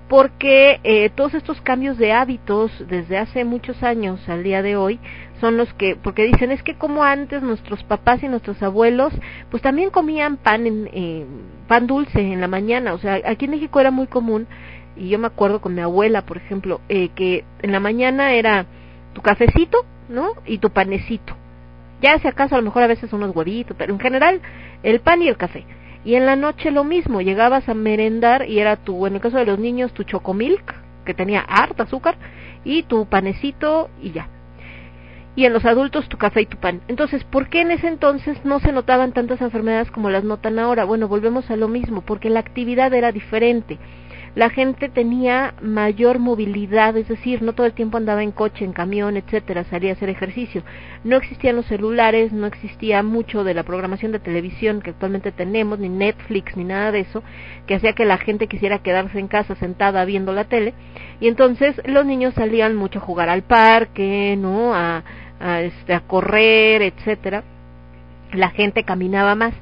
Porque 0.09 0.79
eh, 0.83 1.09
todos 1.15 1.33
estos 1.33 1.61
cambios 1.61 1.97
de 1.97 2.11
hábitos 2.11 2.71
desde 2.87 3.17
hace 3.17 3.45
muchos 3.45 3.83
años 3.83 4.27
al 4.27 4.43
día 4.43 4.61
de 4.61 4.75
hoy 4.75 4.99
son 5.39 5.57
los 5.57 5.73
que, 5.73 5.95
porque 5.95 6.23
dicen, 6.25 6.51
es 6.51 6.63
que 6.63 6.75
como 6.75 7.03
antes 7.03 7.41
nuestros 7.41 7.83
papás 7.83 8.23
y 8.23 8.27
nuestros 8.27 8.61
abuelos, 8.61 9.13
pues 9.49 9.61
también 9.61 9.89
comían 9.89 10.37
pan, 10.37 10.67
en, 10.67 10.89
eh, 10.93 11.25
pan 11.67 11.87
dulce 11.87 12.21
en 12.21 12.41
la 12.41 12.47
mañana, 12.47 12.93
o 12.93 12.97
sea, 12.97 13.19
aquí 13.25 13.45
en 13.45 13.51
México 13.51 13.79
era 13.79 13.91
muy 13.91 14.07
común 14.07 14.47
Y 14.95 15.09
yo 15.09 15.17
me 15.17 15.27
acuerdo 15.27 15.59
con 15.59 15.73
mi 15.73 15.81
abuela, 15.81 16.21
por 16.21 16.37
ejemplo, 16.37 16.79
eh, 16.87 17.09
que 17.15 17.43
en 17.61 17.71
la 17.71 17.79
mañana 17.79 18.33
era 18.33 18.67
tu 19.13 19.21
cafecito, 19.21 19.85
¿no? 20.07 20.33
Y 20.45 20.59
tu 20.59 20.69
panecito. 20.69 21.35
Ya 22.01 22.19
si 22.19 22.27
acaso 22.27 22.55
a 22.55 22.57
lo 22.59 22.63
mejor 22.63 22.83
a 22.83 22.87
veces 22.87 23.11
unos 23.13 23.35
huevitos, 23.35 23.75
pero 23.77 23.93
en 23.93 23.99
general 23.99 24.41
el 24.83 24.99
pan 24.99 25.21
y 25.21 25.29
el 25.29 25.37
café. 25.37 25.65
Y 26.05 26.15
en 26.15 26.25
la 26.25 26.35
noche 26.35 26.69
lo 26.69 26.83
mismo, 26.83 27.21
llegabas 27.21 27.69
a 27.69 27.73
merendar 27.73 28.47
y 28.47 28.59
era 28.59 28.75
tu, 28.75 29.07
en 29.07 29.15
el 29.15 29.21
caso 29.21 29.37
de 29.37 29.45
los 29.45 29.57
niños, 29.57 29.93
tu 29.93 30.03
chocomilk, 30.03 30.75
que 31.05 31.13
tenía 31.13 31.41
harta 31.41 31.83
azúcar, 31.83 32.15
y 32.65 32.83
tu 32.83 33.05
panecito 33.05 33.89
y 34.01 34.11
ya. 34.11 34.27
Y 35.35 35.45
en 35.45 35.53
los 35.53 35.65
adultos 35.65 36.07
tu 36.09 36.17
café 36.17 36.41
y 36.41 36.45
tu 36.45 36.57
pan. 36.57 36.81
Entonces, 36.87 37.23
¿por 37.23 37.49
qué 37.49 37.61
en 37.61 37.71
ese 37.71 37.87
entonces 37.87 38.37
no 38.45 38.59
se 38.59 38.71
notaban 38.71 39.13
tantas 39.13 39.41
enfermedades 39.41 39.89
como 39.89 40.09
las 40.09 40.23
notan 40.23 40.59
ahora? 40.59 40.85
Bueno, 40.85 41.07
volvemos 41.07 41.49
a 41.49 41.55
lo 41.55 41.67
mismo, 41.67 42.01
porque 42.01 42.29
la 42.29 42.39
actividad 42.39 42.93
era 42.93 43.11
diferente 43.11 43.79
la 44.35 44.49
gente 44.49 44.89
tenía 44.89 45.53
mayor 45.61 46.17
movilidad, 46.17 46.97
es 46.97 47.07
decir, 47.07 47.43
no 47.43 47.53
todo 47.53 47.67
el 47.67 47.73
tiempo 47.73 47.97
andaba 47.97 48.23
en 48.23 48.31
coche, 48.31 48.65
en 48.65 48.73
camión, 48.73 49.15
etcétera, 49.15 49.63
salía 49.65 49.91
a 49.91 49.93
hacer 49.93 50.09
ejercicio. 50.09 50.63
No 51.03 51.17
existían 51.17 51.55
los 51.55 51.67
celulares, 51.67 52.33
no 52.33 52.47
existía 52.47 53.03
mucho 53.03 53.43
de 53.43 53.53
la 53.53 53.61
programación 53.61 54.11
de 54.11 54.17
televisión 54.17 54.81
que 54.81 54.89
actualmente 54.89 55.31
tenemos, 55.31 55.77
ni 55.77 55.87
Netflix, 55.87 56.57
ni 56.57 56.63
nada 56.63 56.91
de 56.91 57.01
eso, 57.01 57.21
que 57.67 57.75
hacía 57.75 57.93
que 57.93 58.05
la 58.05 58.17
gente 58.17 58.47
quisiera 58.47 58.79
quedarse 58.79 59.19
en 59.19 59.27
casa 59.27 59.53
sentada 59.55 60.03
viendo 60.03 60.33
la 60.33 60.45
tele. 60.45 60.73
Y 61.19 61.27
entonces 61.27 61.79
los 61.85 62.03
niños 62.03 62.33
salían 62.33 62.75
mucho 62.75 62.97
a 62.97 63.03
jugar 63.03 63.29
al 63.29 63.43
parque, 63.43 64.35
¿no? 64.35 64.73
A, 64.73 65.03
a, 65.39 65.61
este, 65.61 65.93
a 65.93 66.01
correr, 66.01 66.81
etcétera. 66.81 67.43
La 68.33 68.49
gente 68.49 68.83
caminaba 68.83 69.35
más. 69.35 69.53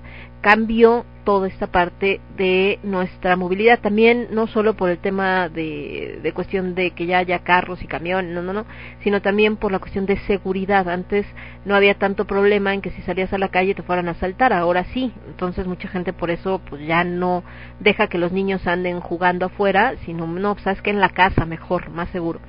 Cambió 0.41 1.05
toda 1.24 1.47
esta 1.47 1.67
parte 1.67 2.19
de 2.36 2.80
nuestra 2.84 3.36
movilidad. 3.36 3.80
También 3.80 4.28
no 4.32 4.47
solo 4.47 4.76
por 4.76 4.89
el 4.89 4.97
tema 4.97 5.49
de, 5.49 6.19
de 6.22 6.34
cuestión 6.34 6.76
de 6.76 6.91
que 6.91 7.05
ya 7.05 7.19
haya 7.19 7.39
carros 7.39 7.82
y 7.84 7.88
camiones 7.88 8.34
no 8.34 8.41
no 8.41 8.53
no 8.53 8.65
sino 9.03 9.22
también 9.22 9.57
por 9.57 9.72
la 9.72 9.80
cuestión 9.80 10.05
de 10.05 10.17
seguridad. 10.22 10.89
Antes 10.89 11.26
no 11.65 11.76
había 11.76 11.95
tanto 11.95 12.26
problema 12.26 12.74
en 12.74 12.82
que 12.82 12.91
si 12.91 13.01
salías 13.03 13.34
a 13.34 13.38
la 13.38 13.49
calle 13.49 13.76
te 13.76 13.84
fueran 13.84 14.07
a 14.07 14.11
asaltar 14.11 14.53
ahora 14.53 14.86
sí. 14.86 15.13
Entonces 15.28 15.67
mucha 15.67 15.88
gente 15.88 16.13
por 16.13 16.32
eso 16.32 16.61
pues 16.69 16.86
ya 16.86 17.03
no 17.03 17.43
deja 17.80 18.07
que 18.07 18.17
los 18.17 18.32
niños 18.32 18.65
anden 18.67 18.99
jugando 18.99 19.45
afuera 19.45 19.93
sino 20.05 20.28
no 20.28 20.57
sabes 20.59 20.82
que 20.82 20.89
en 20.89 20.99
la 20.99 21.09
casa 21.09 21.45
mejor 21.45 21.89
más 21.89 22.09
seguro 22.09 22.39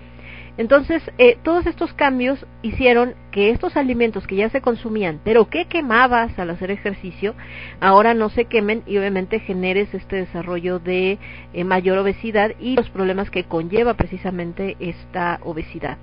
entonces, 0.58 1.02
eh, 1.16 1.38
todos 1.42 1.66
estos 1.66 1.94
cambios 1.94 2.44
hicieron 2.60 3.14
que 3.30 3.50
estos 3.50 3.76
alimentos 3.76 4.26
que 4.26 4.36
ya 4.36 4.50
se 4.50 4.60
consumían, 4.60 5.18
pero 5.24 5.48
que 5.48 5.64
quemabas 5.64 6.38
al 6.38 6.50
hacer 6.50 6.70
ejercicio, 6.70 7.34
ahora 7.80 8.12
no 8.12 8.28
se 8.28 8.44
quemen 8.44 8.82
y 8.86 8.98
obviamente 8.98 9.40
generes 9.40 9.92
este 9.94 10.16
desarrollo 10.16 10.78
de 10.78 11.18
eh, 11.54 11.64
mayor 11.64 11.96
obesidad 11.98 12.52
y 12.60 12.76
los 12.76 12.90
problemas 12.90 13.30
que 13.30 13.44
conlleva 13.44 13.94
precisamente 13.94 14.76
esta 14.78 15.40
obesidad 15.42 15.96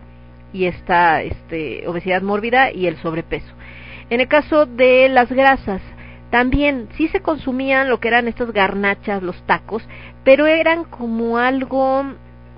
y 0.51 0.65
esta 0.65 1.21
este, 1.21 1.87
obesidad 1.87 2.23
mórbida 2.23 2.71
y 2.71 2.87
el 2.87 2.97
sobrepeso. 2.97 3.53
En 4.09 4.19
el 4.19 4.27
caso 4.27 4.65
de 4.65 5.09
las 5.09 5.31
grasas, 5.31 5.81
también 6.31 6.89
sí 6.97 7.07
se 7.09 7.21
consumían 7.21 7.87
lo 7.87 7.99
que 7.99 8.07
eran 8.07 8.27
estas 8.27 8.51
garnachas, 8.51 9.21
los 9.21 9.39
tacos, 9.45 9.87
pero 10.23 10.47
eran 10.47 10.85
como 10.85 11.37
algo 11.37 12.03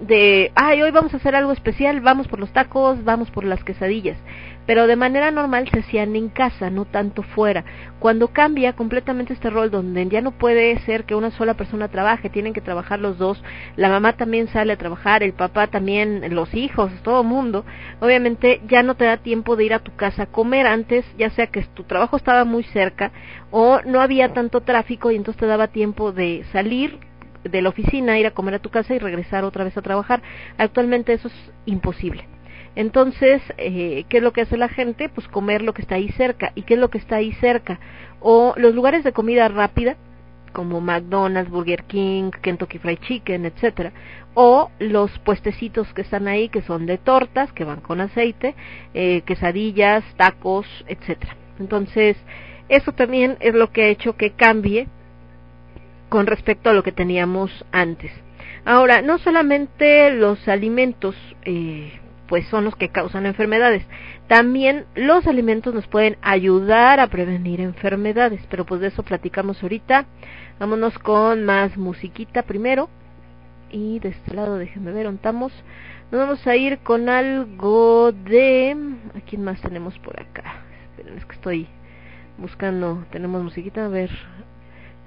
de, 0.01 0.51
ay, 0.55 0.81
hoy 0.81 0.91
vamos 0.91 1.13
a 1.13 1.17
hacer 1.17 1.35
algo 1.35 1.51
especial, 1.51 2.01
vamos 2.01 2.27
por 2.27 2.39
los 2.39 2.51
tacos, 2.51 3.03
vamos 3.03 3.29
por 3.29 3.43
las 3.43 3.63
quesadillas, 3.63 4.17
pero 4.65 4.87
de 4.87 4.95
manera 4.95 5.29
normal 5.29 5.69
se 5.69 5.79
hacían 5.79 6.15
en 6.15 6.29
casa, 6.29 6.69
no 6.71 6.85
tanto 6.85 7.21
fuera. 7.21 7.63
Cuando 7.99 8.29
cambia 8.29 8.73
completamente 8.73 9.33
este 9.33 9.51
rol 9.51 9.69
donde 9.69 10.07
ya 10.07 10.21
no 10.21 10.31
puede 10.31 10.79
ser 10.79 11.03
que 11.03 11.13
una 11.13 11.29
sola 11.31 11.53
persona 11.53 11.87
trabaje, 11.87 12.29
tienen 12.29 12.53
que 12.53 12.61
trabajar 12.61 12.99
los 12.99 13.19
dos, 13.19 13.43
la 13.75 13.89
mamá 13.89 14.13
también 14.13 14.47
sale 14.47 14.73
a 14.73 14.77
trabajar, 14.77 15.21
el 15.21 15.33
papá 15.33 15.67
también, 15.67 16.33
los 16.33 16.53
hijos, 16.55 16.91
todo 17.03 17.23
mundo, 17.23 17.63
obviamente 17.99 18.61
ya 18.67 18.81
no 18.81 18.95
te 18.95 19.05
da 19.05 19.17
tiempo 19.17 19.55
de 19.55 19.65
ir 19.65 19.73
a 19.75 19.79
tu 19.79 19.95
casa 19.95 20.23
a 20.23 20.31
comer 20.31 20.65
antes, 20.65 21.05
ya 21.17 21.29
sea 21.29 21.47
que 21.47 21.61
tu 21.75 21.83
trabajo 21.83 22.17
estaba 22.17 22.43
muy 22.43 22.63
cerca 22.63 23.11
o 23.51 23.81
no 23.85 24.01
había 24.01 24.33
tanto 24.33 24.61
tráfico 24.61 25.11
y 25.11 25.15
entonces 25.15 25.39
te 25.39 25.45
daba 25.45 25.67
tiempo 25.67 26.11
de 26.11 26.43
salir, 26.51 27.10
de 27.43 27.61
la 27.61 27.69
oficina, 27.69 28.19
ir 28.19 28.27
a 28.27 28.31
comer 28.31 28.55
a 28.55 28.59
tu 28.59 28.69
casa 28.69 28.93
y 28.93 28.99
regresar 28.99 29.43
otra 29.43 29.63
vez 29.63 29.77
a 29.77 29.81
trabajar. 29.81 30.21
Actualmente 30.57 31.13
eso 31.13 31.27
es 31.27 31.51
imposible. 31.65 32.27
Entonces, 32.75 33.41
eh, 33.57 34.05
¿qué 34.07 34.17
es 34.17 34.23
lo 34.23 34.31
que 34.31 34.41
hace 34.41 34.57
la 34.57 34.69
gente? 34.69 35.09
Pues 35.09 35.27
comer 35.27 35.61
lo 35.61 35.73
que 35.73 35.81
está 35.81 35.95
ahí 35.95 36.09
cerca. 36.09 36.51
¿Y 36.55 36.61
qué 36.63 36.75
es 36.75 36.79
lo 36.79 36.89
que 36.89 36.97
está 36.97 37.17
ahí 37.17 37.33
cerca? 37.33 37.79
O 38.21 38.53
los 38.55 38.73
lugares 38.73 39.03
de 39.03 39.11
comida 39.11 39.47
rápida, 39.49 39.97
como 40.53 40.81
McDonald's, 40.81 41.51
Burger 41.51 41.83
King, 41.83 42.31
Kentucky 42.41 42.77
Fried 42.77 42.99
Chicken, 42.99 43.45
etcétera, 43.45 43.91
o 44.33 44.69
los 44.79 45.17
puestecitos 45.19 45.93
que 45.93 46.01
están 46.01 46.27
ahí 46.27 46.49
que 46.49 46.61
son 46.61 46.85
de 46.85 46.97
tortas 46.97 47.51
que 47.53 47.63
van 47.63 47.81
con 47.81 48.01
aceite, 48.01 48.55
eh, 48.93 49.21
quesadillas, 49.25 50.03
tacos, 50.15 50.67
etcétera. 50.87 51.35
Entonces, 51.59 52.17
eso 52.69 52.93
también 52.93 53.37
es 53.39 53.53
lo 53.53 53.71
que 53.71 53.83
ha 53.83 53.87
hecho 53.87 54.15
que 54.15 54.31
cambie 54.31 54.87
con 56.11 56.27
respecto 56.27 56.69
a 56.69 56.73
lo 56.73 56.83
que 56.83 56.91
teníamos 56.91 57.49
antes. 57.71 58.11
Ahora, 58.65 59.01
no 59.01 59.17
solamente 59.17 60.11
los 60.11 60.45
alimentos 60.49 61.15
eh, 61.45 62.01
pues 62.27 62.45
son 62.47 62.65
los 62.65 62.75
que 62.75 62.89
causan 62.89 63.25
enfermedades, 63.25 63.85
también 64.27 64.85
los 64.93 65.25
alimentos 65.25 65.73
nos 65.73 65.87
pueden 65.87 66.17
ayudar 66.21 66.99
a 66.99 67.07
prevenir 67.07 67.61
enfermedades, 67.61 68.41
pero 68.49 68.65
pues 68.65 68.81
de 68.81 68.87
eso 68.87 69.03
platicamos 69.03 69.63
ahorita. 69.63 70.05
Vámonos 70.59 70.99
con 70.99 71.45
más 71.45 71.77
musiquita 71.77 72.43
primero. 72.43 72.89
Y 73.71 73.99
de 73.99 74.09
este 74.09 74.33
lado, 74.33 74.57
déjenme 74.57 74.91
ver, 74.91 75.05
estamos. 75.05 75.53
Nos 76.11 76.19
vamos 76.19 76.45
a 76.45 76.57
ir 76.57 76.79
con 76.79 77.07
algo 77.07 78.11
de... 78.11 78.75
¿A 79.15 79.21
quién 79.21 79.45
más 79.45 79.61
tenemos 79.61 79.97
por 79.99 80.19
acá? 80.19 80.55
Esperen, 80.89 81.17
es 81.17 81.25
que 81.25 81.35
estoy 81.35 81.67
buscando. 82.37 83.05
Tenemos 83.11 83.41
musiquita, 83.41 83.85
a 83.85 83.87
ver. 83.87 84.09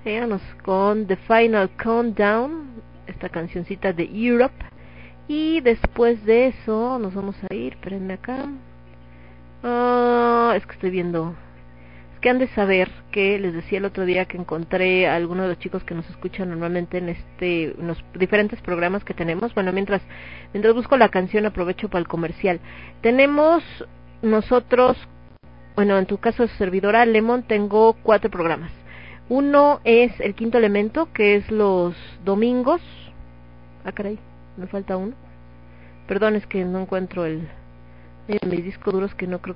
Síganos 0.05 0.43
con 0.63 1.07
The 1.07 1.17
Final 1.17 1.71
Countdown, 1.83 2.83
esta 3.07 3.31
cancioncita 3.31 3.95
de 3.95 4.05
Europe. 4.13 4.55
Y 5.29 5.63
después 5.63 6.23
de 6.27 6.49
eso 6.49 6.99
nos 6.99 7.15
vamos 7.15 7.37
a 7.43 7.55
ir, 7.55 7.73
espérenme 7.73 8.13
acá. 8.13 8.49
Ah, 9.63 10.53
es 10.57 10.67
que 10.67 10.75
estoy 10.75 10.91
viendo. 10.91 11.35
Es 12.13 12.21
que 12.21 12.29
han 12.29 12.39
de 12.39 12.49
saber 12.49 12.91
que 13.13 13.39
les 13.39 13.55
decía 13.55 13.79
el 13.79 13.87
otro 13.87 14.05
día 14.05 14.27
que 14.27 14.37
encontré 14.37 15.09
a 15.09 15.15
algunos 15.15 15.45
de 15.45 15.55
los 15.55 15.59
chicos 15.59 15.83
que 15.85 15.95
nos 15.95 16.09
escuchan 16.11 16.51
normalmente 16.51 16.99
en 16.99 17.09
este 17.09 17.71
en 17.71 17.87
los 17.87 18.05
diferentes 18.15 18.61
programas 18.61 19.05
que 19.05 19.15
tenemos. 19.15 19.55
Bueno, 19.55 19.73
mientras 19.73 20.03
mientras 20.53 20.75
busco 20.75 20.99
la 20.99 21.09
canción 21.09 21.47
aprovecho 21.47 21.89
para 21.89 22.01
el 22.01 22.09
comercial. 22.09 22.61
Tenemos 23.01 23.65
nosotros, 24.21 24.99
bueno, 25.77 25.97
en 25.97 26.05
tu 26.05 26.19
caso 26.19 26.47
servidora 26.59 27.07
Lemon 27.07 27.45
tengo 27.45 27.95
cuatro 28.03 28.31
programas. 28.31 28.84
Uno 29.29 29.81
es 29.85 30.19
el 30.21 30.35
quinto 30.35 30.59
elemento, 30.59 31.09
que 31.13 31.37
es 31.37 31.51
los 31.51 31.95
domingos. 32.25 32.81
Ah, 33.85 33.93
caray, 33.93 34.19
me 34.57 34.67
falta 34.67 34.97
uno. 34.97 35.15
Perdón, 36.07 36.37
es 36.37 36.47
que 36.47 36.65
no 36.65 36.81
encuentro 36.81 37.25
el... 37.25 37.49
mis 38.47 38.65
discos 38.65 38.93
duros 38.93 39.15
que 39.15 39.27
no 39.27 39.41
creo 39.41 39.53